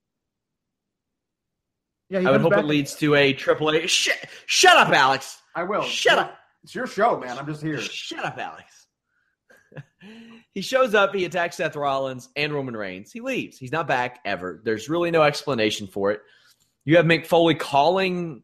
Yeah, 2.09 2.21
I 2.21 2.31
would 2.31 2.41
hope 2.41 2.51
back- 2.53 2.61
it 2.61 2.67
leads 2.67 2.95
to 2.97 3.15
a 3.17 3.33
Triple 3.33 3.71
A. 3.71 3.87
Sh- 3.87 4.09
shut 4.47 4.77
up, 4.77 4.89
Alex. 4.91 5.41
I 5.55 5.65
will. 5.65 5.83
Shut 5.83 6.19
up. 6.19 6.39
It's 6.63 6.75
your 6.75 6.87
show, 6.87 7.19
man. 7.19 7.37
I'm 7.39 7.47
just 7.47 7.63
here. 7.63 7.81
Shut 7.81 8.25
up, 8.25 8.39
Alex. 8.39 8.87
he 10.57 10.63
shows 10.63 10.95
up, 10.95 11.15
he 11.15 11.27
attacks 11.27 11.57
Seth 11.57 11.77
Rollins 11.77 12.31
and 12.35 12.51
Roman 12.51 12.75
Reigns. 12.75 13.13
He 13.13 13.21
leaves. 13.21 13.59
He's 13.59 13.73
not 13.73 13.87
back 13.87 14.21
ever. 14.25 14.63
There's 14.65 14.89
really 14.89 15.11
no 15.11 15.23
explanation 15.23 15.87
for 15.87 16.13
it. 16.13 16.23
You 16.87 16.97
have 16.97 17.05
Mick 17.05 17.27
Foley 17.27 17.55
calling 17.55 18.43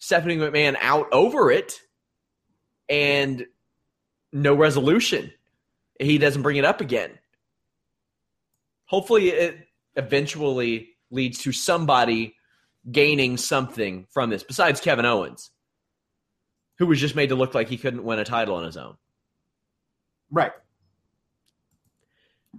Stephanie 0.00 0.36
McMahon 0.36 0.74
out 0.80 1.06
over 1.12 1.52
it 1.52 1.78
and 2.88 3.46
no 4.32 4.54
resolution. 4.56 5.30
He 6.00 6.18
doesn't 6.18 6.42
bring 6.42 6.56
it 6.56 6.64
up 6.64 6.80
again. 6.80 7.12
Hopefully, 8.86 9.28
it 9.28 9.68
eventually 9.94 10.96
leads 11.12 11.38
to 11.42 11.52
somebody 11.52 12.34
gaining 12.90 13.36
something 13.36 14.08
from 14.10 14.30
this 14.30 14.42
besides 14.42 14.80
Kevin 14.80 15.06
Owens 15.06 15.52
who 16.80 16.86
was 16.86 16.98
just 16.98 17.14
made 17.14 17.28
to 17.28 17.36
look 17.36 17.54
like 17.54 17.68
he 17.68 17.76
couldn't 17.76 18.02
win 18.02 18.18
a 18.18 18.24
title 18.24 18.56
on 18.56 18.64
his 18.64 18.76
own. 18.76 18.96
Right. 20.28 20.50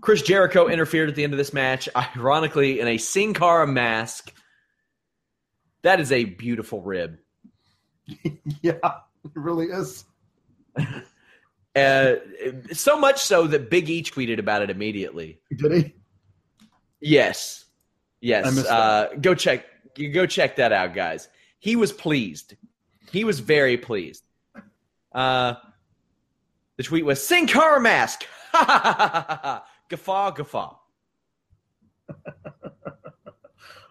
Chris 0.01 0.21
Jericho 0.21 0.67
interfered 0.67 1.09
at 1.09 1.15
the 1.15 1.23
end 1.23 1.33
of 1.33 1.37
this 1.37 1.53
match, 1.53 1.89
ironically 1.95 2.79
in 2.79 2.87
a 2.87 2.97
Sin 2.97 3.33
Cara 3.33 3.67
mask. 3.67 4.33
That 5.81 5.99
is 5.99 6.11
a 6.11 6.25
beautiful 6.25 6.81
rib. 6.81 7.17
Yeah, 8.61 8.73
it 8.83 9.31
really 9.33 9.67
is. 9.67 10.05
Uh, 11.75 12.15
so 12.71 12.97
much 12.97 13.21
so 13.21 13.47
that 13.47 13.69
Big 13.69 13.89
E 13.89 14.01
tweeted 14.01 14.39
about 14.39 14.61
it 14.61 14.69
immediately. 14.69 15.41
Did 15.53 15.71
he? 15.73 15.93
Yes, 17.01 17.65
yes. 18.21 18.65
Uh, 18.65 19.09
go 19.19 19.35
check. 19.35 19.65
You 19.97 20.09
go 20.09 20.25
check 20.25 20.55
that 20.55 20.71
out, 20.71 20.93
guys. 20.93 21.27
He 21.59 21.75
was 21.75 21.91
pleased. 21.91 22.55
He 23.11 23.25
was 23.25 23.41
very 23.41 23.77
pleased. 23.77 24.23
Uh, 25.11 25.55
the 26.77 26.83
tweet 26.83 27.03
was 27.03 27.25
Sin 27.25 27.45
Cara 27.45 27.81
mask. 27.81 28.23
guffaw, 29.89 30.31
guffaw. 30.31 30.75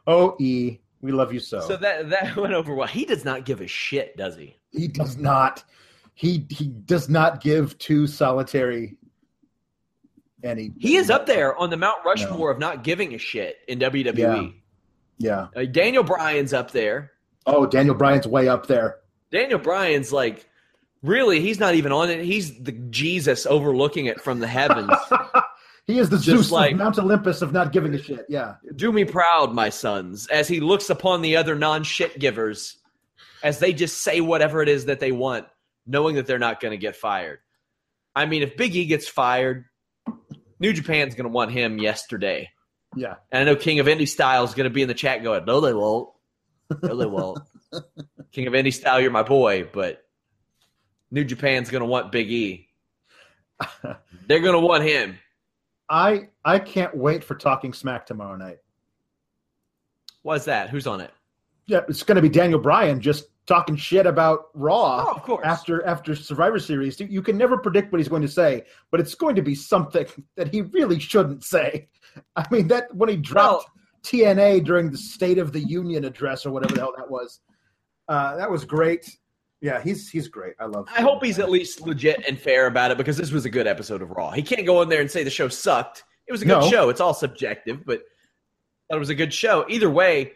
Oh, 0.07 0.37
E, 0.39 0.81
we 1.01 1.13
love 1.13 1.33
you 1.33 1.41
so. 1.41 1.61
So 1.61 1.77
that 1.77 2.11
that 2.11 2.37
went 2.37 2.53
over 2.53 2.75
well. 2.75 2.89
He 2.89 3.05
does 3.05 3.25
not 3.25 3.45
give 3.45 3.61
a 3.61 3.67
shit, 3.67 4.17
does 4.17 4.37
he? 4.37 4.57
he 4.71 4.89
does 4.89 5.17
not. 5.17 5.65
He 6.15 6.47
he 6.51 6.67
does 6.67 7.09
not 7.09 7.41
give 7.41 7.79
two 7.79 8.07
solitary. 8.07 8.97
Any. 10.43 10.73
He 10.79 10.97
is 10.97 11.09
up 11.09 11.25
there 11.25 11.57
on 11.57 11.71
the 11.71 11.77
Mount 11.79 12.05
Rushmore 12.05 12.51
of 12.51 12.59
not 12.59 12.85
giving 12.85 13.15
a 13.15 13.19
shit 13.19 13.57
in 13.67 13.79
WWE. 13.79 14.55
Yeah. 15.17 15.47
Uh, 15.57 15.65
Daniel 15.65 16.05
Bryan's 16.05 16.53
up 16.53 16.71
there. 16.71 17.13
Oh, 17.47 17.65
Daniel 17.67 17.95
Bryan's 17.95 18.27
way 18.27 18.47
up 18.49 18.67
there. 18.67 18.97
Daniel 19.31 19.59
Bryan's 19.59 20.13
like, 20.13 20.47
really, 21.03 21.41
he's 21.41 21.59
not 21.59 21.75
even 21.75 21.93
on 21.93 22.11
it. 22.11 22.23
He's 22.25 22.63
the 22.63 22.73
Jesus 22.73 23.47
overlooking 23.47 24.05
it 24.05 24.21
from 24.21 24.41
the 24.41 24.47
heavens. 24.47 24.93
He 25.87 25.99
is 25.99 26.09
the 26.09 26.17
Just 26.17 26.27
Zeus 26.27 26.51
like- 26.51 26.73
of 26.73 26.79
Mount 26.79 26.99
Olympus 26.99 27.43
of 27.43 27.53
not 27.53 27.73
giving 27.73 27.95
a 27.95 28.03
shit. 28.03 28.25
Yeah. 28.29 28.55
Do 28.75 28.91
me 28.91 29.05
proud, 29.05 29.53
my 29.53 29.69
sons, 29.69 30.27
as 30.29 30.49
he 30.49 30.61
looks 30.61 30.89
upon 30.91 31.21
the 31.23 31.37
other 31.37 31.55
non 31.55 31.83
shit 31.85 32.19
givers 32.19 32.79
as 33.43 33.59
they 33.59 33.75
just 33.75 33.99
say 34.01 34.21
whatever 34.23 34.63
it 34.63 34.69
is 34.71 34.87
that 34.87 35.01
they 35.01 35.13
want, 35.13 35.47
knowing 35.87 36.17
that 36.17 36.27
they're 36.27 36.39
not 36.39 36.61
going 36.61 36.73
to 36.73 36.79
get 36.79 36.97
fired. 36.97 37.41
I 38.17 38.25
mean, 38.25 38.43
if 38.43 38.57
Big 38.57 38.75
E 38.75 38.87
gets 38.87 39.07
fired, 39.07 39.67
New 40.59 40.73
Japan's 40.73 41.15
going 41.15 41.25
to 41.25 41.31
want 41.31 41.51
him 41.53 41.79
yesterday. 41.79 42.51
Yeah. 42.97 43.17
And 43.31 43.43
I 43.43 43.53
know 43.53 43.57
King 43.57 43.81
of 43.81 43.87
Indie 43.87 44.09
Style 44.09 44.45
is 44.45 44.55
going 44.55 44.65
to 44.65 44.71
be 44.71 44.81
in 44.81 44.89
the 44.89 44.95
chat 44.95 45.23
going, 45.23 45.45
no, 45.45 45.61
they 45.61 45.75
won't. 45.75 46.09
No, 46.83 46.97
they 46.97 47.07
won't. 47.07 47.41
King 48.33 48.47
of 48.47 48.55
Indie 48.55 48.73
Style, 48.73 49.01
you're 49.01 49.11
my 49.11 49.23
boy, 49.25 49.69
but 49.71 50.03
New 51.11 51.25
Japan's 51.25 51.69
going 51.69 51.83
to 51.83 51.87
want 51.87 52.13
Big 52.13 52.31
E. 52.31 52.69
They're 54.27 54.41
going 54.41 54.55
to 54.55 54.61
want 54.61 54.85
him. 54.85 55.19
I 55.89 56.29
I 56.45 56.59
can't 56.59 56.97
wait 56.97 57.23
for 57.25 57.35
talking 57.35 57.73
smack 57.73 58.07
tomorrow 58.07 58.37
night. 58.37 58.59
What's 60.23 60.47
that? 60.47 60.71
Who's 60.71 60.87
on 60.87 61.01
it? 61.01 61.11
Yeah, 61.67 61.81
it's 61.89 62.03
going 62.03 62.17
to 62.17 62.23
be 62.23 62.29
Daniel 62.29 62.59
Bryan 62.61 63.01
just 63.01 63.27
talking 63.47 63.77
shit 63.77 64.07
about 64.07 64.47
Raw 64.55 65.07
Oh, 65.07 65.13
of 65.17 65.23
course. 65.23 65.45
after 65.45 65.85
after 65.87 66.15
Survivor 66.17 66.59
Series. 66.59 66.99
You 67.01 67.23
can 67.23 67.37
never 67.37 67.59
predict 67.59 67.93
what 67.93 67.99
he's 67.99 68.09
going 68.09 68.23
to 68.23 68.29
say, 68.29 68.65
but 68.91 69.01
it's 69.01 69.15
going 69.15 69.37
to 69.37 69.43
be 69.43 69.55
something 69.55 70.07
that 70.37 70.49
he 70.53 70.63
really 70.63 70.99
shouldn't 70.99 71.45
say. 71.45 71.89
I 72.37 72.47
mean, 72.51 72.69
that 72.69 72.95
when 72.95 73.09
he 73.09 73.17
dropped 73.17 73.69
TNA 74.03 74.65
during 74.65 74.91
the 74.91 74.99
State 74.99 75.39
of 75.39 75.53
the 75.53 75.61
Union 75.61 76.05
address 76.05 76.47
or 76.47 76.51
whatever 76.53 76.75
the 76.75 76.81
hell 76.81 76.95
that 76.97 77.11
was, 77.11 77.41
uh, 78.09 78.37
that 78.37 78.51
was 78.51 78.65
great. 78.65 79.17
Yeah, 79.65 79.81
he's 79.83 80.11
he's 80.11 80.29
great. 80.29 80.53
I 80.61 80.67
love. 80.67 80.87
I 80.95 81.01
hope 81.01 81.25
he's 81.25 81.39
at 81.39 81.51
least 81.51 81.81
legit 81.81 82.23
and 82.29 82.39
fair 82.39 82.67
about 82.67 82.91
it 82.91 82.99
because 82.99 83.17
this 83.17 83.33
was 83.33 83.47
a 83.47 83.49
good 83.51 83.67
episode 83.67 84.03
of 84.03 84.11
Raw. 84.11 84.31
He 84.31 84.43
can't 84.43 84.67
go 84.67 84.83
in 84.83 84.91
there 84.91 85.01
and 85.01 85.11
say 85.11 85.25
the 85.25 85.31
show 85.31 85.49
sucked. 85.49 86.05
It 86.27 86.33
was 86.33 86.43
a 86.43 86.45
good 86.45 86.61
No. 86.61 86.69
show. 86.71 86.91
It's 86.91 87.01
all 87.01 87.15
subjective, 87.15 87.87
but 87.87 88.03
that 88.91 88.99
was 88.99 89.09
a 89.09 89.15
good 89.15 89.33
show. 89.33 89.65
Either 89.71 89.89
way, 89.89 90.33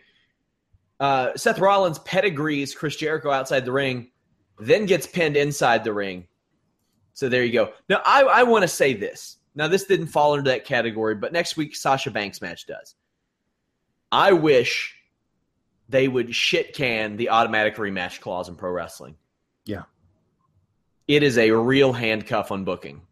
uh, 0.98 1.32
Seth 1.36 1.58
Rollins 1.58 1.98
pedigrees 1.98 2.74
Chris 2.74 2.96
Jericho 2.96 3.30
outside 3.30 3.66
the 3.66 3.72
ring, 3.72 4.12
then 4.60 4.86
gets 4.86 5.06
pinned 5.06 5.36
inside 5.36 5.84
the 5.84 5.92
ring. 5.92 6.26
So 7.12 7.28
there 7.28 7.44
you 7.44 7.52
go. 7.52 7.74
Now 7.90 8.00
I, 8.06 8.22
I 8.22 8.42
want 8.44 8.62
to 8.62 8.68
say 8.68 8.94
this. 8.94 9.36
Now 9.54 9.68
this 9.68 9.84
didn't 9.84 10.06
fall 10.06 10.32
into 10.36 10.48
that 10.50 10.64
category, 10.64 11.16
but 11.16 11.34
next 11.34 11.58
week 11.58 11.76
Sasha 11.76 12.10
Banks 12.10 12.40
match 12.40 12.66
does. 12.66 12.94
I 14.10 14.32
wish 14.32 14.94
they 15.88 16.08
would 16.08 16.34
shit 16.34 16.74
can 16.74 17.16
the 17.16 17.30
automatic 17.30 17.76
rematch 17.76 18.20
clause 18.20 18.48
in 18.48 18.56
pro 18.56 18.70
wrestling. 18.70 19.16
Yeah. 19.64 19.82
It 21.06 21.22
is 21.22 21.38
a 21.38 21.50
real 21.50 21.92
handcuff 21.92 22.52
on 22.52 22.64
booking. 22.64 23.02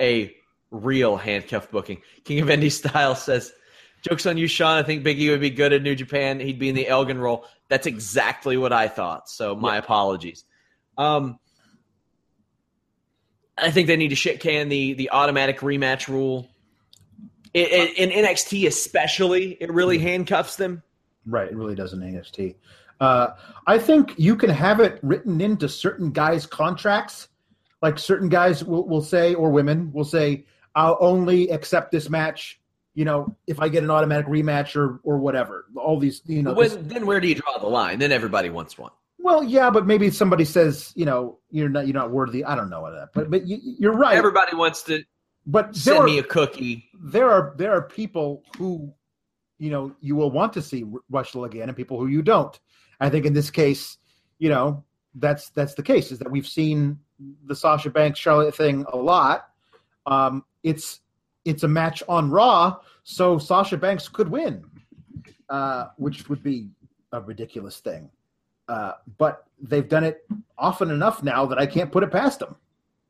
A 0.00 0.34
real 0.70 1.16
handcuff 1.16 1.70
booking. 1.70 2.02
King 2.24 2.40
of 2.40 2.48
Indie 2.48 2.70
Style 2.88 3.14
says, 3.14 3.52
Jokes 4.02 4.26
on 4.26 4.36
you, 4.36 4.46
Sean. 4.46 4.78
I 4.78 4.82
think 4.84 5.02
Big 5.02 5.20
E 5.20 5.30
would 5.30 5.40
be 5.40 5.50
good 5.50 5.72
at 5.72 5.82
New 5.82 5.96
Japan. 5.96 6.38
He'd 6.38 6.58
be 6.58 6.68
in 6.68 6.76
the 6.76 6.86
Elgin 6.86 7.18
role. 7.18 7.44
That's 7.68 7.86
exactly 7.86 8.56
what 8.56 8.72
I 8.72 8.86
thought. 8.86 9.28
So 9.28 9.56
my 9.56 9.76
apologies. 9.76 10.44
Um, 10.96 11.40
I 13.58 13.70
think 13.70 13.88
they 13.88 13.96
need 13.96 14.08
to 14.08 14.16
shit 14.16 14.40
can 14.40 14.68
the 14.68 14.94
the 14.94 15.10
automatic 15.10 15.60
rematch 15.60 16.08
rule. 16.08 16.48
It, 17.52 17.72
it, 17.72 17.98
in 17.98 18.24
NXT, 18.24 18.66
especially, 18.66 19.56
it 19.60 19.72
really 19.72 19.98
handcuffs 19.98 20.56
them. 20.56 20.82
Right, 21.26 21.50
it 21.50 21.56
really 21.56 21.74
does 21.74 21.92
in 21.92 22.00
NXT. 22.00 22.54
Uh, 23.00 23.28
I 23.66 23.78
think 23.78 24.14
you 24.16 24.36
can 24.36 24.50
have 24.50 24.80
it 24.80 24.98
written 25.02 25.40
into 25.40 25.68
certain 25.68 26.12
guys' 26.12 26.46
contracts. 26.46 27.28
Like 27.82 27.98
certain 27.98 28.28
guys 28.28 28.64
will, 28.64 28.86
will 28.88 29.02
say, 29.02 29.34
or 29.34 29.50
women 29.50 29.92
will 29.92 30.04
say, 30.04 30.46
"I'll 30.74 30.96
only 31.00 31.50
accept 31.50 31.92
this 31.92 32.08
match." 32.08 32.58
You 32.94 33.04
know, 33.04 33.36
if 33.46 33.60
I 33.60 33.68
get 33.68 33.82
an 33.84 33.90
automatic 33.90 34.26
rematch 34.26 34.76
or 34.76 35.00
or 35.02 35.18
whatever. 35.18 35.66
All 35.76 35.98
these, 35.98 36.22
you 36.24 36.42
know. 36.42 36.54
When- 36.54 36.88
then 36.88 37.04
where 37.04 37.20
do 37.20 37.28
you 37.28 37.34
draw 37.34 37.58
the 37.58 37.66
line? 37.66 37.98
Then 37.98 38.12
everybody 38.12 38.48
wants 38.48 38.78
one. 38.78 38.92
well, 39.18 39.44
yeah, 39.44 39.68
but 39.68 39.86
maybe 39.86 40.10
somebody 40.10 40.46
says, 40.46 40.92
you 40.96 41.04
know, 41.04 41.38
you're 41.50 41.68
not 41.68 41.86
you're 41.86 41.94
not 41.94 42.10
worthy. 42.10 42.44
I 42.44 42.54
don't 42.54 42.70
know 42.70 42.80
what 42.80 42.92
that, 42.92 43.10
but 43.12 43.30
but 43.30 43.46
you, 43.46 43.58
you're 43.62 43.92
right. 43.92 44.16
Everybody 44.16 44.56
wants 44.56 44.82
to 44.84 45.04
but 45.46 45.76
send 45.76 45.98
are, 45.98 46.04
me 46.04 46.18
a 46.18 46.22
cookie. 46.22 46.88
there 46.98 47.28
are 47.28 47.54
there 47.58 47.72
are 47.72 47.82
people 47.82 48.42
who 48.56 48.94
you 49.58 49.70
know 49.70 49.94
you 50.00 50.16
will 50.16 50.30
want 50.30 50.52
to 50.54 50.62
see 50.62 50.84
Russell 51.10 51.44
again 51.44 51.68
and 51.68 51.76
people 51.76 51.98
who 51.98 52.06
you 52.06 52.22
don't. 52.22 52.58
I 53.00 53.10
think 53.10 53.26
in 53.26 53.32
this 53.32 53.50
case, 53.50 53.98
you 54.38 54.48
know, 54.48 54.84
that's 55.14 55.50
that's 55.50 55.74
the 55.74 55.82
case 55.82 56.12
is 56.12 56.18
that 56.18 56.30
we've 56.30 56.46
seen 56.46 56.98
the 57.44 57.56
Sasha 57.56 57.90
Banks 57.90 58.18
Charlotte 58.18 58.54
thing 58.54 58.84
a 58.92 58.96
lot. 58.96 59.48
Um, 60.06 60.44
it's 60.62 61.00
it's 61.44 61.62
a 61.62 61.68
match 61.68 62.02
on 62.08 62.30
Raw, 62.30 62.76
so 63.04 63.38
Sasha 63.38 63.76
Banks 63.76 64.08
could 64.08 64.28
win, 64.28 64.64
uh, 65.48 65.86
which 65.96 66.28
would 66.28 66.42
be 66.42 66.70
a 67.12 67.20
ridiculous 67.20 67.80
thing. 67.80 68.10
Uh, 68.68 68.92
but 69.16 69.44
they've 69.60 69.88
done 69.88 70.04
it 70.04 70.26
often 70.58 70.90
enough 70.90 71.22
now 71.22 71.46
that 71.46 71.58
I 71.58 71.66
can't 71.66 71.92
put 71.92 72.02
it 72.02 72.10
past 72.10 72.40
them. 72.40 72.56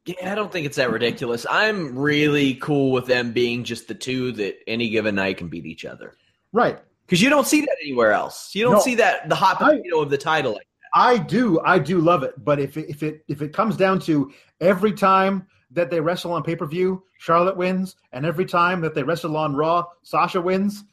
Yeah, 0.04 0.30
I 0.30 0.34
don't 0.36 0.52
think 0.52 0.66
it's 0.66 0.76
that 0.76 0.90
ridiculous. 0.90 1.46
I'm 1.50 1.98
really 1.98 2.54
cool 2.54 2.92
with 2.92 3.06
them 3.06 3.32
being 3.32 3.64
just 3.64 3.88
the 3.88 3.94
two 3.94 4.32
that 4.32 4.58
any 4.68 4.90
given 4.90 5.16
night 5.16 5.38
can 5.38 5.48
beat 5.48 5.66
each 5.66 5.84
other. 5.84 6.14
Right. 6.56 6.78
Because 7.04 7.20
you 7.20 7.28
don't 7.28 7.46
see 7.46 7.60
that 7.60 7.76
anywhere 7.82 8.12
else. 8.12 8.54
You 8.54 8.64
don't 8.64 8.72
No. 8.74 8.80
see 8.80 8.94
that 8.94 9.28
the 9.28 9.34
hot 9.34 9.60
I- 9.60 9.76
potato 9.76 10.00
of 10.00 10.08
the 10.08 10.16
title. 10.16 10.52
Like 10.54 10.66
I 10.94 11.18
do, 11.18 11.60
I 11.60 11.78
do 11.78 12.00
love 12.00 12.22
it. 12.22 12.32
But 12.42 12.58
if 12.58 12.78
it, 12.78 12.88
if 12.88 13.02
it 13.02 13.22
if 13.28 13.42
it 13.42 13.52
comes 13.52 13.76
down 13.76 14.00
to 14.08 14.32
every 14.62 14.92
time 14.92 15.46
that 15.70 15.90
they 15.90 16.00
wrestle 16.00 16.32
on 16.32 16.42
pay 16.42 16.56
per 16.56 16.64
view, 16.64 17.02
Charlotte 17.18 17.58
wins, 17.58 17.96
and 18.12 18.24
every 18.24 18.46
time 18.46 18.80
that 18.80 18.94
they 18.94 19.02
wrestle 19.02 19.36
on 19.36 19.54
Raw, 19.54 19.84
Sasha 20.02 20.40
wins. 20.40 20.84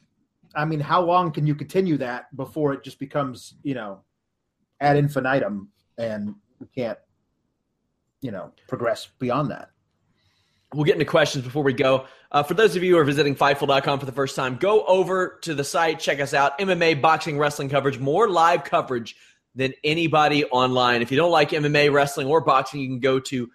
I 0.54 0.66
mean, 0.66 0.80
how 0.80 1.00
long 1.02 1.32
can 1.32 1.46
you 1.46 1.54
continue 1.54 1.96
that 1.96 2.26
before 2.36 2.74
it 2.74 2.84
just 2.84 2.98
becomes 2.98 3.54
you 3.62 3.74
know 3.74 4.02
ad 4.80 4.98
infinitum 4.98 5.70
and 5.96 6.34
we 6.60 6.66
can't 6.76 6.98
you 8.20 8.30
know 8.30 8.52
progress 8.68 9.08
beyond 9.18 9.50
that? 9.50 9.70
We'll 10.74 10.84
get 10.84 10.94
into 10.94 11.04
questions 11.04 11.44
before 11.44 11.62
we 11.62 11.72
go. 11.72 12.06
Uh, 12.32 12.42
for 12.42 12.54
those 12.54 12.74
of 12.74 12.82
you 12.82 12.94
who 12.94 12.98
are 12.98 13.04
visiting 13.04 13.36
Fightful.com 13.36 14.00
for 14.00 14.06
the 14.06 14.12
first 14.12 14.34
time, 14.34 14.56
go 14.56 14.84
over 14.84 15.38
to 15.42 15.54
the 15.54 15.62
site, 15.62 16.00
check 16.00 16.20
us 16.20 16.34
out. 16.34 16.58
MMA, 16.58 17.00
boxing, 17.00 17.38
wrestling 17.38 17.68
coverage, 17.68 17.98
more 17.98 18.28
live 18.28 18.64
coverage 18.64 19.14
than 19.54 19.72
anybody 19.84 20.44
online. 20.46 21.00
If 21.00 21.12
you 21.12 21.16
don't 21.16 21.30
like 21.30 21.50
MMA, 21.50 21.92
wrestling, 21.92 22.26
or 22.26 22.40
boxing, 22.40 22.80
you 22.80 22.88
can 22.88 22.98
go 22.98 23.20
to 23.20 23.48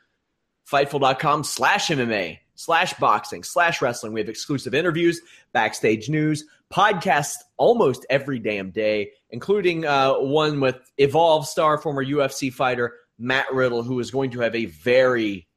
Fightful.com 0.72 1.44
slash 1.44 1.90
MMA, 1.90 2.40
slash 2.56 2.94
boxing, 2.94 3.44
slash 3.44 3.82
wrestling. 3.82 4.14
We 4.14 4.22
have 4.22 4.30
exclusive 4.30 4.74
interviews, 4.74 5.20
backstage 5.52 6.10
news, 6.10 6.46
podcasts 6.72 7.36
almost 7.58 8.06
every 8.10 8.40
damn 8.40 8.70
day, 8.70 9.12
including 9.32 9.86
uh, 9.86 10.14
one 10.14 10.62
with 10.62 10.78
Evolve 10.98 11.48
star, 11.48 11.80
former 11.80 12.06
UFC 12.06 12.54
fighter 12.54 12.94
Matt 13.18 13.52
Riddle, 13.52 13.84
who 13.84 14.00
is 14.00 14.10
going 14.10 14.32
to 14.32 14.40
have 14.40 14.56
a 14.56 14.66
very 14.66 15.49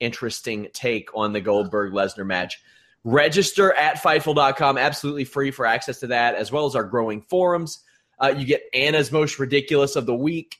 interesting 0.00 0.68
take 0.72 1.14
on 1.14 1.32
the 1.32 1.40
Goldberg 1.40 1.92
Lesnar 1.92 2.26
match. 2.26 2.60
Register 3.04 3.72
at 3.72 3.96
Fightful.com, 3.96 4.78
absolutely 4.78 5.24
free 5.24 5.50
for 5.50 5.66
access 5.66 6.00
to 6.00 6.06
that, 6.08 6.34
as 6.36 6.50
well 6.50 6.66
as 6.66 6.74
our 6.74 6.84
growing 6.84 7.20
forums. 7.20 7.80
Uh, 8.18 8.34
you 8.36 8.46
get 8.46 8.62
Anna's 8.72 9.12
Most 9.12 9.38
Ridiculous 9.38 9.96
of 9.96 10.06
the 10.06 10.14
Week 10.14 10.56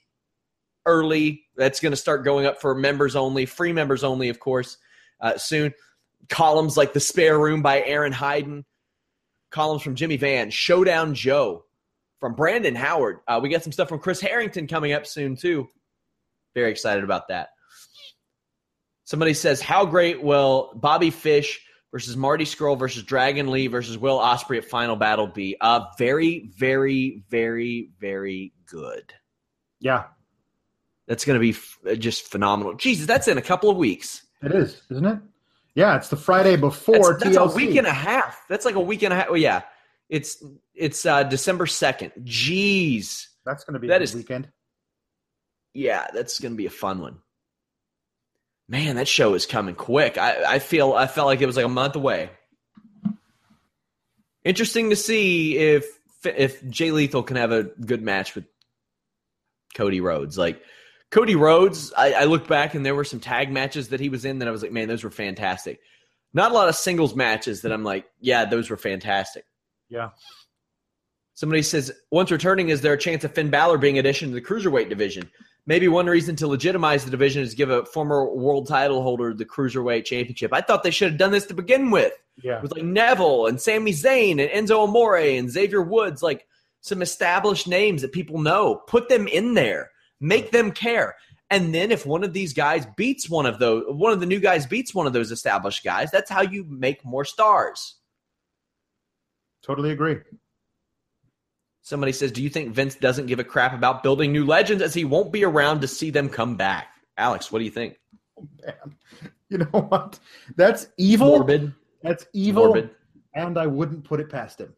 early. 0.84 1.46
That's 1.56 1.80
going 1.80 1.92
to 1.92 1.96
start 1.96 2.24
going 2.24 2.44
up 2.44 2.60
for 2.60 2.74
members 2.74 3.16
only, 3.16 3.46
free 3.46 3.72
members 3.72 4.04
only, 4.04 4.28
of 4.28 4.40
course, 4.40 4.76
uh, 5.20 5.38
soon. 5.38 5.72
Columns 6.28 6.76
like 6.76 6.92
The 6.92 7.00
Spare 7.00 7.38
Room 7.38 7.62
by 7.62 7.82
Aaron 7.82 8.12
Hayden, 8.12 8.64
columns 9.50 9.82
from 9.82 9.94
Jimmy 9.94 10.16
Van, 10.16 10.50
Showdown 10.50 11.14
Joe 11.14 11.64
from 12.20 12.34
Brandon 12.34 12.74
Howard. 12.74 13.20
Uh, 13.26 13.40
we 13.42 13.48
got 13.48 13.62
some 13.62 13.72
stuff 13.72 13.88
from 13.88 13.98
Chris 14.00 14.20
Harrington 14.20 14.66
coming 14.66 14.92
up 14.92 15.06
soon, 15.06 15.36
too. 15.36 15.68
Very 16.54 16.70
excited 16.70 17.04
about 17.04 17.28
that. 17.28 17.50
Somebody 19.04 19.34
says, 19.34 19.60
How 19.60 19.84
great 19.86 20.22
will 20.22 20.72
Bobby 20.74 21.10
Fish 21.10 21.60
versus 21.92 22.16
Marty 22.16 22.44
Scurll 22.44 22.78
versus 22.78 23.02
Dragon 23.02 23.50
Lee 23.50 23.66
versus 23.66 23.98
Will 23.98 24.18
Ospreay 24.18 24.58
at 24.58 24.64
Final 24.64 24.96
Battle 24.96 25.26
be? 25.26 25.56
Uh, 25.60 25.84
very, 25.98 26.50
very, 26.56 27.22
very, 27.28 27.90
very 28.00 28.52
good. 28.66 29.12
Yeah, 29.80 30.04
That's 31.06 31.24
going 31.26 31.34
to 31.38 31.40
be 31.40 31.50
f- 31.50 31.78
just 31.98 32.22
phenomenal. 32.28 32.74
Jesus, 32.74 33.06
that's 33.06 33.28
in 33.28 33.36
a 33.36 33.42
couple 33.42 33.68
of 33.70 33.76
weeks. 33.76 34.22
it 34.42 34.52
is, 34.54 34.80
isn't 34.90 35.04
it? 35.04 35.18
Yeah, 35.74 35.96
it's 35.96 36.08
the 36.08 36.16
Friday 36.16 36.56
before 36.56 37.18
That's, 37.18 37.36
that's 37.36 37.52
a 37.52 37.56
week 37.56 37.76
and 37.76 37.86
a 37.86 37.92
half. 37.92 38.44
That's 38.48 38.64
like 38.64 38.76
a 38.76 38.80
week 38.80 39.02
and 39.02 39.12
a 39.12 39.16
half. 39.16 39.28
Well, 39.28 39.36
yeah, 39.36 39.62
it's 40.08 40.42
it's 40.74 41.04
uh, 41.04 41.24
December 41.24 41.66
second. 41.66 42.12
Jeez, 42.22 43.26
That's 43.44 43.64
going 43.64 43.74
to 43.74 43.80
be 43.80 43.88
that 43.88 44.00
is- 44.00 44.14
weekend. 44.14 44.48
yeah, 45.74 46.06
that's 46.14 46.38
going 46.40 46.52
to 46.52 46.56
be 46.56 46.66
a 46.66 46.70
fun 46.70 47.00
one. 47.00 47.18
Man, 48.68 48.96
that 48.96 49.08
show 49.08 49.34
is 49.34 49.46
coming 49.46 49.74
quick. 49.74 50.16
I, 50.16 50.54
I 50.54 50.58
feel 50.58 50.94
I 50.94 51.06
felt 51.06 51.26
like 51.26 51.40
it 51.40 51.46
was 51.46 51.56
like 51.56 51.66
a 51.66 51.68
month 51.68 51.96
away. 51.96 52.30
Interesting 54.42 54.90
to 54.90 54.96
see 54.96 55.56
if 55.56 55.86
if 56.24 56.66
Jay 56.68 56.90
Lethal 56.90 57.22
can 57.22 57.36
have 57.36 57.52
a 57.52 57.64
good 57.64 58.02
match 58.02 58.34
with 58.34 58.44
Cody 59.74 60.00
Rhodes. 60.00 60.38
Like 60.38 60.62
Cody 61.10 61.36
Rhodes, 61.36 61.92
I, 61.96 62.12
I 62.12 62.24
look 62.24 62.48
back 62.48 62.74
and 62.74 62.84
there 62.84 62.94
were 62.94 63.04
some 63.04 63.20
tag 63.20 63.52
matches 63.52 63.90
that 63.90 64.00
he 64.00 64.08
was 64.08 64.24
in 64.24 64.38
that 64.38 64.48
I 64.48 64.50
was 64.50 64.62
like, 64.62 64.72
man, 64.72 64.88
those 64.88 65.04
were 65.04 65.10
fantastic. 65.10 65.80
Not 66.32 66.50
a 66.50 66.54
lot 66.54 66.68
of 66.68 66.74
singles 66.74 67.14
matches 67.14 67.62
that 67.62 67.72
I'm 67.72 67.84
like, 67.84 68.06
yeah, 68.20 68.44
those 68.46 68.70
were 68.70 68.76
fantastic. 68.76 69.44
Yeah. 69.88 70.10
Somebody 71.34 71.62
says, 71.62 71.92
once 72.10 72.30
returning, 72.30 72.68
is 72.68 72.80
there 72.80 72.92
a 72.92 72.98
chance 72.98 73.24
of 73.24 73.32
Finn 73.34 73.50
Balor 73.50 73.78
being 73.78 73.98
addition 73.98 74.28
to 74.28 74.34
the 74.34 74.40
cruiserweight 74.40 74.88
division? 74.88 75.30
Maybe 75.66 75.88
one 75.88 76.06
reason 76.06 76.36
to 76.36 76.46
legitimize 76.46 77.04
the 77.04 77.10
division 77.10 77.42
is 77.42 77.54
give 77.54 77.70
a 77.70 77.86
former 77.86 78.26
world 78.26 78.68
title 78.68 79.02
holder 79.02 79.32
the 79.32 79.46
cruiserweight 79.46 80.04
championship. 80.04 80.52
I 80.52 80.60
thought 80.60 80.82
they 80.82 80.90
should 80.90 81.10
have 81.10 81.18
done 81.18 81.32
this 81.32 81.46
to 81.46 81.54
begin 81.54 81.90
with. 81.90 82.12
Yeah. 82.42 82.60
With 82.60 82.72
like 82.72 82.84
Neville 82.84 83.46
and 83.46 83.60
Sami 83.60 83.92
Zayn 83.92 84.32
and 84.32 84.68
Enzo 84.68 84.84
Amore 84.84 85.16
and 85.16 85.50
Xavier 85.50 85.80
Woods, 85.80 86.22
like 86.22 86.46
some 86.80 87.00
established 87.00 87.66
names 87.66 88.02
that 88.02 88.12
people 88.12 88.38
know. 88.38 88.82
Put 88.86 89.08
them 89.08 89.26
in 89.26 89.54
there. 89.54 89.90
Make 90.20 90.50
them 90.50 90.70
care. 90.70 91.16
And 91.50 91.74
then 91.74 91.90
if 91.90 92.04
one 92.04 92.24
of 92.24 92.34
these 92.34 92.52
guys 92.52 92.86
beats 92.96 93.30
one 93.30 93.46
of 93.46 93.58
those, 93.58 93.84
one 93.88 94.12
of 94.12 94.20
the 94.20 94.26
new 94.26 94.40
guys 94.40 94.66
beats 94.66 94.94
one 94.94 95.06
of 95.06 95.12
those 95.14 95.30
established 95.30 95.82
guys, 95.82 96.10
that's 96.10 96.30
how 96.30 96.42
you 96.42 96.64
make 96.64 97.04
more 97.04 97.24
stars. 97.24 97.96
Totally 99.62 99.92
agree. 99.92 100.18
Somebody 101.84 102.10
says, 102.12 102.32
Do 102.32 102.42
you 102.42 102.48
think 102.48 102.74
Vince 102.74 102.94
doesn't 102.94 103.26
give 103.26 103.38
a 103.38 103.44
crap 103.44 103.74
about 103.74 104.02
building 104.02 104.32
new 104.32 104.46
legends 104.46 104.82
as 104.82 104.94
he 104.94 105.04
won't 105.04 105.30
be 105.30 105.44
around 105.44 105.82
to 105.82 105.86
see 105.86 106.08
them 106.08 106.30
come 106.30 106.56
back? 106.56 106.86
Alex, 107.18 107.52
what 107.52 107.58
do 107.58 107.66
you 107.66 107.70
think? 107.70 108.00
Oh, 108.40 108.48
man. 108.64 108.96
You 109.50 109.58
know 109.58 109.66
what? 109.66 110.18
That's 110.56 110.86
evil. 110.96 111.28
Morbid. 111.28 111.74
That's 112.02 112.26
evil. 112.32 112.64
Morbid. 112.64 112.90
And 113.34 113.58
I 113.58 113.66
wouldn't 113.66 114.02
put 114.02 114.18
it 114.18 114.30
past 114.30 114.62
him. 114.62 114.72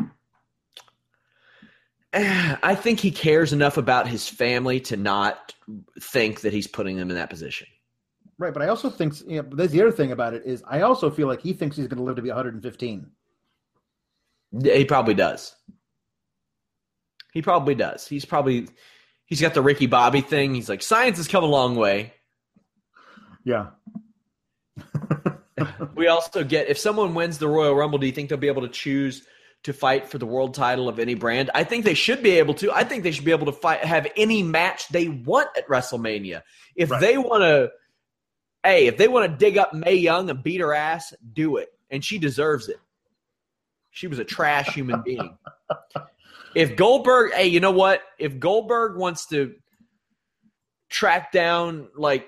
I 2.14 2.74
think 2.74 2.98
he 2.98 3.10
cares 3.10 3.52
enough 3.52 3.76
about 3.76 4.08
his 4.08 4.26
family 4.26 4.80
to 4.80 4.96
not 4.96 5.54
think 6.00 6.40
that 6.40 6.54
he's 6.54 6.66
putting 6.66 6.96
them 6.96 7.10
in 7.10 7.16
that 7.16 7.28
position. 7.28 7.66
Right, 8.38 8.54
but 8.54 8.62
I 8.62 8.68
also 8.68 8.88
think 8.88 9.20
you 9.28 9.42
know, 9.42 9.48
there's 9.52 9.72
the 9.72 9.82
other 9.82 9.92
thing 9.92 10.10
about 10.10 10.32
it 10.32 10.42
is 10.46 10.64
I 10.66 10.80
also 10.80 11.10
feel 11.10 11.28
like 11.28 11.42
he 11.42 11.52
thinks 11.52 11.76
he's 11.76 11.86
going 11.86 11.98
to 11.98 12.02
live 12.02 12.16
to 12.16 12.22
be 12.22 12.30
115. 12.30 13.10
He 14.60 14.84
probably 14.84 15.14
does. 15.14 15.54
He 17.32 17.40
probably 17.42 17.74
does. 17.74 18.06
He's 18.06 18.24
probably 18.24 18.68
he's 19.24 19.40
got 19.40 19.54
the 19.54 19.62
Ricky 19.62 19.86
Bobby 19.86 20.20
thing. 20.20 20.54
He's 20.54 20.68
like, 20.68 20.82
science 20.82 21.16
has 21.16 21.28
come 21.28 21.44
a 21.44 21.46
long 21.48 21.76
way. 21.76 22.12
Yeah. 23.44 23.68
We 25.94 26.08
also 26.08 26.42
get 26.42 26.68
if 26.68 26.78
someone 26.78 27.14
wins 27.14 27.38
the 27.38 27.46
Royal 27.46 27.74
Rumble, 27.74 27.98
do 27.98 28.06
you 28.06 28.12
think 28.12 28.28
they'll 28.28 28.38
be 28.38 28.48
able 28.48 28.62
to 28.62 28.68
choose 28.68 29.24
to 29.62 29.72
fight 29.72 30.08
for 30.08 30.18
the 30.18 30.26
world 30.26 30.54
title 30.54 30.88
of 30.88 30.98
any 30.98 31.14
brand? 31.14 31.50
I 31.54 31.62
think 31.62 31.84
they 31.84 31.94
should 31.94 32.22
be 32.22 32.30
able 32.38 32.54
to. 32.54 32.72
I 32.72 32.82
think 32.82 33.04
they 33.04 33.12
should 33.12 33.24
be 33.24 33.30
able 33.30 33.46
to 33.46 33.52
fight 33.52 33.84
have 33.84 34.08
any 34.16 34.42
match 34.42 34.88
they 34.88 35.06
want 35.08 35.50
at 35.56 35.68
WrestleMania. 35.68 36.42
If 36.74 36.90
Right. 36.90 37.00
they 37.00 37.18
want 37.18 37.42
to 37.42 37.70
hey, 38.64 38.86
if 38.86 38.96
they 38.96 39.06
want 39.06 39.30
to 39.30 39.36
dig 39.36 39.56
up 39.58 39.72
Mae 39.74 39.94
Young 39.94 40.30
and 40.30 40.42
beat 40.42 40.60
her 40.60 40.74
ass, 40.74 41.14
do 41.32 41.58
it. 41.58 41.68
And 41.90 42.04
she 42.04 42.18
deserves 42.18 42.68
it. 42.68 42.80
She 43.92 44.06
was 44.06 44.18
a 44.18 44.24
trash 44.24 44.74
human 44.74 45.02
being. 45.02 45.36
If 46.54 46.76
Goldberg, 46.76 47.32
hey, 47.32 47.46
you 47.46 47.60
know 47.60 47.70
what? 47.70 48.02
If 48.18 48.38
Goldberg 48.38 48.96
wants 48.96 49.26
to 49.28 49.54
track 50.90 51.32
down 51.32 51.88
like 51.96 52.26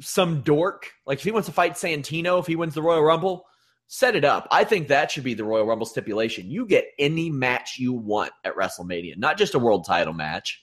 some 0.00 0.42
dork, 0.42 0.90
like 1.06 1.18
if 1.18 1.24
he 1.24 1.30
wants 1.30 1.46
to 1.46 1.52
fight 1.52 1.74
Santino, 1.74 2.38
if 2.38 2.46
he 2.46 2.56
wins 2.56 2.74
the 2.74 2.82
Royal 2.82 3.02
Rumble, 3.02 3.44
set 3.86 4.14
it 4.14 4.24
up. 4.24 4.46
I 4.50 4.64
think 4.64 4.88
that 4.88 5.10
should 5.10 5.24
be 5.24 5.34
the 5.34 5.44
Royal 5.44 5.66
Rumble 5.66 5.86
stipulation. 5.86 6.50
You 6.50 6.66
get 6.66 6.86
any 6.98 7.30
match 7.30 7.76
you 7.78 7.92
want 7.92 8.32
at 8.44 8.54
WrestleMania, 8.54 9.16
not 9.16 9.36
just 9.36 9.54
a 9.54 9.58
world 9.58 9.84
title 9.84 10.12
match. 10.12 10.62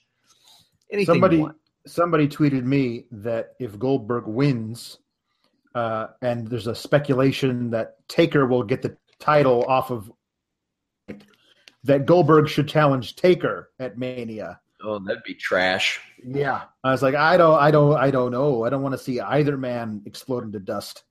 Anything 0.90 1.14
somebody 1.14 1.36
you 1.36 1.42
want. 1.42 1.56
somebody 1.86 2.26
tweeted 2.26 2.64
me 2.64 3.04
that 3.10 3.50
if 3.60 3.78
Goldberg 3.78 4.26
wins, 4.26 4.98
uh, 5.74 6.08
and 6.22 6.48
there's 6.48 6.66
a 6.66 6.74
speculation 6.74 7.70
that 7.70 7.96
Taker 8.08 8.46
will 8.46 8.62
get 8.62 8.80
the 8.82 8.96
title 9.18 9.64
off 9.64 9.90
of 9.90 10.10
that 11.84 12.06
Goldberg 12.06 12.48
should 12.48 12.68
challenge 12.68 13.16
Taker 13.16 13.70
at 13.78 13.98
Mania. 13.98 14.60
Oh, 14.82 14.98
that'd 14.98 15.24
be 15.24 15.34
trash. 15.34 16.00
Yeah, 16.24 16.62
I 16.84 16.92
was 16.92 17.02
like, 17.02 17.14
I 17.14 17.36
don't, 17.36 17.58
I 17.58 17.70
don't, 17.70 17.96
I 17.96 18.10
don't 18.10 18.30
know. 18.30 18.64
I 18.64 18.70
don't 18.70 18.82
want 18.82 18.92
to 18.92 18.98
see 18.98 19.20
either 19.20 19.56
man 19.56 20.02
explode 20.06 20.44
into 20.44 20.60
dust. 20.60 21.02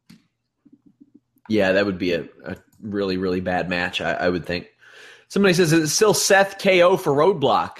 Yeah, 1.49 1.73
that 1.73 1.85
would 1.85 1.97
be 1.97 2.13
a, 2.13 2.25
a 2.45 2.55
really, 2.81 3.17
really 3.17 3.41
bad 3.41 3.69
match, 3.69 3.99
I, 4.01 4.13
I 4.13 4.29
would 4.29 4.45
think. 4.45 4.67
Somebody 5.29 5.53
says 5.53 5.73
it's 5.73 5.91
still 5.91 6.13
Seth 6.13 6.61
KO 6.61 6.95
for 6.95 7.13
Roadblock. 7.13 7.79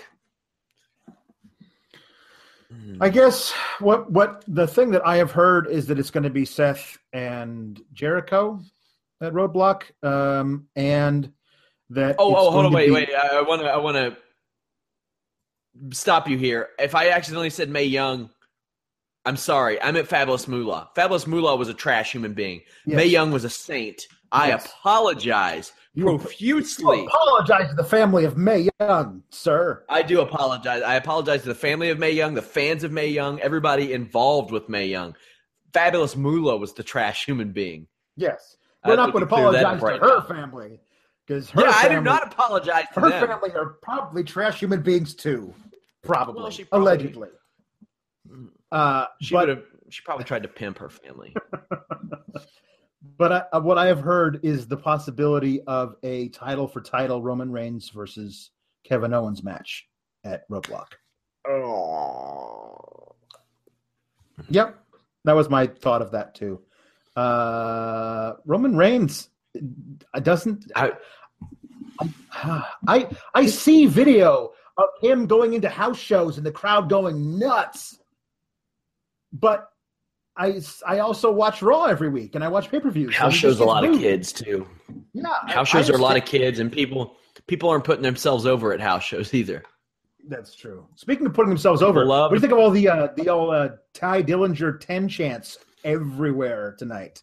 Hmm. 2.69 3.01
I 3.01 3.09
guess 3.09 3.51
what 3.79 4.11
what 4.11 4.43
the 4.47 4.67
thing 4.67 4.91
that 4.91 5.05
I 5.07 5.17
have 5.17 5.31
heard 5.31 5.67
is 5.67 5.87
that 5.87 5.99
it's 5.99 6.11
going 6.11 6.25
to 6.25 6.29
be 6.29 6.43
Seth 6.43 6.97
and 7.13 7.81
Jericho 7.93 8.61
at 9.21 9.33
Roadblock, 9.33 9.83
um, 10.03 10.67
and 10.75 11.31
that 11.89 12.15
Oh, 12.19 12.35
oh, 12.35 12.51
hold 12.51 12.65
on, 12.67 12.73
wait, 12.73 12.87
be- 12.87 12.91
wait. 12.91 13.09
I 13.13 13.41
want 13.41 13.61
to, 13.61 13.67
I 13.67 13.77
want 13.77 13.95
to 13.97 15.95
stop 15.95 16.27
you 16.29 16.37
here. 16.37 16.69
If 16.79 16.95
I 16.95 17.09
accidentally 17.09 17.49
said 17.49 17.69
Mae 17.69 17.83
Young, 17.85 18.29
I'm 19.25 19.37
sorry. 19.37 19.81
I 19.81 19.91
meant 19.91 20.07
Fabulous 20.07 20.47
Moolah. 20.47 20.89
Fabulous 20.95 21.27
Moolah 21.27 21.55
was 21.55 21.69
a 21.69 21.73
trash 21.73 22.11
human 22.11 22.33
being. 22.33 22.61
Yes. 22.85 22.95
Mae 22.95 23.05
Young 23.07 23.31
was 23.31 23.43
a 23.43 23.49
saint. 23.49 24.07
I 24.31 24.49
Yes. 24.49 24.65
apologize 24.65 25.71
You- 25.93 26.05
profusely. 26.05 27.01
You 27.01 27.07
apologize 27.07 27.69
to 27.69 27.75
the 27.75 27.83
family 27.83 28.25
of 28.25 28.37
Mae 28.37 28.69
Young, 28.79 29.23
sir. 29.29 29.83
I 29.89 30.01
do 30.01 30.21
apologize. 30.21 30.81
I 30.81 30.95
apologize 30.95 31.41
to 31.43 31.49
the 31.49 31.55
family 31.55 31.89
of 31.89 31.99
Mae 31.99 32.11
Young, 32.11 32.33
the 32.35 32.41
fans 32.41 32.83
of 32.83 32.91
Mae 32.91 33.07
Young, 33.07 33.39
everybody 33.41 33.93
involved 33.93 34.51
with 34.51 34.69
Mae 34.69 34.87
Young. 34.87 35.15
Fabulous 35.73 36.15
Moolah 36.15 36.57
was 36.57 36.73
the 36.73 36.83
trash 36.83 37.25
human 37.25 37.51
being. 37.51 37.87
Yes, 38.15 38.57
we're 38.87 38.95
not 38.95 39.11
going 39.11 39.25
to 39.27 39.33
apologize 39.33 39.63
up 39.63 39.81
right 39.81 39.99
to 39.99 40.05
her 40.07 40.15
now. 40.17 40.21
family 40.21 40.79
because 41.25 41.49
her 41.51 41.61
yeah, 41.61 41.73
I 41.75 41.87
do 41.89 42.01
not 42.01 42.31
apologize 42.31 42.85
to 42.93 42.99
her 43.01 43.09
them. 43.09 43.27
family 43.27 43.51
are 43.53 43.75
probably 43.81 44.23
trash 44.23 44.59
human 44.59 44.81
beings 44.81 45.13
too, 45.13 45.53
probably, 46.03 46.41
Well, 46.41 46.51
she 46.51 46.63
probably- 46.65 46.85
allegedly. 46.91 47.29
Uh, 48.71 49.05
She 49.21 49.33
but 49.35 49.47
would 49.47 49.57
have. 49.57 49.65
She 49.89 50.01
probably 50.03 50.25
tried 50.25 50.43
to 50.43 50.49
pimp 50.49 50.77
her 50.79 50.89
family. 50.89 51.33
But 53.17 53.31
I, 53.31 53.43
uh, 53.53 53.61
what 53.61 53.77
I 53.77 53.85
have 53.87 53.99
heard 54.01 54.41
is 54.43 54.67
the 54.67 54.75
possibility 54.75 55.61
of 55.61 55.95
a 56.03 56.29
title 56.29 56.67
for 56.67 56.81
title 56.81 57.21
Roman 57.21 57.51
Reigns 57.51 57.89
versus 57.89 58.51
Kevin 58.83 59.13
Owens 59.13 59.43
match 59.43 59.87
at 60.23 60.47
Roadblock. 60.49 60.87
oh. 61.47 63.15
Yep, 64.49 64.77
that 65.25 65.33
was 65.33 65.49
my 65.49 65.67
thought 65.67 66.01
of 66.01 66.11
that 66.11 66.35
too. 66.35 66.61
Uh, 67.17 68.33
Roman 68.45 68.77
Reigns 68.77 69.29
doesn't. 70.21 70.71
I- 70.75 70.93
I 72.87 73.09
I 73.33 73.45
see 73.47 73.87
video 73.87 74.51
of 74.77 74.85
him 75.01 75.25
going 75.25 75.53
into 75.53 75.67
house 75.69 75.97
shows 75.97 76.37
and 76.37 76.45
the 76.45 76.51
crowd 76.51 76.87
going 76.89 77.39
nuts, 77.39 77.97
but 79.33 79.69
I 80.37 80.61
I 80.85 80.99
also 80.99 81.31
watch 81.31 81.63
Raw 81.63 81.85
every 81.85 82.09
week 82.09 82.35
and 82.35 82.43
I 82.43 82.47
watch 82.49 82.69
pay 82.69 82.79
per 82.79 82.91
views. 82.91 83.15
House 83.15 83.33
shows 83.33 83.59
a 83.59 83.65
lot 83.65 83.83
of 83.83 83.97
kids 83.97 84.31
too. 84.31 84.67
Yeah, 85.13 85.23
House 85.47 85.73
I 85.73 85.79
shows 85.79 85.89
are 85.89 85.95
a 85.95 85.97
lot 85.97 86.15
of 86.17 86.25
kids, 86.25 86.59
and 86.59 86.71
people 86.71 87.15
people 87.47 87.69
aren't 87.69 87.83
putting 87.85 88.03
themselves 88.03 88.45
over 88.45 88.71
at 88.73 88.79
house 88.79 89.03
shows 89.03 89.33
either. 89.33 89.63
That's 90.27 90.53
true. 90.53 90.85
Speaking 90.95 91.25
of 91.25 91.33
putting 91.33 91.49
themselves 91.49 91.81
over, 91.81 92.05
love- 92.05 92.29
what 92.29 92.35
do 92.35 92.35
you 92.35 92.41
think 92.41 92.53
of 92.53 92.59
all 92.59 92.69
the 92.69 92.87
uh, 92.87 93.07
the 93.17 93.29
old 93.29 93.55
uh, 93.55 93.69
Tye 93.95 94.21
Dillinger 94.21 94.79
ten 94.79 95.07
chants 95.09 95.57
everywhere 95.83 96.75
tonight? 96.77 97.21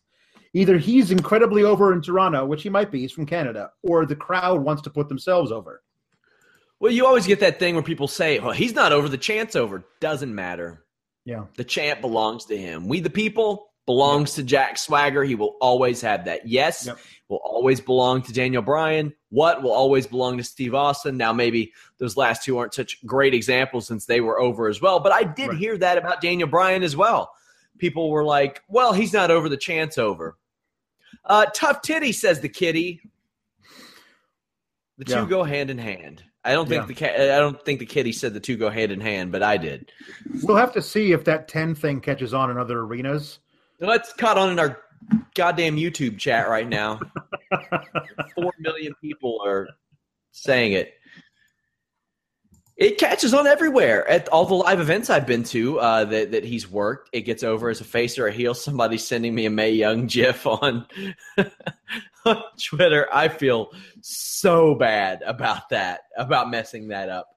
Either 0.53 0.79
he's 0.79 1.11
incredibly 1.11 1.65
over 1.65 1.93
in 1.93 2.01
Toronto, 2.01 2.47
which 2.47 2.63
he 2.63 2.69
might 2.69 2.91
be, 2.93 3.01
he's 3.01 3.13
from 3.13 3.27
Canada, 3.27 3.71
or 3.83 4.07
the 4.07 4.15
crowd 4.17 4.61
wants 4.63 4.83
to 4.83 4.91
put 4.91 5.09
themselves 5.09 5.51
over. 5.51 5.83
Well, 6.81 6.93
you 6.93 7.07
always 7.07 7.27
get 7.27 7.41
that 7.41 7.59
thing 7.59 7.75
where 7.75 7.83
people 7.83 8.09
say, 8.09 8.39
"Well, 8.39 8.53
he's 8.53 8.75
not 8.75 8.93
over. 8.93 9.09
The 9.09 9.17
chant's 9.19 9.57
over." 9.57 9.85
Doesn't 10.01 10.35
matter. 10.35 10.85
Yeah, 11.25 11.45
The 11.57 11.65
chant 11.65 12.01
belongs 12.03 12.45
to 12.47 12.57
him. 12.57 12.87
We 12.87 13.01
the 13.01 13.09
people 13.11 13.71
belongs 13.87 14.35
to 14.35 14.43
Jack 14.43 14.77
Swagger. 14.79 15.25
He 15.25 15.35
will 15.35 15.57
always 15.61 16.03
have 16.03 16.27
that. 16.27 16.47
Yes, 16.47 16.87
Yep. 16.87 16.99
will 17.29 17.41
always 17.43 17.81
belong 17.81 18.23
to 18.23 18.33
Daniel 18.33 18.63
Bryan. 18.63 19.15
What 19.31 19.63
will 19.63 19.73
always 19.73 20.07
belong 20.07 20.37
to 20.39 20.45
Steve 20.45 20.75
Austin. 20.75 21.17
Now, 21.17 21.33
maybe 21.33 21.73
those 21.99 22.17
last 22.17 22.45
two 22.45 22.59
aren't 22.59 22.75
such 22.75 23.05
great 23.07 23.33
examples 23.35 23.87
since 23.87 24.05
they 24.07 24.21
were 24.21 24.39
over 24.39 24.69
as 24.69 24.81
well. 24.83 25.01
But 25.01 25.13
I 25.13 25.25
did 25.25 25.49
Right. 25.51 25.59
hear 25.59 25.79
that 25.79 25.97
about 25.99 26.21
Daniel 26.21 26.49
Bryan 26.49 26.83
as 26.83 26.97
well. 26.97 27.31
People 27.79 28.11
were 28.11 28.25
like, 28.25 28.63
"Well, 28.69 28.93
he's 28.93 29.13
not 29.13 29.31
over. 29.31 29.49
The 29.49 29.57
chance 29.57 29.99
over." 29.99 30.37
Uh, 31.25 31.47
tough 31.55 31.83
titty 31.83 32.13
says 32.13 32.41
the 32.41 32.49
kitty. 32.49 33.01
The 34.99 35.05
two 35.05 35.13
Yeah. 35.15 35.27
go 35.29 35.43
hand 35.45 35.71
in 35.71 35.79
hand. 35.79 36.23
I 36.45 36.53
don't 36.53 36.69
think 36.69 36.83
Yeah. 36.83 36.87
the 36.87 36.95
cat. 36.95 37.21
I 37.21 37.39
don't 37.39 37.61
think 37.65 37.81
the 37.81 37.87
kitty 37.87 38.13
said 38.13 38.35
the 38.35 38.41
two 38.41 38.57
go 38.57 38.69
hand 38.71 38.93
in 38.93 39.01
hand, 39.01 39.33
but 39.33 39.43
I 39.43 39.57
did. 39.57 39.91
we'll 40.43 40.57
have 40.57 40.73
to 40.75 40.83
see 40.83 41.13
if 41.13 41.25
that 41.25 41.49
ten 41.49 41.75
thing 41.75 42.01
catches 42.01 42.35
on 42.35 42.51
in 42.51 42.59
other 42.59 42.81
arenas. 42.81 43.39
Well, 43.81 43.91
That's 43.91 44.13
caught 44.13 44.39
on 44.39 44.51
in 44.51 44.59
our 44.59 44.81
goddamn 45.35 45.77
YouTube 45.77 46.19
chat 46.19 46.49
right 46.49 46.69
now. 46.69 47.01
Four 48.37 48.53
million 48.59 48.95
people 49.01 49.41
are 49.45 49.69
saying 50.33 50.73
it. 50.73 50.95
It 52.77 52.99
catches 52.99 53.33
on 53.33 53.47
everywhere 53.47 54.09
at 54.09 54.29
all 54.31 54.47
the 54.47 54.55
live 54.55 54.81
events 54.81 55.09
I've 55.09 55.29
been 55.29 55.45
to 55.45 55.79
uh, 55.79 56.05
that 56.07 56.33
that 56.33 56.45
he's 56.45 56.69
worked. 56.69 57.11
It 57.13 57.21
gets 57.21 57.45
over 57.45 57.71
as 57.71 57.81
a 57.81 57.85
face 57.85 58.19
or 58.19 58.27
a 58.27 58.33
heel. 58.33 58.53
Somebody's 58.53 59.07
sending 59.07 59.33
me 59.33 59.47
a 59.47 59.51
Mae 59.51 59.71
Young 59.71 60.07
gif 60.07 60.45
on, 60.47 60.85
on 62.25 62.43
Twitter. 62.61 63.07
I 63.13 63.29
feel 63.29 63.71
so 64.01 64.75
bad 64.75 65.23
about 65.23 65.69
that, 65.69 66.01
about 66.17 66.51
messing 66.51 66.89
that 66.89 67.09
up. 67.09 67.29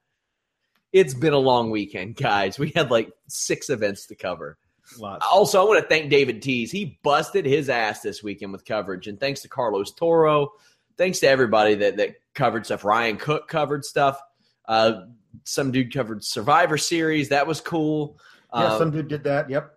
It's 0.91 1.13
been 1.13 1.33
a 1.33 1.37
long 1.37 1.69
weekend, 1.69 2.15
guys. 2.15 2.57
We 2.57 2.71
had 2.75 2.89
like 2.89 3.11
six 3.27 3.69
events 3.69 4.07
to 4.07 4.15
cover. 4.15 4.57
Lots. 4.97 5.23
Also, 5.29 5.61
I 5.61 5.67
want 5.67 5.83
to 5.83 5.87
thank 5.87 6.09
David 6.09 6.41
Tees. 6.41 6.71
He 6.71 6.97
busted 7.03 7.45
his 7.45 7.69
ass 7.69 8.01
this 8.01 8.23
weekend 8.23 8.53
with 8.53 8.65
coverage, 8.65 9.07
and 9.07 9.19
thanks 9.19 9.41
to 9.41 9.49
Carlos 9.49 9.91
Toro, 9.91 10.53
thanks 10.97 11.19
to 11.19 11.27
everybody 11.27 11.75
that 11.75 11.97
that 11.97 12.15
covered 12.33 12.65
stuff. 12.65 12.83
Ryan 12.83 13.17
Cook 13.17 13.47
covered 13.47 13.85
stuff. 13.85 14.19
Uh, 14.65 15.01
some 15.43 15.71
dude 15.71 15.93
covered 15.93 16.23
Survivor 16.23 16.77
Series. 16.77 17.29
That 17.29 17.47
was 17.47 17.61
cool. 17.61 18.19
Yeah, 18.53 18.59
Uh, 18.65 18.77
some 18.77 18.91
dude 18.91 19.07
did 19.07 19.23
that. 19.25 19.49
Yep. 19.49 19.71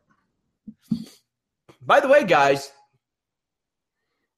by 1.83 2.01
the 2.01 2.09
way, 2.09 2.25
guys, 2.25 2.71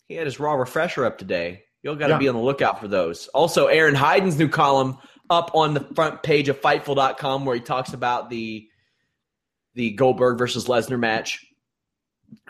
he 0.09 0.14
had 0.14 0.27
his 0.27 0.39
raw 0.41 0.55
refresher 0.55 1.05
up 1.05 1.18
today. 1.18 1.64
You'll 1.83 1.97
got 1.97 2.09
to 2.09 2.12
Yeah. 2.14 2.18
be 2.18 2.29
on 2.29 2.35
the 2.35 2.41
lookout 2.41 2.81
for 2.81 2.89
those. 2.89 3.29
Also, 3.29 3.66
Aaron 3.66 3.95
Hyden's 3.95 4.39
new 4.39 4.49
column 4.49 4.99
up 5.31 5.51
on 5.55 5.75
the 5.75 5.81
front 5.95 6.23
page 6.23 6.49
of 6.49 6.61
Fightful.com 6.61 7.45
where 7.45 7.57
he 7.57 7.62
talks 7.62 7.93
about 7.93 8.31
the 8.31 8.68
the 9.75 9.93
Goldberg 9.93 10.37
versus 10.37 10.66
Lesnar 10.66 10.99
match. 11.01 11.47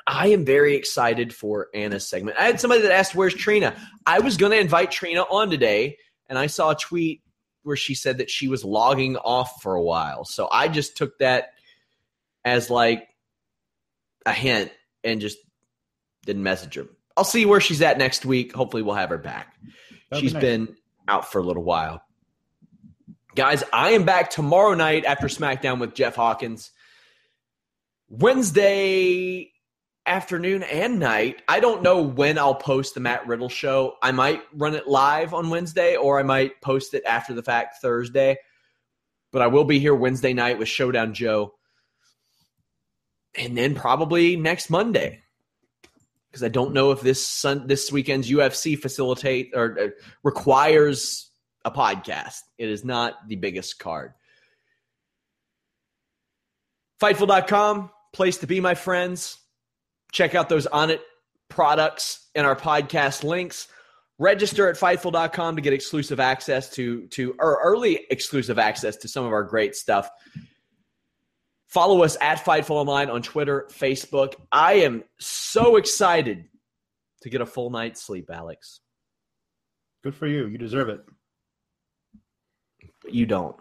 I 0.09 0.29
am 0.29 0.45
very 0.45 0.75
excited 0.75 1.33
for 1.33 1.69
Anna's 1.73 2.09
segment. 2.09 2.37
I 2.37 2.47
had 2.47 2.59
somebody 2.59 2.83
that 2.83 2.91
asked, 2.91 3.15
"Where's 3.15 3.33
Trina?" 3.35 3.77
I 4.05 4.19
was 4.19 4.37
going 4.37 4.51
to 4.51 4.59
invite 4.59 4.91
Trina 4.91 5.21
on 5.23 5.49
today, 5.49 5.99
and 6.29 6.37
I 6.37 6.49
saw 6.49 6.71
a 6.71 6.75
tweet 6.77 7.22
where 7.63 7.77
she 7.77 7.95
said 7.95 8.19
that 8.19 8.31
she 8.31 8.49
was 8.49 8.65
logging 8.65 9.17
off 9.17 9.63
for 9.63 9.75
a 9.75 9.83
while. 9.83 10.25
So 10.25 10.49
I 10.51 10.69
just 10.69 10.97
took 10.97 11.19
that 11.19 11.51
as 12.45 12.71
like 12.71 13.09
a 14.27 14.33
hint 14.33 14.73
and 15.05 15.21
just 15.21 15.39
didn't 16.25 16.43
message 16.43 16.75
her. 16.75 16.87
I'll 17.17 17.25
see 17.25 17.47
where 17.47 17.61
she's 17.61 17.83
at 17.83 17.99
next 17.99 18.25
week. 18.25 18.55
Hopefully, 18.55 18.83
we'll 18.83 18.95
have 18.95 19.11
her 19.11 19.19
back. 19.19 19.55
That'd 20.11 20.27
be 20.27 20.33
nice. 20.33 20.41
been 20.41 20.77
out 21.09 21.31
for 21.31 21.39
a 21.39 21.43
little 21.43 21.63
while. 21.63 22.03
Guys, 23.35 23.65
I 23.73 23.91
am 23.91 24.05
back 24.05 24.31
tomorrow 24.31 24.75
night 24.75 25.05
after 25.05 25.27
SmackDown 25.27 25.81
with 25.81 25.95
Jeff 25.95 26.15
Hawkins. 26.17 26.71
Wednesday 28.09 29.53
afternoon 30.07 30.63
and 30.63 30.99
night. 30.99 31.43
I 31.49 31.61
don't 31.61 31.83
know 31.83 32.03
when 32.03 32.39
I'll 32.39 32.55
post 32.55 32.95
the 32.95 33.01
Matt 33.01 33.27
Riddle 33.27 33.49
show. 33.49 33.97
I 34.03 34.13
might 34.13 34.43
run 34.53 34.75
it 34.75 34.89
live 34.89 35.35
on 35.35 35.51
Wednesday 35.51 35.97
or 35.97 36.19
I 36.19 36.23
might 36.23 36.61
post 36.61 36.95
it 36.95 37.05
after 37.05 37.35
the 37.35 37.43
fact 37.43 37.81
Thursday. 37.81 38.39
But 39.31 39.43
I 39.43 39.47
will 39.47 39.65
be 39.65 39.79
here 39.79 39.95
Wednesday 39.95 40.33
night 40.33 40.59
with 40.59 40.69
Showdown 40.69 41.15
Joe. 41.15 41.55
And 43.35 43.57
then 43.57 43.75
probably 43.75 44.37
next 44.37 44.69
Monday. 44.69 45.23
Because 46.31 46.43
I 46.43 46.49
don't 46.49 46.73
know 46.73 46.91
if 46.93 47.01
this 47.01 47.27
sun, 47.27 47.67
this 47.67 47.93
weekend's 47.93 48.31
UFC 48.31 48.79
facilitate 48.79 49.53
or 49.55 49.79
uh, 49.79 49.89
requires 50.23 51.31
a 51.65 51.71
podcast. 51.71 52.41
It 52.59 52.69
is 52.69 52.85
not 52.85 53.29
the 53.29 53.37
biggest 53.37 53.79
card. 53.79 54.15
Fightful.com, 57.01 57.91
place 58.13 58.39
to 58.39 58.47
be, 58.47 58.61
my 58.61 58.75
friends. 58.75 59.42
Check 60.13 60.35
out 60.35 60.49
those 60.49 60.67
Onnit 60.67 61.01
products 61.49 62.29
and 62.35 62.47
our 62.47 62.57
podcast 62.57 63.25
links. 63.25 63.69
Register 64.19 64.69
at 64.69 64.77
Fightful.com 64.77 65.57
to 65.57 65.63
get 65.63 65.73
exclusive 65.73 66.21
access 66.21 66.71
to 66.71 67.07
to 67.09 67.35
or 67.39 67.59
early 67.65 68.07
exclusive 68.11 68.59
access 68.59 68.97
to 68.99 69.09
some 69.09 69.25
of 69.25 69.33
our 69.33 69.43
great 69.43 69.75
stuff. 69.75 70.09
Follow 71.67 72.03
us 72.03 72.17
at 72.21 72.45
Fightful 72.45 72.73
Online 72.73 73.09
on 73.09 73.23
Twitter, 73.23 73.67
Facebook. 73.73 74.35
I 74.53 74.75
am 74.75 75.05
so 75.19 75.77
excited 75.77 76.45
to 77.23 77.31
get 77.31 77.41
a 77.41 77.47
full 77.47 77.71
night's 77.71 78.03
sleep, 78.03 78.29
Alex. 78.31 78.81
Good 80.05 80.15
for 80.15 80.27
you. 80.27 80.47
You 80.47 80.59
deserve 80.59 80.91
it. 80.91 81.01
But 83.03 83.15
you 83.15 83.25
don't. 83.25 83.57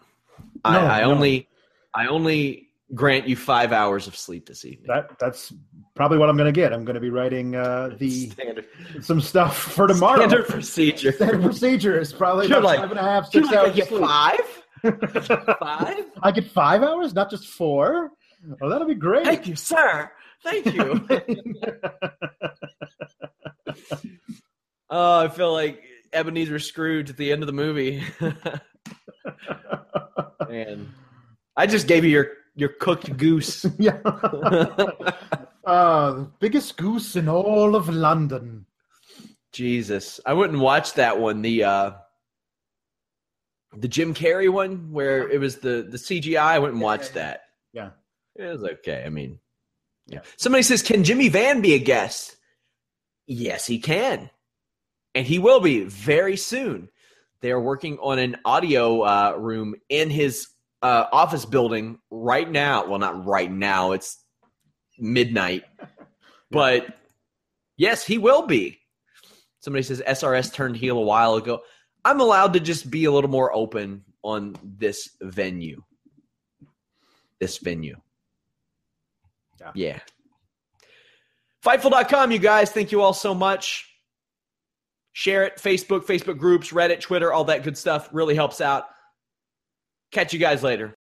No, 0.66 0.70
I, 0.72 1.00
I 1.00 1.02
no. 1.02 1.12
only 1.12 1.48
I 1.94 2.08
only 2.08 2.68
grant 2.94 3.28
you 3.28 3.36
five 3.36 3.72
hours 3.72 4.08
of 4.08 4.16
sleep 4.16 4.46
this 4.48 4.66
evening. 4.66 4.88
That 4.88 5.18
that's 5.20 5.54
probably 5.96 6.18
what 6.18 6.30
I'm 6.30 6.38
going 6.38 6.52
to 6.54 6.60
get. 6.60 6.74
I'm 6.74 6.86
going 6.86 6.96
to 6.96 7.00
be 7.02 7.10
writing 7.10 7.56
uh, 7.56 7.96
the 7.98 8.30
standard, 8.30 8.66
some 9.02 9.22
stuff 9.22 9.58
for 9.58 9.88
tomorrow. 9.88 10.18
standard 10.28 10.48
procedure. 10.48 11.12
Standard 11.12 11.42
procedure 11.44 12.00
is 12.00 12.14
probably 12.14 12.48
You're 12.48 12.62
like- 12.62 12.80
five 12.80 12.92
and 12.92 13.00
a 13.00 13.04
half, 13.04 13.30
You're 13.34 13.46
like, 13.46 13.56
hours. 13.56 13.76
get 13.76 13.90
five? 13.90 14.40
Five? 15.60 16.06
I 16.24 16.32
get 16.34 16.50
five 16.52 16.84
hours, 16.84 17.14
not 17.14 17.30
just 17.30 17.48
four. 17.48 18.12
Oh, 18.62 18.70
that'll 18.70 18.88
be 18.88 18.96
great. 18.96 19.26
Thank 19.26 19.48
you, 19.48 19.56
sir. 19.56 20.10
Thank 20.44 20.74
you. 20.74 21.08
oh, 24.90 25.20
I 25.20 25.28
feel 25.30 25.54
like 25.54 25.84
Ebenezer 26.14 26.58
Scrooge 26.60 27.10
at 27.12 27.18
the 27.18 27.32
end 27.32 27.44
of 27.44 27.48
the 27.48 27.54
movie. 27.54 28.04
Man, 30.50 30.92
I 31.56 31.68
just 31.68 31.88
gave 31.88 32.04
you 32.04 32.10
your 32.10 32.28
your 32.56 32.70
cooked 32.70 33.16
goose. 33.18 33.66
yeah. 33.80 34.00
uh, 35.66 36.12
the 36.14 36.32
biggest 36.40 36.78
goose 36.78 37.16
in 37.16 37.30
all 37.30 37.76
of 37.76 37.90
London. 37.90 38.66
Jesus, 39.54 40.20
I 40.26 40.34
wouldn't 40.34 40.60
watch 40.60 40.94
that 40.94 41.20
one. 41.20 41.42
The 41.42 41.64
uh 41.64 41.92
the 43.78 43.88
Jim 43.88 44.14
Carrey 44.14 44.52
one 44.52 44.92
where 44.92 45.30
it 45.30 45.40
was 45.40 45.58
the 45.58 45.88
the 45.90 45.98
CGI. 45.98 46.38
I 46.38 46.60
wouldn't 46.60 46.80
Yeah, 46.80 46.84
watch 46.84 47.02
yeah, 47.02 47.08
yeah. 47.08 47.14
that. 47.14 47.42
Yeah. 47.74 47.90
It 48.36 48.44
was 48.52 48.64
okay. 48.64 49.04
I 49.06 49.10
mean, 49.10 49.40
Yeah. 50.08 50.22
Somebody 50.38 50.64
says, 50.64 50.82
"Can 50.84 51.04
Jimmy 51.04 51.30
Van 51.30 51.62
be 51.62 51.74
a 51.74 51.80
guest?" 51.80 52.38
Yes, 53.28 53.66
he 53.68 53.80
can, 53.80 54.30
and 55.16 55.26
he 55.28 55.40
will 55.40 55.60
be 55.62 55.84
very 55.84 56.38
soon. 56.38 56.90
They 57.42 57.52
are 57.52 57.60
working 57.62 57.98
on 58.00 58.20
an 58.20 58.38
audio 58.46 59.02
uh, 59.02 59.36
room 59.38 59.76
in 59.90 60.10
his 60.10 60.48
uh, 60.82 61.06
office 61.12 61.46
building 61.46 62.00
right 62.10 62.50
now. 62.50 62.86
Well, 62.86 63.00
not 63.00 63.26
right 63.26 63.52
now. 63.52 63.92
It's 63.92 64.24
midnight, 64.98 65.64
but 66.52 66.98
yes, 67.78 68.06
he 68.06 68.18
will 68.18 68.48
be. 68.48 68.80
Somebody 69.60 69.84
says 69.84 70.02
SRS 70.08 70.54
turned 70.54 70.78
heel 70.78 70.98
a 70.98 71.02
while 71.02 71.36
ago. 71.36 71.62
I'm 72.04 72.20
allowed 72.20 72.54
to 72.54 72.60
just 72.60 72.90
be 72.90 73.06
a 73.06 73.12
little 73.12 73.30
more 73.30 73.56
open 73.56 74.04
on 74.24 74.56
this 74.64 75.10
venue. 75.22 75.84
This 77.40 77.58
venue. 77.60 77.98
Yeah. 79.60 79.72
Yeah. 79.76 80.00
Fightful.com, 81.64 82.32
you 82.32 82.40
guys. 82.40 82.72
Thank 82.72 82.92
you 82.92 83.02
all 83.02 83.14
so 83.14 83.36
much. 83.36 83.88
Share 85.14 85.44
it. 85.44 85.58
Facebook, 85.58 86.06
Facebook 86.06 86.38
groups, 86.38 86.72
Reddit, 86.72 87.02
Twitter, 87.02 87.32
all 87.32 87.44
that 87.46 87.64
good 87.64 87.78
stuff 87.78 88.10
really 88.12 88.34
helps 88.34 88.62
out. 88.62 88.86
Catch 90.12 90.34
you 90.34 90.40
guys 90.40 90.62
later. 90.62 90.94